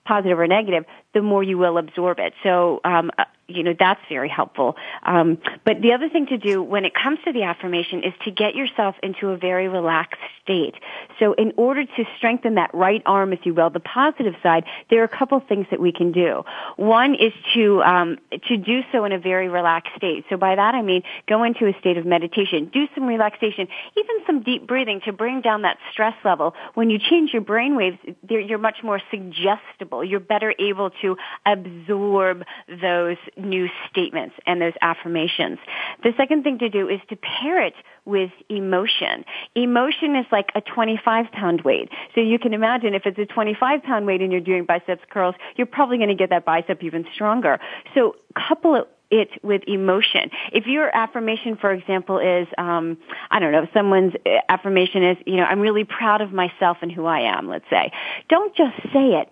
positive 0.06 0.40
or 0.40 0.48
negative, 0.48 0.86
the 1.14 1.22
more 1.22 1.44
you 1.44 1.58
will 1.58 1.78
absorb 1.78 2.20
it. 2.20 2.34
So, 2.44 2.82
um, 2.84 3.12
you 3.48 3.64
know, 3.64 3.74
that's 3.78 4.02
very 4.10 4.30
helpful. 4.30 4.76
Um, 5.04 5.38
but 5.66 5.82
the 5.82 5.94
other 5.94 6.10
thing 6.10 6.28
to 6.28 6.38
do 6.38 6.64
when 6.64 6.86
it 6.86 6.94
comes 6.94 7.20
to 7.26 7.32
the 7.32 7.44
affirmation 7.44 8.04
is 8.04 8.14
to 8.26 8.32
get 8.32 8.56
yourself 8.56 8.96
into 9.04 9.30
a 9.30 9.38
very 9.38 9.68
relaxed 9.68 10.20
state. 10.42 10.76
So 11.20 11.34
in 11.34 11.54
order 11.56 11.86
to 11.86 12.04
strengthen 12.18 12.56
that 12.56 12.72
right 12.74 13.04
arm, 13.06 13.32
if 13.32 13.46
you 13.46 13.54
will, 13.54 13.70
the 13.70 13.80
positive 13.80 14.34
side, 14.42 14.64
there 14.90 15.02
are 15.02 15.06
a 15.06 15.18
couple 15.18 15.40
things 15.40 15.68
that 15.70 15.80
we 15.80 15.92
can 15.92 16.12
do. 16.12 16.44
One 16.78 17.14
is 17.14 17.34
to, 17.54 17.82
um, 17.84 18.18
to 18.48 18.58
do 18.58 18.82
so 18.92 19.06
in 19.06 19.12
a 19.12 19.20
very 19.20 19.50
relaxed 19.50 19.94
state. 19.96 20.26
So 20.30 20.38
by 20.38 20.56
that 20.56 20.74
I 20.74 20.82
mean 20.82 21.04
go 21.28 21.44
into 21.44 21.68
a 21.68 21.80
state 21.80 21.98
of 21.98 22.06
meditation, 22.06 22.72
do 22.74 22.88
some 22.96 23.06
relaxation, 23.06 23.68
even 23.96 24.16
some 24.26 24.42
deep 24.42 24.66
breathing 24.66 25.02
to 25.06 25.14
bring 25.14 25.42
down 25.42 25.62
that 25.62 25.78
stress 25.92 26.16
level. 26.26 26.56
When 26.74 26.90
you 26.90 26.98
change 26.98 27.34
your 27.34 27.44
brain 27.44 27.76
waves, 27.76 27.98
you're 28.28 28.58
much 28.58 28.78
more 28.84 29.00
suggestible. 29.12 30.04
You're 30.04 30.20
better 30.20 30.54
able 30.58 30.90
to 30.90 31.04
to 31.04 31.18
absorb 31.46 32.44
those 32.68 33.18
new 33.38 33.68
statements 33.90 34.36
and 34.46 34.62
those 34.62 34.74
affirmations. 34.82 35.60
The 36.04 36.12
second 36.18 36.44
thing 36.44 36.60
to 36.60 36.70
do 36.70 36.88
is 36.90 37.00
to 37.10 37.16
pair 37.16 37.62
it 37.66 37.74
with 38.06 38.32
emotion. 38.50 39.24
Emotion 39.56 40.16
is 40.16 40.26
like 40.32 40.50
a 40.56 40.62
25 40.62 41.32
pound 41.32 41.62
weight. 41.62 41.90
So 42.16 42.22
you 42.22 42.40
can 42.40 42.54
imagine 42.54 42.94
if 42.94 43.04
it's 43.06 43.20
a 43.20 43.26
25 43.26 43.84
pound 43.84 44.06
weight 44.06 44.22
and 44.22 44.32
you're 44.32 44.42
doing 44.42 44.66
biceps 44.66 45.04
curls, 45.10 45.36
you're 45.56 45.68
probably 45.68 45.98
going 45.98 46.10
to 46.10 46.16
get 46.16 46.30
that 46.30 46.46
bicep 46.46 46.84
even 46.84 47.06
stronger. 47.14 47.60
So 47.94 48.16
couple 48.36 48.76
it 48.76 48.88
it 49.14 49.30
with 49.44 49.62
emotion. 49.68 50.32
If 50.52 50.66
your 50.66 50.96
affirmation, 50.96 51.56
for 51.56 51.72
example, 51.72 52.18
is, 52.18 52.48
um, 52.58 52.98
I 53.30 53.40
don't 53.40 53.52
know, 53.52 53.68
someone's 53.74 54.14
affirmation 54.50 55.04
is, 55.04 55.18
you 55.26 55.38
know, 55.38 55.44
I'm 55.44 55.60
really 55.60 55.84
proud 55.84 56.22
of 56.22 56.34
myself 56.34 56.78
and 56.82 56.92
who 56.92 57.06
I 57.06 57.20
am, 57.22 57.48
let's 57.48 57.70
say. 57.70 57.92
Don't 58.28 58.56
just 58.56 58.76
say 58.92 59.22
it. 59.22 59.30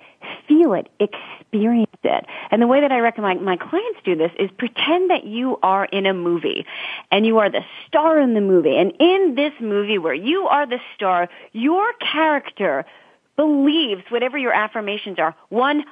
Feel 0.48 0.74
it. 0.74 0.88
Experience 1.00 1.90
it. 2.04 2.26
And 2.52 2.62
the 2.62 2.68
way 2.68 2.82
that 2.82 2.92
I 2.92 3.00
recommend 3.00 3.44
my 3.44 3.58
clients 3.58 4.00
do 4.06 4.16
this 4.16 4.32
is 4.38 4.52
pretend 4.58 5.10
that 5.10 5.24
you 5.24 5.58
are 5.64 5.86
in 5.86 6.06
a 6.06 6.14
movie 6.14 6.66
and 7.12 7.26
you 7.26 7.40
are 7.40 7.50
the 7.50 7.66
star 7.88 8.20
in 8.20 8.36
the 8.36 8.42
movie. 8.42 8.78
And 8.78 8.94
in 9.00 9.34
this 9.36 9.54
movie 9.60 9.98
where 9.98 10.14
you 10.14 10.48
are 10.48 10.68
the 10.68 10.80
star, 10.96 11.28
your 11.54 11.92
character 11.94 12.86
believes 13.42 14.04
whatever 14.10 14.38
your 14.38 14.54
affirmations 14.54 15.18
are 15.18 15.36
100%. 15.52 15.84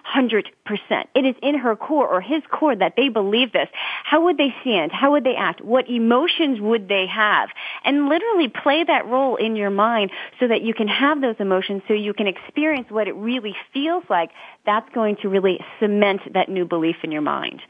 It 1.15 1.25
is 1.25 1.35
in 1.41 1.57
her 1.57 1.75
core 1.75 2.07
or 2.07 2.21
his 2.21 2.43
core 2.51 2.75
that 2.75 2.93
they 2.95 3.09
believe 3.09 3.51
this. 3.53 3.69
How 4.03 4.23
would 4.25 4.37
they 4.37 4.53
stand? 4.61 4.91
How 4.91 5.13
would 5.13 5.23
they 5.23 5.35
act? 5.35 5.59
What 5.61 5.89
emotions 5.89 6.61
would 6.61 6.87
they 6.87 7.07
have? 7.07 7.49
And 7.83 8.07
literally 8.07 8.49
play 8.49 8.83
that 8.83 9.07
role 9.07 9.35
in 9.35 9.55
your 9.55 9.71
mind 9.71 10.11
so 10.39 10.47
that 10.47 10.61
you 10.61 10.75
can 10.75 10.87
have 10.87 11.21
those 11.21 11.37
emotions 11.39 11.81
so 11.87 11.95
you 11.95 12.13
can 12.13 12.27
experience 12.27 12.91
what 12.91 13.07
it 13.07 13.15
really 13.15 13.55
feels 13.73 14.03
like. 14.11 14.29
That's 14.67 14.87
going 14.93 15.15
to 15.23 15.29
really 15.29 15.59
cement 15.79 16.21
that 16.35 16.49
new 16.49 16.65
belief 16.65 16.97
in 17.03 17.11
your 17.11 17.23
mind. 17.23 17.61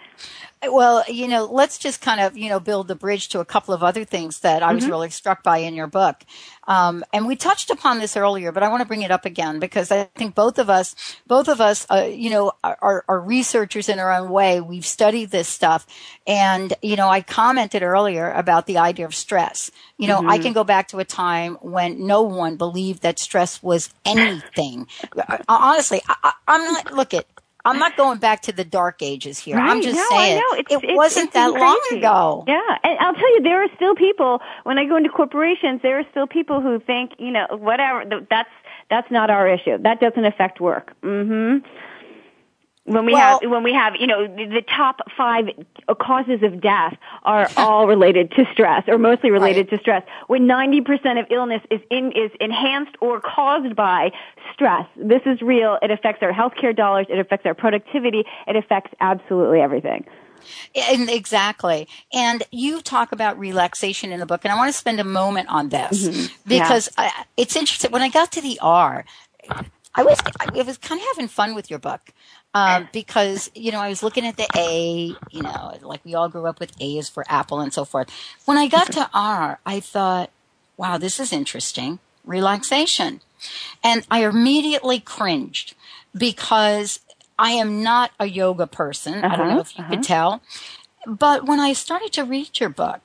Well, 0.67 1.05
you 1.07 1.29
know, 1.29 1.45
let's 1.45 1.77
just 1.77 2.01
kind 2.01 2.19
of, 2.19 2.37
you 2.37 2.49
know, 2.49 2.59
build 2.59 2.89
the 2.89 2.95
bridge 2.95 3.29
to 3.29 3.39
a 3.39 3.45
couple 3.45 3.73
of 3.73 3.81
other 3.81 4.03
things 4.03 4.41
that 4.41 4.61
I 4.61 4.73
was 4.73 4.83
Mhm. 4.83 4.89
really 4.89 5.09
struck 5.09 5.41
by 5.41 5.59
in 5.59 5.73
your 5.73 5.87
book. 5.87 6.25
Um, 6.67 7.05
and 7.13 7.25
we 7.25 7.37
touched 7.37 7.69
upon 7.69 7.99
this 7.99 8.17
earlier, 8.17 8.51
but 8.51 8.61
I 8.61 8.67
want 8.67 8.81
to 8.81 8.85
bring 8.85 9.01
it 9.01 9.09
up 9.09 9.23
again 9.23 9.59
because 9.59 9.89
I 9.89 10.09
think 10.17 10.35
both 10.35 10.59
of 10.59 10.69
us, 10.69 10.95
both 11.25 11.47
of 11.47 11.61
us, 11.61 11.87
uh, 11.89 12.09
you 12.11 12.29
know, 12.29 12.51
are, 12.61 13.05
are, 13.07 13.19
researchers 13.21 13.87
in 13.87 13.99
our 13.99 14.11
own 14.11 14.29
way. 14.29 14.59
We've 14.59 14.85
studied 14.85 15.31
this 15.31 15.47
stuff. 15.47 15.87
And, 16.27 16.73
you 16.81 16.97
know, 16.97 17.07
I 17.07 17.21
commented 17.21 17.81
earlier 17.81 18.29
about 18.33 18.65
the 18.65 18.77
idea 18.79 19.05
of 19.05 19.15
stress. 19.15 19.71
You 19.97 20.07
know, 20.07 20.23
I 20.27 20.37
Mhm. 20.37 20.41
can 20.41 20.53
go 20.53 20.65
back 20.65 20.89
to 20.89 20.99
a 20.99 21.05
time 21.05 21.55
when 21.61 22.05
no 22.05 22.21
one 22.23 22.57
believed 22.57 23.01
that 23.03 23.17
stress 23.17 23.63
was 23.63 23.91
anything. 24.05 24.87
Honestly, 25.47 26.01
I, 26.09 26.15
I, 26.23 26.33
I'm 26.49 26.63
not, 26.65 26.91
look 26.91 27.13
at, 27.13 27.25
I'm 27.65 27.77
not 27.77 27.97
going 27.97 28.19
back 28.19 28.41
to 28.43 28.51
the 28.51 28.63
dark 28.63 29.01
ages 29.01 29.37
here. 29.37 29.57
I'm 29.57 29.81
just 29.81 29.95
No, 29.95 30.17
saying 30.17 30.37
know. 30.37 30.57
It's- 30.59 30.77
it 30.77 30.83
it's- 30.83 30.97
wasn't 30.97 31.25
it's 31.25 31.33
that 31.33 31.51
long 31.51 31.79
ago. 31.91 32.43
Yeah, 32.47 32.61
and 32.83 32.97
I'll 32.99 33.13
tell 33.13 33.29
you, 33.35 33.41
there 33.41 33.61
are 33.63 33.67
still 33.75 33.95
people. 33.95 34.41
When 34.63 34.77
I 34.79 34.85
go 34.85 34.95
into 34.95 35.09
corporations, 35.09 35.81
there 35.81 35.99
are 35.99 36.05
still 36.11 36.25
people 36.27 36.61
who 36.61 36.79
think, 36.79 37.11
you 37.17 37.31
know, 37.31 37.45
whatever. 37.51 38.05
That's 38.29 38.49
that's 38.89 39.11
not 39.11 39.29
our 39.29 39.47
issue. 39.47 39.77
That 39.77 39.99
doesn't 39.99 40.25
affect 40.25 40.59
work. 40.59 40.93
hmm 41.03 41.57
When 42.89 43.05
we 43.05 43.13
Well- 43.13 43.39
have 43.41 43.49
when 43.51 43.63
we 43.63 43.73
have 43.73 43.95
you 43.99 44.07
know 44.07 44.25
the, 44.27 44.45
the 44.45 44.61
top 44.63 44.99
five 45.15 45.45
causes 46.01 46.41
of 46.43 46.59
death 46.59 46.97
are 47.23 47.47
all 47.57 47.87
related 47.87 48.31
to 48.31 48.45
stress 48.51 48.83
or 48.87 48.97
mostly 48.97 49.29
related 49.31 49.69
to 49.69 49.77
stress. 49.77 50.03
When 50.27 50.47
ninety 50.47 50.81
percent 50.81 51.19
of 51.19 51.27
illness 51.29 51.61
is 51.69 51.81
in 51.91 52.11
is 52.13 52.31
enhanced 52.39 52.95
or 52.99 53.21
caused 53.21 53.75
by 53.75 54.11
stress, 54.53 54.87
this 54.95 55.21
is 55.25 55.41
real. 55.41 55.77
It 55.81 55.91
affects 55.91 56.23
our 56.23 56.33
healthcare 56.33 56.75
dollars. 56.75 57.05
It 57.09 57.19
affects 57.19 57.45
our 57.45 57.53
productivity. 57.53 58.23
It 58.47 58.55
affects 58.55 58.91
absolutely 58.99 59.61
everything. 59.61 60.05
And 60.75 61.09
exactly. 61.09 61.87
And 62.13 62.43
you 62.51 62.81
talk 62.81 63.11
about 63.11 63.37
relaxation 63.37 64.11
in 64.11 64.19
the 64.19 64.25
book, 64.25 64.41
and 64.45 64.51
I 64.51 64.55
want 64.55 64.71
to 64.71 64.77
spend 64.77 64.99
a 64.99 65.03
moment 65.03 65.49
on 65.49 65.69
this 65.69 66.07
Mhm. 66.07 66.31
because 66.47 66.89
I, 66.97 67.11
it's 67.37 67.55
interesting. 67.55 67.91
When 67.91 68.01
I 68.01 68.09
got 68.09 68.31
to 68.31 68.41
the 68.41 68.57
R, 68.61 69.05
I 69.95 70.03
was 70.03 70.17
I 70.39 70.61
was 70.63 70.77
kind 70.77 70.99
of 71.01 71.07
having 71.07 71.27
fun 71.27 71.55
with 71.55 71.69
your 71.69 71.79
book 71.79 72.11
um, 72.53 72.87
because 72.91 73.51
you 73.55 73.71
know 73.71 73.79
I 73.79 73.89
was 73.89 74.01
looking 74.03 74.25
at 74.25 74.37
the 74.37 74.47
A, 74.55 75.15
you 75.31 75.41
know, 75.41 75.77
like 75.81 76.03
we 76.03 76.15
all 76.15 76.29
grew 76.29 76.45
up 76.47 76.59
with 76.59 76.71
A 76.81 76.97
is 76.97 77.09
for 77.09 77.23
apple 77.29 77.59
and 77.59 77.73
so 77.73 77.85
forth. 77.85 78.09
When 78.45 78.57
I 78.57 78.67
got 78.67 78.91
to 78.93 79.09
R, 79.13 79.59
I 79.65 79.79
thought, 79.79 80.29
wow, 80.77 80.97
this 80.97 81.19
is 81.19 81.31
interesting. 81.31 81.99
Relaxation. 82.25 83.21
And 83.83 84.05
I 84.11 84.25
immediately 84.25 84.99
cringed 84.99 85.75
because 86.15 86.99
I 87.37 87.51
am 87.51 87.81
not 87.83 88.11
a 88.19 88.25
yoga 88.25 88.67
person. 88.67 89.23
I 89.23 89.35
don't 89.35 89.47
know 89.47 89.53
Uh-huh, 89.53 89.59
if 89.61 89.77
you 89.77 89.83
uh-huh. 89.83 89.93
could 89.95 90.03
tell. 90.03 90.41
But 91.07 91.45
when 91.45 91.59
I 91.59 91.73
started 91.73 92.11
to 92.13 92.25
read 92.25 92.59
your 92.59 92.69
book, 92.69 92.99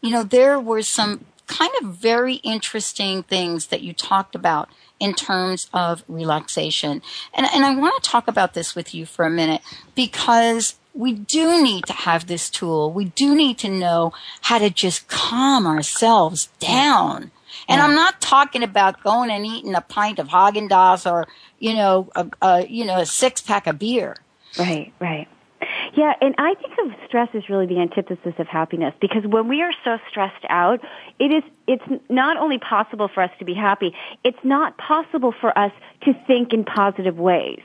you 0.00 0.10
know, 0.10 0.22
there 0.22 0.60
were 0.60 0.82
some 0.82 1.24
kind 1.48 1.72
of 1.82 1.88
very 1.88 2.34
interesting 2.36 3.24
things 3.24 3.66
that 3.66 3.82
you 3.82 3.92
talked 3.92 4.36
about 4.36 4.68
in 5.00 5.14
terms 5.14 5.68
of 5.72 6.04
relaxation. 6.06 7.02
And, 7.34 7.46
and 7.52 7.64
I 7.64 7.74
want 7.74 8.00
to 8.00 8.08
talk 8.08 8.28
about 8.28 8.54
this 8.54 8.76
with 8.76 8.94
you 8.94 9.06
for 9.06 9.24
a 9.24 9.30
minute 9.30 9.62
because 9.94 10.76
we 10.94 11.12
do 11.12 11.62
need 11.62 11.86
to 11.86 11.92
have 11.92 12.26
this 12.26 12.50
tool. 12.50 12.92
We 12.92 13.06
do 13.06 13.34
need 13.34 13.58
to 13.58 13.68
know 13.68 14.12
how 14.42 14.58
to 14.58 14.70
just 14.70 15.08
calm 15.08 15.66
ourselves 15.66 16.50
down. 16.58 17.30
And 17.68 17.80
I'm 17.80 17.94
not 17.94 18.20
talking 18.20 18.62
about 18.62 19.02
going 19.02 19.30
and 19.30 19.46
eating 19.46 19.74
a 19.74 19.80
pint 19.80 20.18
of 20.18 20.28
Haagen 20.28 20.68
Dazs 20.68 21.10
or, 21.10 21.26
you 21.58 21.74
know, 21.74 22.10
a, 22.14 22.28
a, 22.42 22.66
you 22.66 22.84
know, 22.84 22.98
a 22.98 23.06
six 23.06 23.40
pack 23.40 23.66
of 23.66 23.78
beer. 23.78 24.16
Right, 24.58 24.92
right. 24.98 25.28
Yeah, 25.96 26.12
and 26.20 26.34
I 26.38 26.54
think 26.54 26.74
of 26.84 26.92
stress 27.06 27.28
as 27.34 27.48
really 27.48 27.66
the 27.66 27.80
antithesis 27.80 28.34
of 28.38 28.46
happiness 28.46 28.94
because 29.00 29.24
when 29.26 29.48
we 29.48 29.60
are 29.62 29.72
so 29.84 29.98
stressed 30.08 30.44
out, 30.48 30.80
it 31.18 31.32
is 31.32 31.42
it's 31.66 32.02
not 32.08 32.36
only 32.36 32.58
possible 32.58 33.08
for 33.12 33.22
us 33.22 33.30
to 33.38 33.44
be 33.44 33.54
happy, 33.54 33.92
it's 34.24 34.38
not 34.44 34.78
possible 34.78 35.34
for 35.40 35.56
us 35.58 35.72
to 36.02 36.12
think 36.26 36.52
in 36.52 36.64
positive 36.64 37.16
ways. 37.16 37.60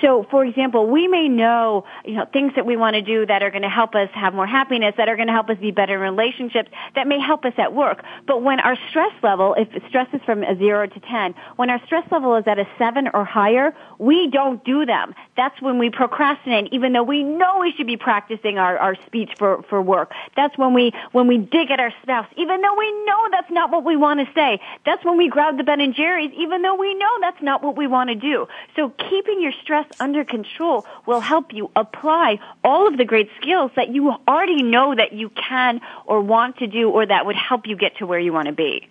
So, 0.00 0.26
for 0.30 0.44
example, 0.44 0.86
we 0.86 1.08
may 1.08 1.28
know, 1.28 1.84
you 2.04 2.14
know, 2.14 2.26
things 2.26 2.52
that 2.56 2.66
we 2.66 2.76
want 2.76 2.94
to 2.94 3.02
do 3.02 3.24
that 3.26 3.42
are 3.42 3.50
going 3.50 3.62
to 3.62 3.68
help 3.68 3.94
us 3.94 4.10
have 4.12 4.34
more 4.34 4.46
happiness, 4.46 4.94
that 4.98 5.08
are 5.08 5.16
going 5.16 5.28
to 5.28 5.32
help 5.32 5.48
us 5.48 5.58
be 5.58 5.70
better 5.70 5.94
in 5.94 6.00
relationships, 6.00 6.70
that 6.94 7.06
may 7.06 7.18
help 7.18 7.44
us 7.44 7.54
at 7.56 7.72
work. 7.72 8.04
But 8.26 8.42
when 8.42 8.60
our 8.60 8.76
stress 8.90 9.12
level, 9.22 9.54
if 9.54 9.68
stress 9.88 10.08
is 10.12 10.20
from 10.26 10.42
a 10.42 10.56
zero 10.56 10.86
to 10.86 11.00
ten, 11.00 11.34
when 11.56 11.70
our 11.70 11.80
stress 11.86 12.04
level 12.10 12.36
is 12.36 12.46
at 12.46 12.58
a 12.58 12.66
seven 12.78 13.08
or 13.14 13.24
higher, 13.24 13.74
we 13.98 14.28
don't 14.28 14.62
do 14.64 14.84
them. 14.84 15.14
That's 15.36 15.60
when 15.62 15.78
we 15.78 15.90
procrastinate, 15.90 16.72
even 16.72 16.92
though 16.92 17.02
we 17.02 17.22
know 17.22 17.58
we 17.60 17.72
should 17.72 17.86
be 17.86 17.96
practicing 17.96 18.58
our, 18.58 18.76
our 18.78 18.96
speech 19.06 19.30
for, 19.38 19.62
for 19.62 19.80
work. 19.80 20.12
That's 20.36 20.56
when 20.58 20.74
we, 20.74 20.92
when 21.12 21.26
we 21.26 21.38
dig 21.38 21.70
at 21.70 21.80
our 21.80 21.92
spouse, 22.02 22.26
even 22.36 22.60
though 22.60 22.74
we 22.76 22.92
know 23.04 23.28
that's 23.30 23.50
not 23.50 23.70
what 23.70 23.84
we 23.84 23.96
want 23.96 24.20
to 24.20 24.32
say. 24.34 24.60
That's 24.84 25.04
when 25.04 25.16
we 25.16 25.28
grab 25.28 25.56
the 25.56 25.64
Ben 25.64 25.80
and 25.80 25.94
Jerry's, 25.94 26.32
even 26.36 26.62
though 26.62 26.74
we 26.74 26.94
know 26.94 27.10
that's 27.20 27.42
not 27.42 27.62
what 27.62 27.76
we 27.76 27.86
want 27.86 28.10
to 28.10 28.14
do. 28.14 28.46
So 28.74 28.90
keeping 28.90 29.40
your 29.40 29.52
stress 29.62 29.85
under 30.00 30.24
control 30.24 30.86
will 31.06 31.20
help 31.20 31.52
you 31.52 31.70
apply 31.76 32.38
all 32.64 32.86
of 32.86 32.96
the 32.96 33.04
great 33.04 33.28
skills 33.40 33.70
that 33.76 33.88
you 33.88 34.12
already 34.28 34.62
know 34.62 34.94
that 34.94 35.12
you 35.12 35.30
can 35.30 35.80
or 36.06 36.20
want 36.20 36.58
to 36.58 36.66
do 36.66 36.90
or 36.90 37.06
that 37.06 37.26
would 37.26 37.36
help 37.36 37.66
you 37.66 37.76
get 37.76 37.96
to 37.98 38.06
where 38.06 38.20
you 38.20 38.32
want 38.32 38.46
to 38.46 38.54
be. 38.54 38.88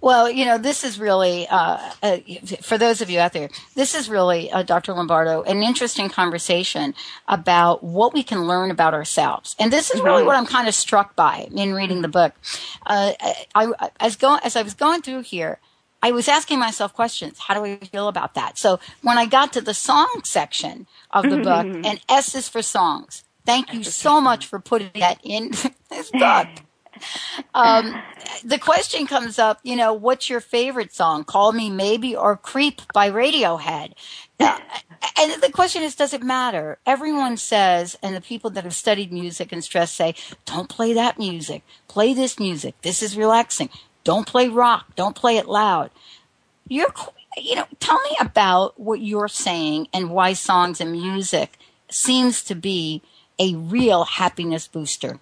Well, 0.00 0.30
you 0.30 0.44
know, 0.44 0.58
this 0.58 0.84
is 0.84 0.98
really, 0.98 1.46
uh, 1.48 1.78
uh, 2.02 2.18
for 2.62 2.78
those 2.78 3.00
of 3.00 3.10
you 3.10 3.18
out 3.18 3.32
there, 3.32 3.48
this 3.74 3.94
is 3.94 4.08
really, 4.08 4.50
uh, 4.50 4.62
Dr. 4.62 4.92
Lombardo, 4.92 5.42
an 5.42 5.62
interesting 5.62 6.08
conversation 6.08 6.94
about 7.28 7.82
what 7.82 8.14
we 8.14 8.22
can 8.22 8.46
learn 8.46 8.70
about 8.70 8.94
ourselves. 8.94 9.56
And 9.58 9.72
this 9.72 9.90
is 9.90 10.00
really 10.00 10.22
what 10.22 10.36
I'm 10.36 10.46
kind 10.46 10.68
of 10.68 10.74
struck 10.74 11.16
by 11.16 11.48
in 11.54 11.74
reading 11.74 12.02
the 12.02 12.08
book. 12.08 12.34
Uh, 12.84 13.12
I, 13.54 13.72
I, 13.78 13.90
as, 14.00 14.16
go, 14.16 14.38
as 14.42 14.56
I 14.56 14.62
was 14.62 14.74
going 14.74 15.02
through 15.02 15.22
here, 15.22 15.58
I 16.06 16.12
was 16.12 16.28
asking 16.28 16.60
myself 16.60 16.94
questions. 16.94 17.40
How 17.40 17.54
do 17.54 17.64
I 17.64 17.78
feel 17.78 18.06
about 18.06 18.34
that? 18.34 18.60
So 18.60 18.78
when 19.02 19.18
I 19.18 19.26
got 19.26 19.52
to 19.54 19.60
the 19.60 19.74
song 19.74 20.20
section 20.22 20.86
of 21.10 21.28
the 21.28 21.38
book, 21.38 21.66
and 21.84 22.00
S 22.08 22.36
is 22.36 22.48
for 22.48 22.62
songs, 22.62 23.24
thank 23.44 23.74
you 23.74 23.82
so 23.82 24.20
much 24.20 24.46
for 24.46 24.60
putting 24.60 25.00
that 25.00 25.18
in 25.24 25.50
this 25.90 26.12
book. 26.12 26.46
Um, 27.54 28.00
the 28.44 28.58
question 28.60 29.08
comes 29.08 29.40
up, 29.40 29.58
you 29.64 29.74
know, 29.74 29.92
what's 29.92 30.30
your 30.30 30.38
favorite 30.38 30.94
song? 30.94 31.24
Call 31.24 31.50
Me 31.50 31.70
Maybe 31.70 32.14
or 32.14 32.36
Creep 32.36 32.82
by 32.94 33.10
Radiohead. 33.10 33.94
Uh, 34.38 34.58
and 35.18 35.42
the 35.42 35.50
question 35.50 35.82
is, 35.82 35.96
does 35.96 36.14
it 36.14 36.22
matter? 36.22 36.78
Everyone 36.86 37.36
says, 37.36 37.98
and 38.00 38.14
the 38.14 38.20
people 38.20 38.50
that 38.50 38.62
have 38.62 38.76
studied 38.76 39.12
music 39.12 39.50
and 39.50 39.64
stress 39.64 39.90
say, 39.90 40.14
don't 40.44 40.68
play 40.68 40.92
that 40.92 41.18
music. 41.18 41.64
Play 41.88 42.14
this 42.14 42.38
music. 42.38 42.80
This 42.82 43.02
is 43.02 43.16
relaxing. 43.16 43.70
Don't 44.06 44.24
play 44.24 44.46
rock. 44.46 44.94
Don't 44.94 45.16
play 45.16 45.36
it 45.36 45.48
loud. 45.48 45.90
You're, 46.68 46.94
you 47.36 47.56
know, 47.56 47.66
tell 47.80 48.00
me 48.02 48.16
about 48.20 48.78
what 48.78 49.00
you're 49.00 49.26
saying 49.26 49.88
and 49.92 50.10
why 50.10 50.32
songs 50.32 50.80
and 50.80 50.92
music 50.92 51.58
seems 51.90 52.44
to 52.44 52.54
be 52.54 53.02
a 53.40 53.56
real 53.56 54.04
happiness 54.04 54.68
booster. 54.68 55.18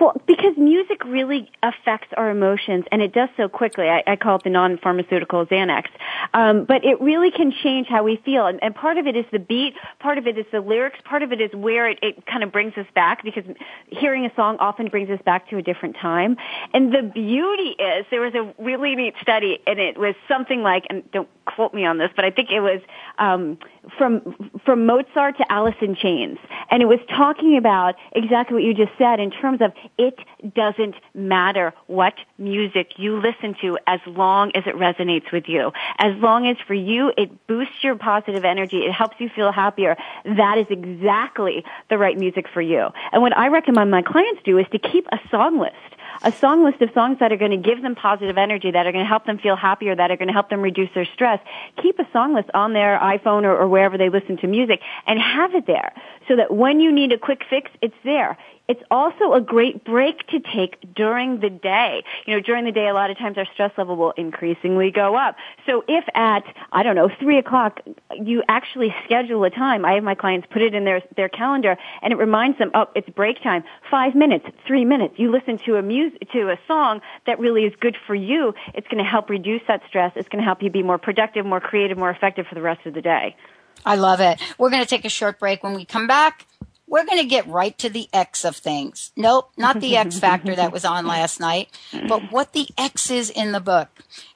Well, 0.00 0.20
because 0.46 0.58
music 0.58 1.04
really 1.04 1.50
affects 1.62 2.08
our 2.16 2.30
emotions, 2.30 2.84
and 2.92 3.02
it 3.02 3.12
does 3.12 3.28
so 3.36 3.48
quickly. 3.48 3.88
I, 3.88 4.02
I 4.06 4.16
call 4.16 4.36
it 4.36 4.44
the 4.44 4.50
non-pharmaceutical 4.50 5.46
Xanax. 5.46 5.86
Um, 6.34 6.64
but 6.64 6.84
it 6.84 7.00
really 7.00 7.30
can 7.30 7.52
change 7.62 7.88
how 7.88 8.04
we 8.04 8.20
feel, 8.24 8.46
and, 8.46 8.62
and 8.62 8.74
part 8.74 8.98
of 8.98 9.06
it 9.06 9.16
is 9.16 9.24
the 9.32 9.38
beat, 9.38 9.74
part 9.98 10.18
of 10.18 10.26
it 10.26 10.38
is 10.38 10.46
the 10.52 10.60
lyrics, 10.60 10.98
part 11.04 11.22
of 11.22 11.32
it 11.32 11.40
is 11.40 11.50
where 11.52 11.88
it, 11.88 11.98
it 12.02 12.26
kind 12.26 12.44
of 12.44 12.52
brings 12.52 12.76
us 12.76 12.86
back, 12.94 13.24
because 13.24 13.44
hearing 13.88 14.24
a 14.24 14.34
song 14.36 14.56
often 14.60 14.88
brings 14.88 15.10
us 15.10 15.20
back 15.24 15.48
to 15.50 15.56
a 15.56 15.62
different 15.62 15.96
time. 15.96 16.36
And 16.72 16.92
the 16.92 17.02
beauty 17.02 17.74
is, 17.82 18.06
there 18.10 18.20
was 18.20 18.34
a 18.34 18.54
really 18.62 18.94
neat 18.94 19.14
study, 19.20 19.58
and 19.66 19.80
it 19.80 19.98
was 19.98 20.14
something 20.28 20.62
like, 20.62 20.84
and 20.90 21.10
don't 21.10 21.28
quote 21.44 21.74
me 21.74 21.84
on 21.84 21.98
this, 21.98 22.10
but 22.14 22.24
I 22.24 22.30
think 22.30 22.50
it 22.50 22.60
was 22.60 22.80
um, 23.18 23.58
from 23.96 24.50
from 24.64 24.84
Mozart 24.84 25.38
to 25.38 25.52
Alice 25.52 25.76
in 25.80 25.94
Chains, 25.94 26.38
and 26.70 26.82
it 26.82 26.86
was 26.86 26.98
talking 27.08 27.56
about 27.56 27.94
exactly 28.12 28.54
what 28.54 28.64
you 28.64 28.74
just 28.74 28.90
said 28.98 29.20
in 29.20 29.30
terms 29.30 29.60
of 29.60 29.72
it 29.96 30.18
doesn't 30.54 30.94
matter 31.14 31.74
what 31.86 32.14
music 32.38 32.92
you 32.96 33.20
listen 33.20 33.54
to 33.60 33.78
as 33.86 34.00
long 34.06 34.52
as 34.54 34.64
it 34.66 34.74
resonates 34.74 35.32
with 35.32 35.44
you. 35.48 35.72
As 35.98 36.14
long 36.16 36.46
as 36.46 36.56
for 36.66 36.74
you 36.74 37.12
it 37.16 37.46
boosts 37.46 37.82
your 37.82 37.96
positive 37.96 38.44
energy, 38.44 38.78
it 38.78 38.92
helps 38.92 39.16
you 39.18 39.28
feel 39.28 39.52
happier, 39.52 39.96
that 40.24 40.58
is 40.58 40.66
exactly 40.70 41.64
the 41.90 41.98
right 41.98 42.18
music 42.18 42.46
for 42.52 42.60
you. 42.60 42.88
And 43.12 43.22
what 43.22 43.36
I 43.36 43.48
recommend 43.48 43.90
my 43.90 44.02
clients 44.02 44.42
do 44.44 44.58
is 44.58 44.66
to 44.72 44.78
keep 44.78 45.06
a 45.12 45.18
song 45.30 45.58
list 45.58 45.96
a 46.22 46.32
song 46.32 46.64
list 46.64 46.80
of 46.80 46.90
songs 46.94 47.18
that 47.20 47.32
are 47.32 47.36
going 47.36 47.50
to 47.50 47.56
give 47.56 47.82
them 47.82 47.94
positive 47.94 48.38
energy, 48.38 48.70
that 48.70 48.86
are 48.86 48.92
going 48.92 49.04
to 49.04 49.08
help 49.08 49.26
them 49.26 49.38
feel 49.38 49.56
happier, 49.56 49.94
that 49.94 50.10
are 50.10 50.16
going 50.16 50.28
to 50.28 50.34
help 50.34 50.50
them 50.50 50.62
reduce 50.62 50.88
their 50.94 51.04
stress. 51.04 51.40
Keep 51.82 51.98
a 51.98 52.08
song 52.12 52.34
list 52.34 52.50
on 52.54 52.72
their 52.72 52.98
iPhone 52.98 53.42
or, 53.42 53.56
or 53.56 53.68
wherever 53.68 53.98
they 53.98 54.08
listen 54.08 54.36
to 54.38 54.46
music 54.46 54.80
and 55.06 55.18
have 55.20 55.54
it 55.54 55.66
there 55.66 55.92
so 56.28 56.36
that 56.36 56.54
when 56.54 56.80
you 56.80 56.92
need 56.92 57.12
a 57.12 57.18
quick 57.18 57.42
fix, 57.48 57.70
it's 57.82 57.94
there. 58.04 58.36
It's 58.68 58.82
also 58.90 59.34
a 59.34 59.40
great 59.40 59.84
break 59.84 60.26
to 60.28 60.40
take 60.40 60.94
during 60.94 61.40
the 61.40 61.50
day. 61.50 62.02
You 62.26 62.34
know, 62.34 62.40
during 62.40 62.64
the 62.64 62.72
day, 62.72 62.88
a 62.88 62.94
lot 62.94 63.10
of 63.10 63.18
times 63.18 63.38
our 63.38 63.46
stress 63.54 63.72
level 63.76 63.96
will 63.96 64.12
increasingly 64.12 64.90
go 64.90 65.16
up. 65.16 65.36
So 65.66 65.84
if 65.86 66.04
at, 66.14 66.44
I 66.72 66.82
don't 66.82 66.96
know, 66.96 67.08
three 67.20 67.38
o'clock, 67.38 67.80
you 68.12 68.42
actually 68.48 68.94
schedule 69.04 69.44
a 69.44 69.50
time, 69.50 69.84
I 69.84 69.92
have 69.94 70.04
my 70.04 70.14
clients 70.14 70.48
put 70.50 70.62
it 70.62 70.74
in 70.74 70.84
their, 70.84 71.02
their 71.16 71.28
calendar 71.28 71.76
and 72.02 72.12
it 72.12 72.16
reminds 72.16 72.58
them, 72.58 72.70
oh, 72.74 72.86
it's 72.94 73.08
break 73.10 73.42
time. 73.42 73.64
Five 73.90 74.14
minutes, 74.14 74.46
three 74.66 74.84
minutes. 74.84 75.14
You 75.16 75.30
listen 75.30 75.58
to 75.66 75.76
a 75.76 75.82
music, 75.82 76.30
to 76.32 76.50
a 76.50 76.58
song 76.66 77.00
that 77.26 77.38
really 77.38 77.64
is 77.64 77.74
good 77.80 77.96
for 78.06 78.14
you. 78.14 78.54
It's 78.74 78.88
going 78.88 79.02
to 79.02 79.08
help 79.08 79.30
reduce 79.30 79.62
that 79.68 79.82
stress. 79.88 80.12
It's 80.16 80.28
going 80.28 80.40
to 80.40 80.44
help 80.44 80.62
you 80.62 80.70
be 80.70 80.82
more 80.82 80.98
productive, 80.98 81.46
more 81.46 81.60
creative, 81.60 81.98
more 81.98 82.10
effective 82.10 82.46
for 82.46 82.54
the 82.54 82.62
rest 82.62 82.86
of 82.86 82.94
the 82.94 83.02
day. 83.02 83.36
I 83.84 83.96
love 83.96 84.20
it. 84.20 84.40
We're 84.58 84.70
going 84.70 84.82
to 84.82 84.88
take 84.88 85.04
a 85.04 85.10
short 85.10 85.38
break. 85.38 85.62
When 85.62 85.74
we 85.74 85.84
come 85.84 86.06
back, 86.06 86.46
we're 86.88 87.04
going 87.04 87.20
to 87.20 87.28
get 87.28 87.46
right 87.46 87.76
to 87.78 87.88
the 87.88 88.08
X 88.12 88.44
of 88.44 88.56
things. 88.56 89.12
Nope, 89.16 89.50
not 89.56 89.80
the 89.80 89.96
X 89.96 90.18
factor 90.20 90.54
that 90.54 90.72
was 90.72 90.84
on 90.84 91.06
last 91.06 91.40
night, 91.40 91.68
but 92.08 92.30
what 92.30 92.52
the 92.52 92.68
X 92.78 93.10
is 93.10 93.30
in 93.30 93.52
the 93.52 93.60
book 93.60 93.88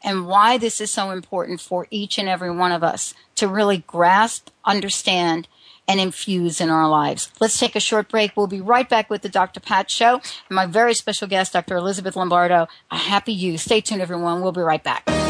and 0.03 0.27
why 0.27 0.59
this 0.59 0.81
is 0.81 0.91
so 0.91 1.11
important 1.11 1.61
for 1.61 1.87
each 1.91 2.19
and 2.19 2.29
every 2.29 2.51
one 2.51 2.73
of 2.73 2.83
us 2.83 3.15
to 3.37 3.49
really 3.49 3.79
grasp, 3.87 4.51
understand, 4.65 5.49
and 5.89 5.99
infuse 5.99 6.61
in 6.61 6.71
our 6.71 6.89
lives. 6.89 7.33
Let's 7.41 7.59
take 7.59 7.75
a 7.75 7.81
short 7.81 8.09
break. 8.09 8.37
We'll 8.37 8.47
be 8.47 8.61
right 8.61 8.89
back 8.89 9.11
with 9.11 9.23
the 9.23 9.29
Dr. 9.29 9.59
Pat 9.59 9.91
Show 9.91 10.15
and 10.15 10.23
my 10.51 10.67
very 10.67 10.95
special 10.95 11.27
guest, 11.27 11.53
Dr. 11.53 11.77
Elizabeth 11.77 12.15
Lombardo. 12.15 12.69
A 12.91 12.97
happy 12.97 13.33
you. 13.33 13.59
Stay 13.59 13.81
tuned, 13.81 14.01
everyone. 14.01 14.41
We'll 14.41 14.53
be 14.53 14.61
right 14.61 14.83
back. 14.83 15.30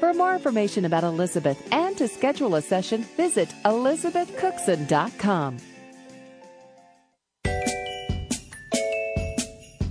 For 0.00 0.14
more 0.14 0.32
information 0.32 0.86
about 0.86 1.04
Elizabeth 1.04 1.62
and 1.70 1.94
to 1.98 2.08
schedule 2.08 2.54
a 2.54 2.62
session, 2.62 3.02
visit 3.18 3.50
elizabethcookson.com. 3.66 5.58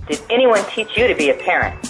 Did 0.08 0.20
anyone 0.28 0.64
teach 0.74 0.96
you 0.96 1.06
to 1.06 1.14
be 1.14 1.30
a 1.30 1.34
parent? 1.34 1.89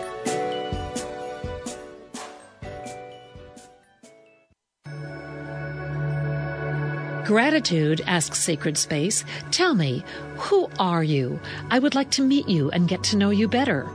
Gratitude 7.25 8.01
asks 8.07 8.39
Sacred 8.39 8.77
Space, 8.77 9.23
Tell 9.51 9.75
me, 9.75 10.03
who 10.37 10.69
are 10.79 11.03
you? 11.03 11.39
I 11.69 11.77
would 11.77 11.93
like 11.93 12.09
to 12.11 12.23
meet 12.23 12.49
you 12.49 12.71
and 12.71 12.87
get 12.87 13.03
to 13.03 13.17
know 13.17 13.29
you 13.29 13.47
better. 13.47 13.87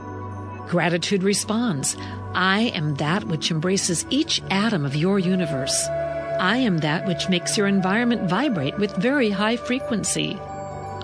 Gratitude 0.67 1.23
responds, 1.23 1.97
I 2.33 2.71
am 2.73 2.95
that 2.95 3.25
which 3.25 3.51
embraces 3.51 4.05
each 4.09 4.41
atom 4.49 4.85
of 4.85 4.95
your 4.95 5.19
universe. 5.19 5.87
I 6.39 6.57
am 6.57 6.79
that 6.79 7.05
which 7.05 7.29
makes 7.29 7.57
your 7.57 7.67
environment 7.67 8.29
vibrate 8.29 8.77
with 8.77 8.95
very 8.95 9.29
high 9.29 9.57
frequency. 9.57 10.37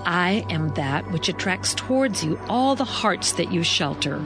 I 0.06 0.46
am 0.50 0.74
that 0.76 1.10
which 1.12 1.30
attracts 1.30 1.74
towards 1.74 2.24
you 2.24 2.40
all 2.48 2.76
the 2.76 2.86
hearts 2.86 3.34
that 3.34 3.52
you 3.52 3.64
shelter. 3.64 4.20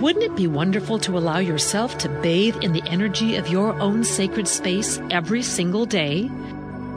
Wouldn't 0.00 0.24
it 0.24 0.36
be 0.36 0.46
wonderful 0.46 0.98
to 1.00 1.16
allow 1.16 1.38
yourself 1.38 1.98
to 1.98 2.08
bathe 2.08 2.56
in 2.62 2.72
the 2.72 2.82
energy 2.86 3.36
of 3.36 3.48
your 3.48 3.78
own 3.80 4.02
sacred 4.02 4.48
space 4.48 5.00
every 5.10 5.42
single 5.42 5.86
day? 5.86 6.30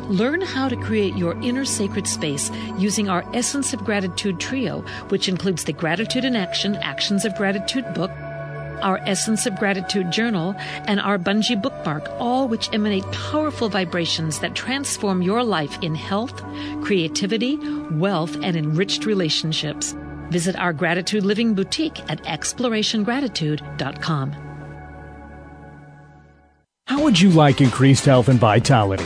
Learn 0.10 0.42
how 0.42 0.70
to 0.70 0.78
create 0.78 1.18
your 1.18 1.34
inner 1.42 1.66
sacred 1.66 2.08
space 2.08 2.50
using 2.78 3.10
our 3.10 3.26
Essence 3.34 3.74
of 3.74 3.84
Gratitude 3.84 4.40
trio, 4.40 4.80
which 5.10 5.28
includes 5.28 5.66
the 5.66 5.74
Gratitude 5.74 6.24
in 6.24 6.34
Action 6.36 6.78
Actions 6.78 7.26
of 7.26 7.36
Gratitude 7.36 7.94
book, 7.94 8.10
our 8.82 9.00
Essence 9.00 9.46
of 9.46 9.58
Gratitude 9.58 10.10
journal, 10.10 10.56
and 10.86 11.02
our 11.02 11.20
Bungee 11.20 11.62
bookmark, 11.62 12.10
all 12.20 12.48
which 12.48 12.74
emanate 12.74 13.04
powerful 13.12 13.68
vibrations 13.68 14.40
that 14.40 14.56
transform 14.56 15.22
your 15.22 15.44
life 15.44 15.78
in 15.82 15.94
health, 15.94 16.42
creativity, 16.84 17.58
wealth, 17.92 18.34
and 18.42 18.56
enriched 18.56 19.06
relationships. 19.06 19.94
Visit 20.30 20.56
our 20.56 20.72
Gratitude 20.72 21.26
Living 21.26 21.54
Boutique 21.54 22.00
at 22.10 22.24
explorationgratitude.com. 22.24 24.36
How 26.88 27.04
would 27.04 27.20
you 27.20 27.32
like 27.32 27.60
increased 27.60 28.06
health 28.06 28.30
and 28.30 28.40
vitality? 28.40 29.06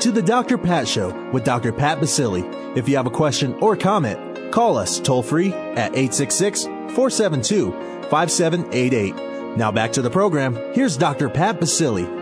to 0.00 0.12
the 0.12 0.22
Dr. 0.22 0.56
Pat 0.56 0.86
Show 0.86 1.12
with 1.32 1.44
Dr. 1.44 1.72
Pat 1.72 1.98
Baccili. 1.98 2.76
If 2.76 2.88
you 2.88 2.96
have 2.96 3.06
a 3.06 3.10
question 3.10 3.54
or 3.54 3.76
comment, 3.76 4.52
call 4.52 4.76
us 4.76 5.00
toll 5.00 5.22
free 5.22 5.52
at 5.52 5.96
866 5.96 6.64
472 6.64 7.72
5788. 8.08 9.56
Now 9.56 9.72
back 9.72 9.92
to 9.92 10.02
the 10.02 10.10
program. 10.10 10.54
Here's 10.72 10.96
Dr. 10.96 11.28
Pat 11.28 11.58
Baccili. 11.58 12.18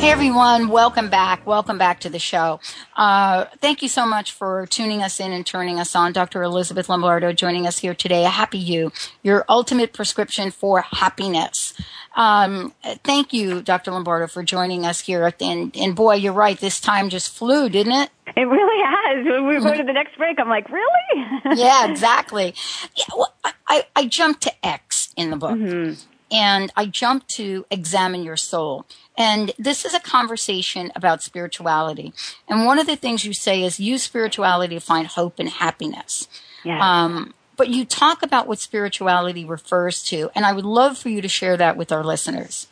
Hey 0.00 0.10
everyone, 0.10 0.68
welcome 0.68 1.08
back. 1.08 1.46
Welcome 1.46 1.78
back 1.78 2.00
to 2.00 2.10
the 2.10 2.18
show. 2.18 2.60
Uh, 2.94 3.46
thank 3.62 3.80
you 3.80 3.88
so 3.88 4.04
much 4.04 4.32
for 4.32 4.66
tuning 4.66 5.02
us 5.02 5.18
in 5.18 5.32
and 5.32 5.46
turning 5.46 5.80
us 5.80 5.96
on. 5.96 6.12
Dr. 6.12 6.42
Elizabeth 6.42 6.90
Lombardo 6.90 7.32
joining 7.32 7.66
us 7.66 7.78
here 7.78 7.94
today. 7.94 8.26
A 8.26 8.28
happy 8.28 8.58
you, 8.58 8.92
your 9.22 9.46
ultimate 9.48 9.94
prescription 9.94 10.50
for 10.50 10.82
happiness. 10.82 11.72
Um, 12.14 12.72
thank 13.02 13.32
you, 13.32 13.60
Dr. 13.62 13.90
Lombardo, 13.90 14.26
for 14.26 14.42
joining 14.42 14.86
us 14.86 15.00
here. 15.00 15.32
And, 15.40 15.76
and 15.76 15.96
boy, 15.96 16.14
you're 16.14 16.32
right. 16.32 16.58
This 16.58 16.80
time 16.80 17.08
just 17.08 17.34
flew, 17.34 17.68
didn't 17.68 17.92
it? 17.92 18.10
It 18.36 18.42
really 18.42 18.82
has. 18.84 19.24
When 19.24 19.46
we 19.46 19.60
go 19.60 19.76
to 19.76 19.84
the 19.84 19.92
next 19.92 20.16
break, 20.16 20.38
I'm 20.38 20.48
like, 20.48 20.68
really? 20.70 21.26
yeah, 21.54 21.90
exactly. 21.90 22.54
Yeah, 22.96 23.04
well, 23.16 23.34
I, 23.68 23.84
I 23.96 24.06
jumped 24.06 24.42
to 24.42 24.66
X 24.66 25.12
in 25.16 25.30
the 25.30 25.36
book. 25.36 25.58
Mm-hmm. 25.58 26.00
And 26.32 26.72
I 26.74 26.86
jumped 26.86 27.28
to 27.36 27.64
examine 27.70 28.24
your 28.24 28.36
soul. 28.36 28.86
And 29.16 29.52
this 29.56 29.84
is 29.84 29.94
a 29.94 30.00
conversation 30.00 30.90
about 30.96 31.22
spirituality. 31.22 32.12
And 32.48 32.66
one 32.66 32.78
of 32.78 32.86
the 32.86 32.96
things 32.96 33.24
you 33.24 33.32
say 33.32 33.62
is 33.62 33.78
use 33.78 34.02
spirituality 34.02 34.74
to 34.74 34.80
find 34.80 35.06
hope 35.06 35.38
and 35.38 35.48
happiness. 35.48 36.26
Yeah. 36.64 36.80
Um, 36.80 37.34
but 37.56 37.68
you 37.68 37.84
talk 37.84 38.22
about 38.22 38.46
what 38.46 38.58
spirituality 38.58 39.44
refers 39.44 40.02
to, 40.04 40.30
and 40.34 40.44
I 40.44 40.52
would 40.52 40.64
love 40.64 40.98
for 40.98 41.08
you 41.08 41.20
to 41.22 41.28
share 41.28 41.56
that 41.56 41.76
with 41.76 41.92
our 41.92 42.04
listeners. 42.04 42.66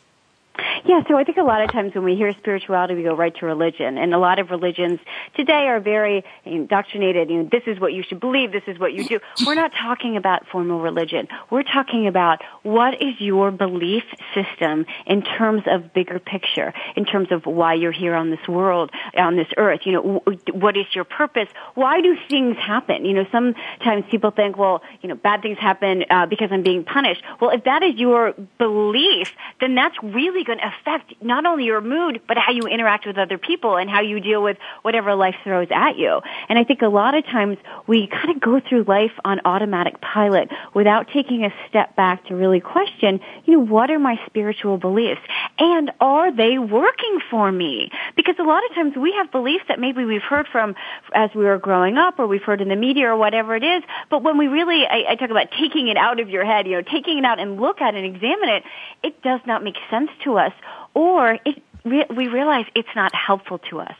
Yeah, 0.85 1.01
so 1.07 1.17
I 1.17 1.23
think 1.23 1.37
a 1.37 1.43
lot 1.43 1.61
of 1.61 1.71
times 1.71 1.95
when 1.95 2.03
we 2.03 2.15
hear 2.15 2.33
spirituality, 2.33 2.95
we 2.95 3.03
go 3.03 3.15
right 3.15 3.33
to 3.37 3.45
religion, 3.45 3.97
and 3.97 4.13
a 4.13 4.17
lot 4.17 4.39
of 4.39 4.51
religions 4.51 4.99
today 5.33 5.67
are 5.67 5.79
very 5.79 6.25
indoctrinated. 6.43 7.29
You 7.29 7.43
know, 7.43 7.49
this 7.49 7.63
is 7.67 7.79
what 7.79 7.93
you 7.93 8.03
should 8.03 8.19
believe. 8.19 8.51
This 8.51 8.63
is 8.67 8.77
what 8.77 8.91
you 8.91 9.05
do. 9.05 9.19
We're 9.45 9.55
not 9.55 9.71
talking 9.71 10.17
about 10.17 10.45
formal 10.51 10.81
religion. 10.81 11.29
We're 11.49 11.63
talking 11.63 12.07
about 12.07 12.41
what 12.63 13.01
is 13.01 13.13
your 13.19 13.49
belief 13.49 14.03
system 14.35 14.85
in 15.05 15.21
terms 15.21 15.63
of 15.67 15.93
bigger 15.93 16.19
picture, 16.19 16.73
in 16.97 17.05
terms 17.05 17.31
of 17.31 17.45
why 17.45 17.75
you're 17.75 17.93
here 17.93 18.13
on 18.13 18.29
this 18.29 18.45
world, 18.45 18.91
on 19.17 19.37
this 19.37 19.47
earth. 19.55 19.81
You 19.85 19.93
know, 19.93 20.23
what 20.51 20.75
is 20.75 20.85
your 20.93 21.05
purpose? 21.05 21.47
Why 21.75 22.01
do 22.01 22.17
things 22.29 22.57
happen? 22.57 23.05
You 23.05 23.13
know, 23.13 23.25
sometimes 23.31 24.03
people 24.11 24.31
think, 24.31 24.57
well, 24.57 24.81
you 25.01 25.07
know, 25.07 25.15
bad 25.15 25.43
things 25.43 25.59
happen 25.59 26.03
uh, 26.09 26.25
because 26.25 26.49
I'm 26.51 26.63
being 26.63 26.83
punished. 26.83 27.23
Well, 27.39 27.51
if 27.51 27.63
that 27.63 27.83
is 27.83 27.95
your 27.95 28.33
belief, 28.57 29.31
then 29.61 29.75
that's 29.75 29.95
really 30.03 30.43
going 30.43 30.59
to 30.59 30.72
affect 30.81 31.13
not 31.21 31.45
only 31.45 31.65
your 31.65 31.81
mood, 31.81 32.21
but 32.27 32.37
how 32.37 32.51
you 32.51 32.63
interact 32.63 33.05
with 33.05 33.17
other 33.17 33.37
people 33.37 33.77
and 33.77 33.89
how 33.89 34.01
you 34.01 34.19
deal 34.19 34.41
with 34.41 34.57
whatever 34.81 35.15
life 35.15 35.35
throws 35.43 35.67
at 35.71 35.97
you. 35.97 36.21
And 36.49 36.57
I 36.57 36.63
think 36.63 36.81
a 36.81 36.87
lot 36.87 37.15
of 37.15 37.25
times 37.25 37.57
we 37.87 38.07
kind 38.07 38.29
of 38.29 38.39
go 38.41 38.59
through 38.59 38.83
life 38.83 39.11
on 39.25 39.41
automatic 39.45 40.01
pilot 40.01 40.49
without 40.73 41.07
taking 41.13 41.43
a 41.43 41.53
step 41.69 41.95
back 41.95 42.25
to 42.27 42.35
really 42.35 42.59
question, 42.59 43.19
you 43.45 43.53
know, 43.53 43.65
what 43.65 43.91
are 43.91 43.99
my 43.99 44.19
spiritual 44.25 44.77
beliefs? 44.77 45.21
And 45.59 45.91
are 45.99 46.35
they 46.35 46.57
working 46.57 47.19
for 47.29 47.51
me? 47.51 47.89
Because 48.15 48.35
a 48.39 48.43
lot 48.43 48.63
of 48.69 48.75
times 48.75 48.95
we 48.95 49.13
have 49.13 49.31
beliefs 49.31 49.65
that 49.67 49.79
maybe 49.79 50.05
we've 50.05 50.21
heard 50.21 50.47
from 50.51 50.75
as 51.13 51.29
we 51.35 51.43
were 51.43 51.57
growing 51.57 51.97
up 51.97 52.19
or 52.19 52.27
we've 52.27 52.43
heard 52.43 52.61
in 52.61 52.69
the 52.69 52.75
media 52.75 53.09
or 53.09 53.17
whatever 53.17 53.55
it 53.55 53.63
is, 53.63 53.83
but 54.09 54.23
when 54.23 54.37
we 54.37 54.47
really, 54.47 54.85
I, 54.85 55.11
I 55.11 55.15
talk 55.15 55.29
about 55.29 55.47
taking 55.59 55.87
it 55.87 55.97
out 55.97 56.19
of 56.19 56.29
your 56.29 56.45
head, 56.45 56.67
you 56.67 56.73
know, 56.73 56.81
taking 56.81 57.17
it 57.17 57.25
out 57.25 57.39
and 57.39 57.59
look 57.59 57.81
at 57.81 57.95
it 57.95 58.03
and 58.03 58.15
examine 58.15 58.49
it, 58.49 58.63
it 59.03 59.21
does 59.21 59.41
not 59.45 59.63
make 59.63 59.75
sense 59.89 60.09
to 60.23 60.37
us 60.37 60.53
or 60.93 61.39
it, 61.45 61.61
we 61.83 62.27
realize 62.27 62.65
it's 62.75 62.95
not 62.95 63.13
helpful 63.13 63.59
to 63.69 63.79
us. 63.81 63.95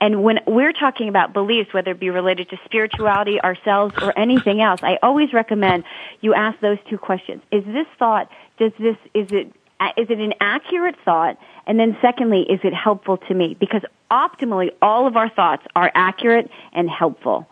And 0.00 0.22
when 0.22 0.40
we're 0.46 0.72
talking 0.72 1.08
about 1.08 1.32
beliefs, 1.32 1.72
whether 1.72 1.92
it 1.92 2.00
be 2.00 2.10
related 2.10 2.50
to 2.50 2.58
spirituality, 2.64 3.40
ourselves, 3.40 3.94
or 4.02 4.16
anything 4.18 4.60
else, 4.60 4.80
I 4.82 4.98
always 5.02 5.32
recommend 5.32 5.84
you 6.20 6.34
ask 6.34 6.58
those 6.60 6.78
two 6.88 6.98
questions. 6.98 7.42
Is 7.52 7.64
this 7.64 7.86
thought, 7.98 8.30
does 8.58 8.72
this, 8.78 8.96
is 9.14 9.30
it, 9.30 9.52
is 9.96 10.10
it 10.10 10.18
an 10.18 10.34
accurate 10.40 10.96
thought? 11.04 11.38
And 11.66 11.78
then 11.78 11.96
secondly, 12.02 12.42
is 12.42 12.60
it 12.64 12.74
helpful 12.74 13.18
to 13.18 13.34
me? 13.34 13.56
Because 13.58 13.82
optimally, 14.10 14.70
all 14.82 15.06
of 15.06 15.16
our 15.16 15.28
thoughts 15.28 15.64
are 15.76 15.92
accurate 15.94 16.50
and 16.72 16.90
helpful. 16.90 17.46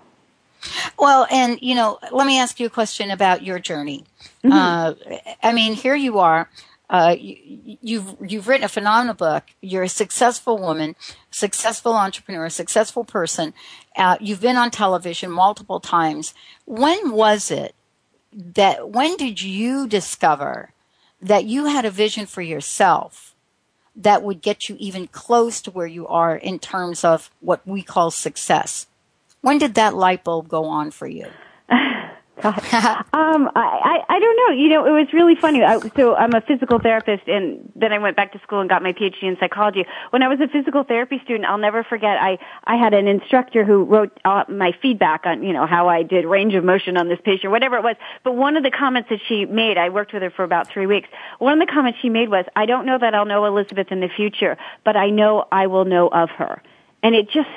Well, 0.99 1.27
and 1.31 1.59
you 1.61 1.75
know, 1.75 1.99
let 2.11 2.27
me 2.27 2.41
ask 2.41 2.59
you 2.59 2.67
a 2.67 2.71
question 2.71 3.11
about 3.11 3.45
your 3.45 3.59
journey. 3.59 4.05
Mm-hmm. 4.43 4.53
Uh, 4.53 4.95
I 5.43 5.53
mean, 5.53 5.75
here 5.75 5.95
you 5.95 6.19
are 6.19 6.49
uh, 6.89 7.17
you, 7.19 7.79
you've 7.83 8.17
you've 8.21 8.49
written 8.49 8.65
a 8.65 8.69
phenomenal 8.69 9.15
book. 9.15 9.45
You're 9.61 9.85
a 9.85 9.89
successful 9.89 10.59
woman, 10.59 10.95
successful 11.31 11.95
entrepreneur, 11.95 12.49
successful 12.49 13.05
person. 13.05 13.55
Uh, 13.97 14.17
you've 14.21 14.41
been 14.41 14.57
on 14.57 14.71
television 14.71 15.31
multiple 15.31 15.81
times. 15.81 16.33
When 16.65 17.11
was 17.11 17.51
it 17.51 17.75
that? 18.33 18.91
When 18.91 19.17
did 19.17 19.43
you 19.43 19.89
discover 19.89 20.71
that 21.21 21.45
you 21.45 21.67
had 21.67 21.85
a 21.85 21.91
vision 21.91 22.27
for 22.27 22.43
yourself 22.43 23.35
that 23.97 24.23
would 24.23 24.43
get 24.43 24.69
you 24.69 24.77
even 24.79 25.09
close 25.09 25.61
to 25.63 25.71
where 25.71 25.87
you 25.87 26.07
are 26.07 26.37
in 26.37 26.59
terms 26.59 27.03
of 27.03 27.31
what 27.41 27.67
we 27.67 27.83
call 27.83 28.11
success? 28.13 28.87
When 29.41 29.59
did 29.59 29.75
that 29.75 29.95
light 29.95 30.23
bulb 30.23 30.49
go 30.49 30.67
on 30.67 30.91
for 30.93 31.07
you? 31.09 31.27
um, 32.45 33.51
I, 33.57 34.05
I 34.11 34.19
don't 34.21 34.37
know. 34.37 34.63
You 34.63 34.69
know, 34.69 34.85
it 34.85 34.91
was 34.91 35.11
really 35.15 35.37
funny. 35.37 35.63
I, 35.63 35.79
so 35.97 36.15
I'm 36.15 36.35
a 36.35 36.43
physical 36.43 36.79
therapist, 36.79 37.27
and 37.29 37.73
then 37.75 37.95
I 37.95 37.99
went 37.99 38.15
back 38.15 38.33
to 38.33 38.39
school 38.41 38.61
and 38.61 38.69
got 38.69 38.83
my 38.83 38.93
PhD 38.93 39.23
in 39.23 39.39
psychology. 39.41 39.87
When 40.11 40.23
I 40.23 40.29
was 40.29 40.39
a 40.41 40.49
physical 40.49 40.85
therapy 40.85 41.19
student, 41.25 41.47
I'll 41.47 41.57
never 41.57 41.83
forget. 41.83 42.19
I 42.21 42.39
I 42.65 42.77
had 42.77 42.93
an 42.93 43.09
instructor 43.09 43.65
who 43.65 43.85
wrote 43.85 44.21
uh, 44.27 44.45
my 44.51 44.73
feedback 44.83 45.25
on 45.25 45.43
you 45.43 45.55
know 45.55 45.67
how 45.67 45.89
I 45.89 46.03
did 46.03 46.27
range 46.27 46.55
of 46.55 46.63
motion 46.63 46.99
on 46.99 47.09
this 47.09 47.19
patient, 47.25 47.51
whatever 47.53 47.79
it 47.79 47.83
was. 47.83 47.97
But 48.23 48.37
one 48.37 48.59
of 48.59 48.63
the 48.63 48.71
comments 48.71 49.09
that 49.09 49.21
she 49.27 49.47
made, 49.47 49.79
I 49.79 49.89
worked 49.89 50.13
with 50.13 50.23
her 50.23 50.31
for 50.31 50.45
about 50.45 50.69
three 50.69 50.87
weeks. 50.87 51.09
One 51.39 51.61
of 51.61 51.67
the 51.67 51.73
comments 51.73 52.01
she 52.03 52.11
made 52.11 52.29
was, 52.29 52.45
"I 52.55 52.67
don't 52.67 52.85
know 52.85 52.99
that 52.99 53.15
I'll 53.15 53.25
know 53.25 53.47
Elizabeth 53.47 53.91
in 53.91 54.01
the 54.01 54.11
future, 54.15 54.59
but 54.85 54.95
I 54.95 55.09
know 55.09 55.47
I 55.51 55.69
will 55.69 55.87
know 55.87 56.09
of 56.09 56.29
her." 56.31 56.63
And 57.03 57.15
it 57.15 57.31
just 57.31 57.49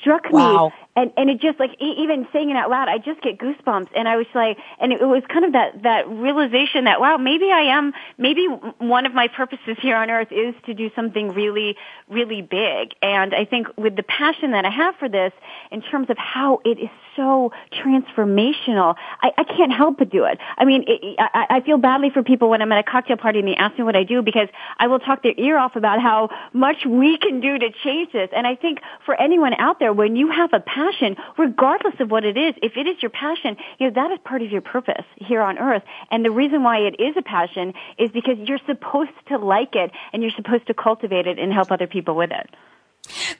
struck 0.00 0.30
wow. 0.30 0.68
me 0.68 0.85
and 0.96 1.12
and 1.16 1.30
it 1.30 1.40
just 1.40 1.60
like 1.60 1.70
even 1.78 2.26
saying 2.32 2.50
it 2.50 2.56
out 2.56 2.70
loud 2.70 2.88
i 2.88 2.98
just 2.98 3.20
get 3.20 3.38
goosebumps. 3.38 3.88
And 3.94 4.08
i 4.08 4.16
was 4.16 4.26
like 4.34 4.58
and 4.80 4.92
it 4.92 5.06
was 5.06 5.22
kind 5.28 5.44
of 5.44 5.52
that 5.52 5.82
that 5.82 6.08
realization 6.08 6.84
that 6.84 7.00
wow 7.00 7.16
maybe 7.18 7.50
i 7.52 7.60
am 7.60 7.92
maybe 8.18 8.46
one 8.78 9.06
of 9.06 9.14
my 9.14 9.28
purposes 9.28 9.76
here 9.80 9.96
on 9.96 10.10
earth 10.10 10.32
is 10.32 10.54
to 10.64 10.74
do 10.74 10.90
something 10.96 11.32
really 11.32 11.76
really 12.08 12.42
big. 12.42 12.94
And 13.02 13.34
i 13.34 13.44
think 13.44 13.68
with 13.76 13.94
the 13.94 14.02
passion 14.02 14.52
that 14.52 14.64
i 14.64 14.70
have 14.70 14.96
for 14.96 15.08
this 15.08 15.32
in 15.70 15.82
terms 15.82 16.10
of 16.10 16.18
how 16.18 16.60
it 16.64 16.78
is 16.78 16.88
so 17.16 17.52
transformational 17.72 18.94
i, 19.22 19.32
I 19.36 19.44
can't 19.44 19.72
help 19.72 19.98
but 19.98 20.10
do 20.10 20.24
it 20.24 20.38
i 20.58 20.64
mean 20.64 20.84
it, 20.86 21.16
I, 21.18 21.46
I 21.56 21.60
feel 21.60 21.78
badly 21.78 22.10
for 22.10 22.22
people 22.22 22.48
when 22.48 22.62
i'm 22.62 22.72
at 22.72 22.78
a 22.78 22.90
cocktail 22.90 23.16
party 23.16 23.40
and 23.40 23.48
they 23.48 23.56
ask 23.56 23.76
me 23.78 23.84
what 23.84 23.96
i 23.96 24.04
do 24.04 24.22
because 24.22 24.48
i 24.78 24.86
will 24.86 25.00
talk 25.00 25.22
their 25.22 25.34
ear 25.36 25.58
off 25.58 25.76
about 25.76 26.00
how 26.00 26.30
much 26.52 26.84
we 26.86 27.18
can 27.18 27.40
do 27.40 27.58
to 27.58 27.70
change 27.84 28.12
this 28.12 28.30
and 28.34 28.46
i 28.46 28.54
think 28.54 28.78
for 29.04 29.20
anyone 29.20 29.54
out 29.58 29.78
there 29.78 29.92
when 29.92 30.16
you 30.16 30.30
have 30.30 30.52
a 30.52 30.60
passion 30.60 30.86
passion, 30.86 31.16
regardless 31.38 31.94
of 32.00 32.10
what 32.10 32.24
it 32.24 32.36
is, 32.36 32.54
if 32.62 32.76
it 32.76 32.86
is 32.86 33.02
your 33.02 33.10
passion, 33.10 33.56
you 33.78 33.86
know, 33.86 33.92
that 33.94 34.10
is 34.12 34.18
part 34.24 34.42
of 34.42 34.50
your 34.50 34.60
purpose 34.60 35.04
here 35.16 35.40
on 35.42 35.58
earth. 35.58 35.82
And 36.10 36.24
the 36.24 36.30
reason 36.30 36.62
why 36.62 36.78
it 36.78 37.00
is 37.00 37.16
a 37.16 37.22
passion 37.22 37.74
is 37.98 38.10
because 38.10 38.38
you're 38.38 38.60
supposed 38.66 39.10
to 39.28 39.38
like 39.38 39.74
it 39.74 39.90
and 40.12 40.22
you're 40.22 40.32
supposed 40.32 40.66
to 40.66 40.74
cultivate 40.74 41.26
it 41.26 41.38
and 41.38 41.52
help 41.52 41.70
other 41.70 41.86
people 41.86 42.14
with 42.14 42.30
it. 42.30 42.48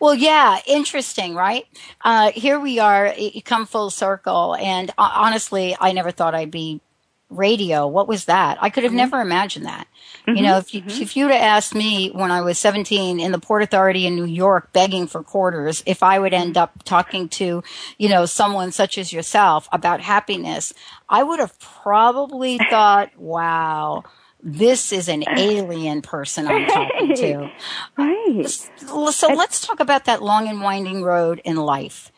Well, 0.00 0.14
yeah, 0.14 0.58
interesting, 0.66 1.34
right? 1.34 1.66
Uh, 2.04 2.32
here 2.32 2.58
we 2.58 2.78
are, 2.78 3.14
you 3.16 3.42
come 3.42 3.66
full 3.66 3.90
circle, 3.90 4.54
and 4.56 4.90
uh, 4.90 5.10
honestly, 5.14 5.76
I 5.78 5.92
never 5.92 6.10
thought 6.10 6.34
I'd 6.34 6.50
be 6.50 6.80
radio. 7.28 7.86
What 7.86 8.06
was 8.06 8.26
that? 8.26 8.58
I 8.60 8.70
could 8.70 8.84
have 8.84 8.90
mm-hmm. 8.90 8.98
never 8.98 9.20
imagined 9.20 9.66
that. 9.66 9.88
Mm-hmm. 10.26 10.36
You 10.36 10.42
know, 10.42 10.58
if 10.58 10.74
you, 10.74 10.82
mm-hmm. 10.82 11.02
if 11.02 11.16
you'd 11.16 11.30
have 11.30 11.42
asked 11.42 11.74
me 11.74 12.10
when 12.10 12.30
I 12.30 12.40
was 12.40 12.58
17 12.58 13.18
in 13.18 13.32
the 13.32 13.38
Port 13.38 13.62
Authority 13.62 14.06
in 14.06 14.14
New 14.14 14.26
York 14.26 14.72
begging 14.72 15.06
for 15.06 15.22
quarters, 15.22 15.82
if 15.86 16.02
I 16.02 16.18
would 16.18 16.32
end 16.32 16.56
up 16.56 16.84
talking 16.84 17.28
to, 17.30 17.62
you 17.98 18.08
know, 18.08 18.26
someone 18.26 18.70
such 18.70 18.96
as 18.98 19.12
yourself 19.12 19.68
about 19.72 20.00
happiness, 20.00 20.72
I 21.08 21.22
would 21.22 21.40
have 21.40 21.58
probably 21.58 22.58
thought, 22.70 23.16
wow, 23.18 24.04
this 24.42 24.92
is 24.92 25.08
an 25.08 25.24
alien 25.28 26.02
person 26.02 26.46
I'm 26.46 26.66
talking 26.68 27.16
to. 27.16 27.50
Right. 27.96 28.48
So 28.48 29.28
let's 29.28 29.66
talk 29.66 29.80
about 29.80 30.04
that 30.04 30.22
long 30.22 30.48
and 30.48 30.60
winding 30.60 31.02
road 31.02 31.40
in 31.44 31.56
life 31.56 32.12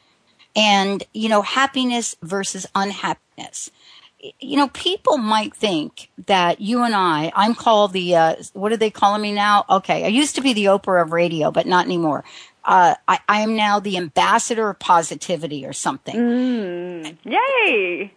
and, 0.56 1.02
you 1.12 1.28
know, 1.28 1.42
happiness 1.42 2.16
versus 2.22 2.66
unhappiness 2.74 3.70
you 4.40 4.56
know, 4.56 4.68
people 4.68 5.16
might 5.16 5.54
think 5.54 6.10
that 6.26 6.60
you 6.60 6.82
and 6.82 6.94
I, 6.94 7.32
I'm 7.36 7.54
called 7.54 7.92
the, 7.92 8.16
uh, 8.16 8.34
what 8.52 8.72
are 8.72 8.76
they 8.76 8.90
calling 8.90 9.22
me 9.22 9.32
now? 9.32 9.64
Okay. 9.70 10.04
I 10.04 10.08
used 10.08 10.34
to 10.34 10.40
be 10.40 10.52
the 10.52 10.66
Oprah 10.66 11.02
of 11.02 11.12
radio, 11.12 11.50
but 11.50 11.66
not 11.66 11.86
anymore. 11.86 12.24
Uh, 12.64 12.96
I, 13.06 13.20
I, 13.28 13.40
am 13.40 13.56
now 13.56 13.80
the 13.80 13.96
ambassador 13.96 14.68
of 14.68 14.78
positivity 14.78 15.64
or 15.64 15.72
something. 15.72 16.14
Mm, 16.14 17.16
yay! 17.24 18.12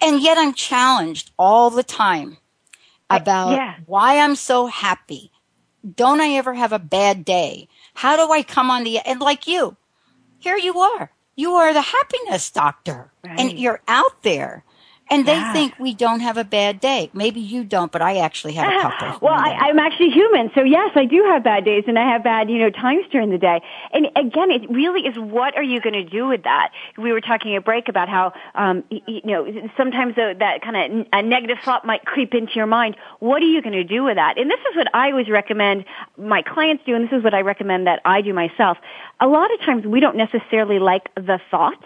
And 0.00 0.22
yet 0.22 0.38
I'm 0.38 0.54
challenged 0.54 1.32
all 1.36 1.70
the 1.70 1.82
time 1.82 2.36
about 3.10 3.52
yeah. 3.52 3.76
why 3.86 4.18
I'm 4.18 4.36
so 4.36 4.66
happy. 4.66 5.30
Don't 5.94 6.20
I 6.20 6.30
ever 6.34 6.54
have 6.54 6.72
a 6.72 6.78
bad 6.78 7.24
day? 7.24 7.68
How 7.94 8.16
do 8.16 8.32
I 8.32 8.42
come 8.42 8.70
on 8.70 8.84
the, 8.84 8.98
and 8.98 9.20
like 9.20 9.46
you, 9.46 9.76
here 10.38 10.56
you 10.56 10.78
are. 10.78 11.10
You 11.36 11.52
are 11.52 11.72
the 11.72 11.82
happiness 11.82 12.50
doctor 12.50 13.12
right. 13.24 13.38
and 13.38 13.58
you're 13.58 13.80
out 13.86 14.22
there. 14.22 14.64
And 15.08 15.24
they 15.24 15.34
yeah. 15.34 15.52
think 15.52 15.78
we 15.78 15.94
don't 15.94 16.18
have 16.18 16.36
a 16.36 16.42
bad 16.42 16.80
day. 16.80 17.10
Maybe 17.14 17.40
you 17.40 17.62
don't, 17.62 17.92
but 17.92 18.02
I 18.02 18.18
actually 18.18 18.54
have 18.54 18.66
a 18.66 18.90
couple. 19.00 19.28
well, 19.28 19.38
I, 19.38 19.68
am 19.68 19.78
actually 19.78 20.10
human, 20.10 20.50
so 20.52 20.62
yes, 20.62 20.90
I 20.96 21.04
do 21.04 21.22
have 21.30 21.44
bad 21.44 21.64
days, 21.64 21.84
and 21.86 21.96
I 21.96 22.12
have 22.12 22.24
bad, 22.24 22.50
you 22.50 22.58
know, 22.58 22.70
times 22.70 23.04
during 23.12 23.30
the 23.30 23.38
day. 23.38 23.62
And 23.92 24.06
again, 24.16 24.50
it 24.50 24.68
really 24.68 25.02
is 25.02 25.16
what 25.16 25.56
are 25.56 25.62
you 25.62 25.80
going 25.80 25.92
to 25.94 26.04
do 26.04 26.26
with 26.26 26.42
that? 26.42 26.72
We 26.98 27.12
were 27.12 27.20
talking 27.20 27.54
a 27.54 27.60
break 27.60 27.88
about 27.88 28.08
how, 28.08 28.32
um, 28.56 28.82
you 28.90 29.20
know, 29.24 29.46
sometimes 29.76 30.16
that 30.16 30.60
kind 30.62 30.76
of 30.76 31.06
a 31.12 31.22
negative 31.22 31.58
thought 31.64 31.84
might 31.84 32.04
creep 32.04 32.34
into 32.34 32.54
your 32.54 32.66
mind. 32.66 32.96
What 33.20 33.42
are 33.42 33.46
you 33.46 33.62
going 33.62 33.74
to 33.74 33.84
do 33.84 34.02
with 34.02 34.16
that? 34.16 34.38
And 34.38 34.50
this 34.50 34.60
is 34.70 34.76
what 34.76 34.92
I 34.92 35.10
always 35.12 35.28
recommend 35.28 35.84
my 36.18 36.42
clients 36.42 36.82
do, 36.84 36.96
and 36.96 37.04
this 37.04 37.16
is 37.16 37.22
what 37.22 37.34
I 37.34 37.42
recommend 37.42 37.86
that 37.86 38.00
I 38.04 38.22
do 38.22 38.34
myself. 38.34 38.76
A 39.20 39.28
lot 39.28 39.52
of 39.54 39.60
times 39.60 39.86
we 39.86 40.00
don't 40.00 40.16
necessarily 40.16 40.80
like 40.80 41.14
the 41.14 41.40
thought 41.48 41.82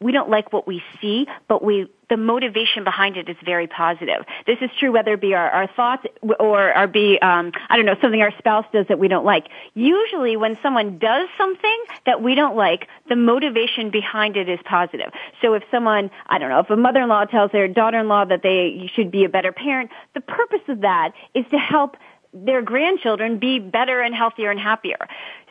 we 0.00 0.12
don't 0.12 0.28
like 0.28 0.52
what 0.52 0.66
we 0.66 0.82
see, 1.00 1.26
but 1.48 1.64
we, 1.64 1.90
the 2.08 2.16
motivation 2.16 2.84
behind 2.84 3.16
it 3.16 3.28
is 3.28 3.36
very 3.44 3.66
positive. 3.66 4.24
This 4.46 4.58
is 4.60 4.70
true 4.78 4.92
whether 4.92 5.14
it 5.14 5.20
be 5.20 5.34
our, 5.34 5.50
our 5.50 5.66
thoughts 5.66 6.04
or, 6.38 6.76
or 6.76 6.86
be, 6.86 7.18
um, 7.20 7.52
I 7.68 7.76
don't 7.76 7.86
know, 7.86 7.96
something 8.00 8.20
our 8.22 8.32
spouse 8.38 8.64
does 8.72 8.86
that 8.88 8.98
we 8.98 9.08
don't 9.08 9.24
like. 9.24 9.48
Usually 9.74 10.36
when 10.36 10.56
someone 10.62 10.98
does 10.98 11.28
something 11.36 11.84
that 12.04 12.22
we 12.22 12.34
don't 12.34 12.56
like, 12.56 12.88
the 13.08 13.16
motivation 13.16 13.90
behind 13.90 14.36
it 14.36 14.48
is 14.48 14.60
positive. 14.64 15.10
So 15.42 15.54
if 15.54 15.64
someone, 15.70 16.10
I 16.26 16.38
don't 16.38 16.50
know, 16.50 16.60
if 16.60 16.70
a 16.70 16.76
mother-in-law 16.76 17.26
tells 17.26 17.50
their 17.50 17.68
daughter-in-law 17.68 18.26
that 18.26 18.42
they 18.42 18.90
should 18.94 19.10
be 19.10 19.24
a 19.24 19.28
better 19.28 19.52
parent, 19.52 19.90
the 20.14 20.20
purpose 20.20 20.62
of 20.68 20.82
that 20.82 21.12
is 21.34 21.44
to 21.50 21.58
help 21.58 21.96
their 22.32 22.62
grandchildren 22.62 23.38
be 23.38 23.58
better 23.58 24.00
and 24.00 24.14
healthier 24.14 24.50
and 24.50 24.60
happier. 24.60 25.08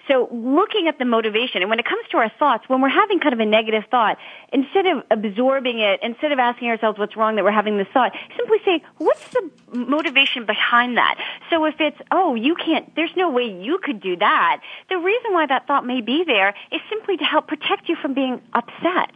So 0.07 0.29
looking 0.31 0.87
at 0.87 0.99
the 0.99 1.05
motivation, 1.05 1.61
and 1.61 1.69
when 1.69 1.79
it 1.79 1.85
comes 1.85 2.05
to 2.11 2.17
our 2.17 2.29
thoughts, 2.37 2.65
when 2.67 2.81
we're 2.81 2.89
having 2.89 3.19
kind 3.19 3.33
of 3.33 3.39
a 3.39 3.45
negative 3.45 3.83
thought, 3.89 4.17
instead 4.53 4.85
of 4.85 5.03
absorbing 5.09 5.79
it, 5.79 5.99
instead 6.03 6.31
of 6.31 6.39
asking 6.39 6.69
ourselves 6.69 6.99
what's 6.99 7.17
wrong 7.17 7.35
that 7.35 7.43
we're 7.43 7.51
having 7.51 7.77
this 7.77 7.87
thought, 7.93 8.13
simply 8.37 8.57
say, 8.63 8.83
what's 8.97 9.27
the 9.29 9.49
motivation 9.73 10.45
behind 10.45 10.97
that? 10.97 11.17
So 11.49 11.65
if 11.65 11.75
it's, 11.79 11.97
oh, 12.11 12.35
you 12.35 12.55
can't, 12.55 12.95
there's 12.95 13.15
no 13.15 13.29
way 13.31 13.45
you 13.45 13.79
could 13.81 13.99
do 13.99 14.15
that, 14.17 14.61
the 14.89 14.97
reason 14.97 15.33
why 15.33 15.47
that 15.47 15.67
thought 15.67 15.85
may 15.85 16.01
be 16.01 16.23
there 16.23 16.53
is 16.71 16.81
simply 16.89 17.17
to 17.17 17.23
help 17.23 17.47
protect 17.47 17.89
you 17.89 17.95
from 17.95 18.13
being 18.13 18.41
upset 18.53 19.11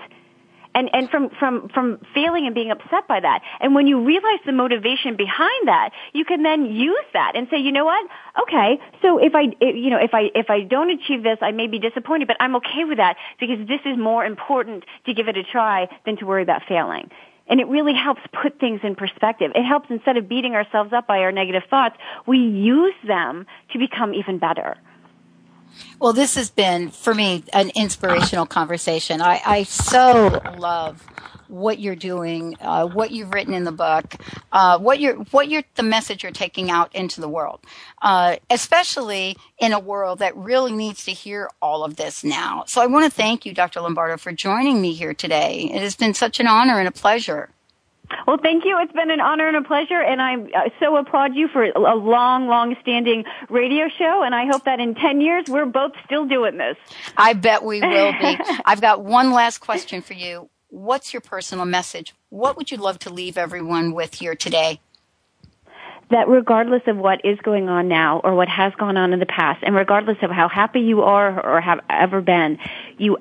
and 0.76 0.90
and 0.94 1.10
from 1.10 1.30
from 1.40 1.70
from 1.70 2.00
failing 2.14 2.46
and 2.46 2.56
being 2.56 2.72
upset 2.72 3.08
by 3.08 3.20
that. 3.20 3.42
And 3.60 3.76
when 3.76 3.88
you 3.88 4.04
realize 4.04 4.40
the 4.46 4.52
motivation 4.52 5.16
behind 5.16 5.68
that, 5.68 5.92
you 6.14 6.26
can 6.26 6.44
then 6.44 6.66
use 6.66 7.06
that 7.14 7.36
and 7.36 7.48
say, 7.50 7.58
you 7.58 7.72
know 7.72 7.86
what? 7.86 8.06
Okay, 8.44 8.80
so 9.02 9.18
if 9.18 9.34
I 9.36 9.54
you 9.62 9.90
know 9.90 10.00
if 10.00 10.14
I 10.14 10.30
if 10.36 10.50
I 10.50 10.62
don't 10.62 10.92
achieve 10.92 11.24
this, 11.24 11.38
I 11.42 11.52
may 11.52 11.68
be 11.68 11.80
disappointed, 11.80 12.28
but 12.28 12.38
I'm 12.40 12.56
okay 12.58 12.86
with 12.86 12.98
that 12.98 13.18
because 13.40 13.68
this 13.68 13.82
is 13.86 13.98
more 13.98 14.26
important 14.26 14.86
to 15.06 15.14
give 15.14 15.28
it 15.28 15.38
a 15.38 15.44
try 15.44 15.88
than 16.06 16.18
to 16.18 16.26
worry 16.26 16.44
about 16.44 16.62
failing. 16.68 17.10
And 17.48 17.60
it 17.60 17.68
really 17.68 17.96
helps 17.96 18.22
put 18.32 18.60
things 18.60 18.82
in 18.84 18.96
perspective. 18.96 19.52
It 19.56 19.64
helps 19.64 19.88
instead 19.90 20.18
of 20.18 20.30
beating 20.30 20.54
ourselves 20.54 20.94
up 20.94 21.08
by 21.08 21.20
our 21.20 21.32
negative 21.32 21.64
thoughts, 21.68 21.96
we 22.28 22.38
use 22.38 22.94
them 23.08 23.48
to 23.74 23.80
become 23.80 24.14
even 24.14 24.38
better. 24.38 24.78
Well, 26.00 26.14
this 26.14 26.36
has 26.36 26.50
been 26.50 26.90
for 26.90 27.14
me 27.14 27.44
an 27.54 27.72
inspirational 27.76 28.46
conversation. 28.46 29.22
I, 29.22 29.42
I 29.46 29.64
so 29.64 30.42
love 30.58 31.06
what 31.50 31.80
you're 31.80 31.96
doing, 31.96 32.56
uh, 32.62 32.88
what 32.88 33.12
you've 33.12 33.34
written 33.34 33.54
in 33.54 33.64
the 33.64 33.72
book, 33.72 34.16
uh, 34.52 34.78
what 34.78 35.00
you're, 35.00 35.16
what 35.32 35.50
you're, 35.50 35.64
the 35.76 35.84
message 35.84 36.24
you're 36.24 36.32
taking 36.32 36.70
out 36.70 36.94
into 36.96 37.20
the 37.20 37.28
world, 37.28 37.60
uh, 38.02 38.36
especially 38.50 39.36
in 39.58 39.74
a 39.74 39.80
world 39.80 40.20
that 40.20 40.36
really 40.38 40.72
needs 40.72 41.04
to 41.06 41.12
hear 41.12 41.50
all 41.62 41.84
of 41.84 41.96
this 41.96 42.24
now. 42.24 42.64
So 42.68 42.82
I 42.82 42.86
want 42.86 43.06
to 43.06 43.12
thank 43.12 43.46
you, 43.46 43.54
Dr. 43.54 43.82
Lombardo, 43.82 44.18
for 44.18 44.32
joining 44.32 44.82
me 44.82 44.94
here 44.94 45.14
today. 45.14 45.70
It 45.74 45.82
has 45.82 45.96
been 45.96 46.14
such 46.14 46.40
an 46.40 46.48
honor 46.48 46.80
and 46.80 46.88
a 46.88 46.92
pleasure. 46.92 47.50
Well, 48.26 48.38
thank 48.42 48.66
you. 48.66 48.78
It's 48.80 48.92
been 48.92 49.12
an 49.12 49.20
honor 49.20 49.48
and 49.48 49.58
a 49.58 49.62
pleasure, 49.62 50.02
and 50.02 50.22
I 50.22 50.72
so 50.80 50.96
applaud 50.98 51.36
you 51.36 51.48
for 51.48 51.64
a 51.64 51.96
long, 51.96 52.48
long-standing 52.48 53.26
radio 53.50 53.88
show. 53.90 54.24
And 54.24 54.34
I 54.34 54.46
hope 54.46 54.66
that 54.66 54.80
in 54.80 54.96
ten 54.96 55.22
years 55.22 55.46
we're 55.48 55.66
both 55.66 55.94
still 56.06 56.26
doing 56.26 56.58
this. 56.58 56.78
I 57.18 57.34
bet 57.34 57.64
we 57.64 57.82
will 57.82 58.12
be. 58.14 58.38
I've 58.66 58.82
got 58.82 59.04
one 59.04 59.32
last 59.32 59.60
question 59.60 60.02
for 60.02 60.14
you. 60.14 60.50
What's 60.70 61.14
your 61.14 61.22
personal 61.22 61.66
message? 61.66 62.14
What 62.30 62.58
would 62.58 62.72
you 62.72 62.78
love 62.78 63.00
to 63.00 63.10
leave 63.10 63.38
everyone 63.38 63.94
with 63.94 64.16
here 64.16 64.36
today? 64.36 64.80
that 66.12 66.28
regardless 66.28 66.82
of 66.88 66.98
what 66.98 67.24
is 67.24 67.38
going 67.44 67.70
on 67.70 67.88
now 67.88 68.20
or 68.24 68.34
what 68.34 68.50
has 68.50 68.74
gone 68.76 68.98
on 68.98 69.14
in 69.14 69.20
the 69.20 69.26
past, 69.26 69.64
and 69.64 69.76
regardless 69.76 70.18
of 70.24 70.32
how 70.32 70.50
happy 70.50 70.80
you 70.80 71.02
are 71.02 71.40
or 71.46 71.62
have 71.62 71.80
ever 71.90 72.22
been, 72.22 72.58
you 72.98 73.18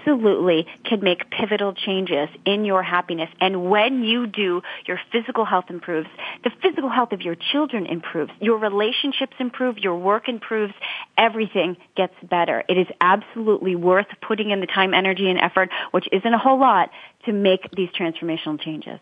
absolutely 0.00 0.66
can 0.84 1.02
make 1.02 1.30
pivotal 1.30 1.72
changes 1.72 2.28
in 2.44 2.64
your 2.64 2.82
happiness. 2.82 3.28
And 3.40 3.70
when 3.70 4.02
you 4.02 4.26
do, 4.26 4.62
your 4.86 4.98
physical 5.12 5.44
health 5.44 5.66
improves. 5.68 6.08
The 6.44 6.50
physical 6.62 6.90
health 6.90 7.12
of 7.12 7.22
your 7.22 7.36
children 7.52 7.86
improves. 7.86 8.32
Your 8.40 8.58
relationships 8.58 9.34
improve. 9.38 9.78
Your 9.78 9.96
work 9.96 10.28
improves. 10.28 10.74
Everything 11.16 11.76
gets 11.96 12.14
better. 12.22 12.62
It 12.68 12.78
is 12.78 12.86
absolutely 13.00 13.76
worth 13.76 14.06
putting 14.26 14.50
in 14.50 14.60
the 14.60 14.66
time, 14.66 14.94
energy, 14.94 15.28
and 15.28 15.38
effort, 15.38 15.70
which 15.90 16.06
isn't 16.12 16.34
a 16.34 16.38
whole 16.38 16.58
lot, 16.58 16.90
to 17.26 17.32
make 17.32 17.68
these 17.76 17.90
transformational 17.90 18.60
changes. 18.60 18.98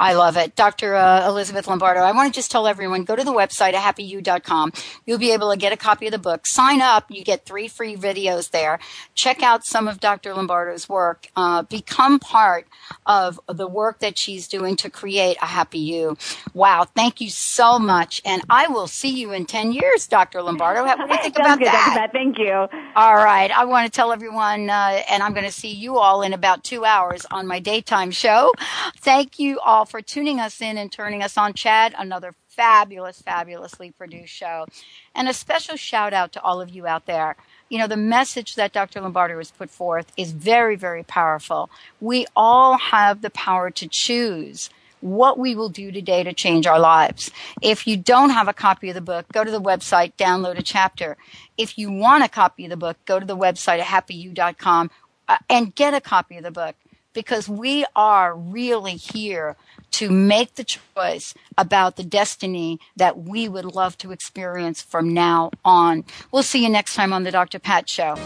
I 0.00 0.14
love 0.14 0.36
it. 0.36 0.56
Dr. 0.56 0.96
Uh, 0.96 1.28
Elizabeth 1.28 1.68
Lombardo, 1.68 2.00
I 2.00 2.10
want 2.10 2.32
to 2.32 2.36
just 2.36 2.50
tell 2.50 2.66
everyone, 2.66 3.04
go 3.04 3.14
to 3.14 3.22
the 3.22 3.32
website 3.32 3.74
at 3.74 3.96
happyu.com. 3.96 4.72
You'll 5.06 5.18
be 5.18 5.30
able 5.30 5.52
to 5.52 5.56
get 5.56 5.72
a 5.72 5.76
copy 5.76 6.06
of 6.06 6.12
the 6.12 6.18
book. 6.18 6.46
Sign 6.48 6.80
up. 6.80 7.10
You 7.10 7.22
get 7.22 7.46
three 7.46 7.68
free 7.68 7.94
videos 7.94 8.50
there. 8.50 8.80
Check 9.14 9.42
out 9.42 9.64
some 9.64 9.86
of 9.86 10.00
Dr. 10.00 10.34
Lombardo's 10.34 10.88
work. 10.88 11.28
Uh, 11.36 11.62
become 11.62 12.18
part 12.18 12.66
of 13.06 13.38
the 13.46 13.68
work 13.68 14.00
that 14.00 14.18
she's 14.18 14.48
doing 14.48 14.74
to 14.76 14.90
create 14.90 15.36
a 15.40 15.46
happy 15.46 15.78
you. 15.78 16.16
Wow. 16.54 16.86
Thank 16.96 17.20
you 17.20 17.30
so 17.30 17.78
much. 17.78 18.20
And 18.24 18.42
I 18.50 18.66
will 18.66 18.88
see 18.88 19.10
you 19.10 19.30
in 19.30 19.46
10 19.46 19.72
years, 19.72 20.08
Dr. 20.08 20.42
Lombardo. 20.42 20.82
What 20.84 20.98
do 20.98 21.14
you 21.14 21.22
think 21.22 21.36
about 21.38 21.58
good, 21.60 21.68
that? 21.68 22.10
Thank 22.12 22.38
you. 22.38 22.66
All 22.96 23.14
right. 23.14 23.50
I 23.50 23.64
want 23.64 23.86
to 23.86 23.92
tell 23.94 24.12
everyone, 24.12 24.68
uh, 24.70 25.02
and 25.08 25.22
I'm 25.22 25.34
going 25.34 25.46
to 25.46 25.52
see 25.52 25.70
you 25.70 25.98
all 25.98 26.22
in 26.22 26.32
about 26.32 26.64
two 26.64 26.84
hours 26.84 27.24
on 27.30 27.46
my 27.46 27.60
daytime 27.60 28.10
show. 28.10 28.52
Thank 28.98 29.38
you 29.38 29.60
all 29.60 29.83
for 29.84 30.00
tuning 30.00 30.40
us 30.40 30.60
in 30.60 30.78
and 30.78 30.90
turning 30.90 31.22
us 31.22 31.36
on. 31.36 31.54
Chad, 31.54 31.94
another 31.96 32.34
fabulous, 32.48 33.22
fabulously 33.22 33.90
produced 33.90 34.32
show. 34.32 34.66
And 35.14 35.28
a 35.28 35.32
special 35.32 35.76
shout 35.76 36.12
out 36.12 36.32
to 36.32 36.42
all 36.42 36.60
of 36.60 36.70
you 36.70 36.86
out 36.86 37.06
there. 37.06 37.36
You 37.68 37.78
know, 37.78 37.86
the 37.86 37.96
message 37.96 38.54
that 38.54 38.72
Dr. 38.72 39.00
Lombardo 39.00 39.38
has 39.38 39.50
put 39.50 39.70
forth 39.70 40.12
is 40.16 40.32
very, 40.32 40.76
very 40.76 41.02
powerful. 41.02 41.70
We 42.00 42.26
all 42.36 42.78
have 42.78 43.22
the 43.22 43.30
power 43.30 43.70
to 43.70 43.88
choose 43.88 44.70
what 45.00 45.38
we 45.38 45.54
will 45.54 45.68
do 45.68 45.92
today 45.92 46.22
to 46.22 46.32
change 46.32 46.66
our 46.66 46.80
lives. 46.80 47.30
If 47.60 47.86
you 47.86 47.96
don't 47.96 48.30
have 48.30 48.48
a 48.48 48.54
copy 48.54 48.88
of 48.88 48.94
the 48.94 49.02
book, 49.02 49.26
go 49.32 49.44
to 49.44 49.50
the 49.50 49.60
website, 49.60 50.14
download 50.16 50.58
a 50.58 50.62
chapter. 50.62 51.18
If 51.58 51.76
you 51.76 51.92
want 51.92 52.24
a 52.24 52.28
copy 52.28 52.64
of 52.64 52.70
the 52.70 52.76
book, 52.78 52.96
go 53.04 53.20
to 53.20 53.26
the 53.26 53.36
website 53.36 53.80
at 53.80 54.08
happyu.com 54.08 54.90
uh, 55.28 55.36
and 55.50 55.74
get 55.74 55.92
a 55.92 56.00
copy 56.00 56.38
of 56.38 56.42
the 56.42 56.50
book 56.50 56.74
because 57.14 57.48
we 57.48 57.86
are 57.96 58.36
really 58.36 58.96
here 58.96 59.56
to 59.92 60.10
make 60.10 60.56
the 60.56 60.64
choice 60.64 61.34
about 61.56 61.96
the 61.96 62.04
destiny 62.04 62.80
that 62.96 63.18
we 63.18 63.48
would 63.48 63.64
love 63.64 63.96
to 63.98 64.12
experience 64.12 64.82
from 64.82 65.14
now 65.14 65.50
on. 65.64 66.04
We'll 66.32 66.42
see 66.42 66.62
you 66.62 66.68
next 66.68 66.94
time 66.94 67.12
on 67.12 67.22
the 67.22 67.30
Dr. 67.30 67.58
Pat 67.58 67.88
Show. 67.88 68.16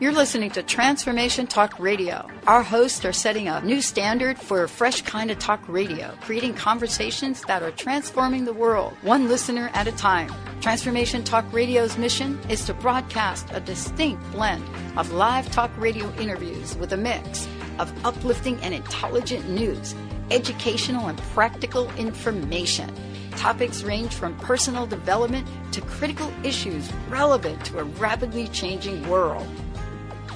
You're 0.00 0.12
listening 0.12 0.50
to 0.50 0.62
Transformation 0.62 1.46
Talk 1.46 1.78
Radio. 1.78 2.28
Our 2.46 2.62
hosts 2.62 3.06
are 3.06 3.12
setting 3.12 3.48
a 3.48 3.62
new 3.62 3.80
standard 3.80 4.38
for 4.38 4.62
a 4.62 4.68
fresh 4.68 5.00
kind 5.00 5.30
of 5.30 5.38
talk 5.38 5.66
radio, 5.66 6.14
creating 6.20 6.54
conversations 6.54 7.40
that 7.42 7.62
are 7.62 7.70
transforming 7.70 8.44
the 8.44 8.52
world, 8.52 8.92
one 9.00 9.28
listener 9.28 9.70
at 9.72 9.86
a 9.86 9.92
time. 9.92 10.30
Transformation 10.60 11.24
Talk 11.24 11.50
Radio's 11.52 11.96
mission 11.96 12.38
is 12.50 12.66
to 12.66 12.74
broadcast 12.74 13.48
a 13.52 13.60
distinct 13.60 14.22
blend 14.32 14.64
of 14.98 15.12
live 15.12 15.50
talk 15.52 15.70
radio 15.78 16.12
interviews 16.16 16.76
with 16.76 16.92
a 16.92 16.98
mix 16.98 17.48
of 17.78 17.92
uplifting 18.04 18.58
and 18.62 18.74
intelligent 18.74 19.48
news, 19.48 19.94
educational 20.30 21.08
and 21.08 21.18
practical 21.34 21.90
information. 21.92 22.92
Topics 23.32 23.82
range 23.82 24.14
from 24.14 24.36
personal 24.38 24.86
development 24.86 25.46
to 25.72 25.80
critical 25.82 26.32
issues 26.42 26.92
relevant 27.08 27.64
to 27.66 27.78
a 27.78 27.84
rapidly 27.84 28.48
changing 28.48 29.08
world. 29.08 29.46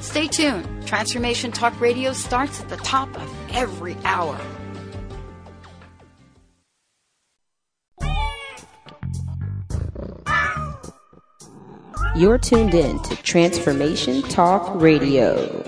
Stay 0.01 0.29
tuned. 0.29 0.87
Transformation 0.87 1.53
Talk 1.53 1.79
Radio 1.81 2.13
starts 2.13 2.61
at 2.61 2.69
the 2.69 2.77
top 2.79 3.09
of 3.17 3.35
every 3.51 3.97
hour. 4.05 4.39
You're 12.17 12.39
tuned 12.39 12.75
in 12.75 13.01
to 13.05 13.17
Transformation 13.23 14.23
Talk 14.23 14.81
Radio. 14.81 15.68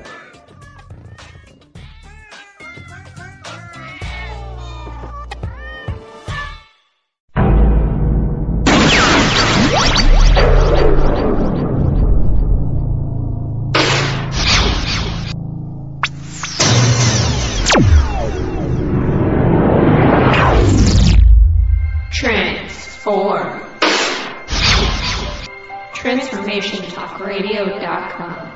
TransformationTalkRadio.com. 26.51 28.51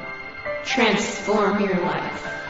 Transform 0.66 1.62
your 1.62 1.80
life. 1.82 2.45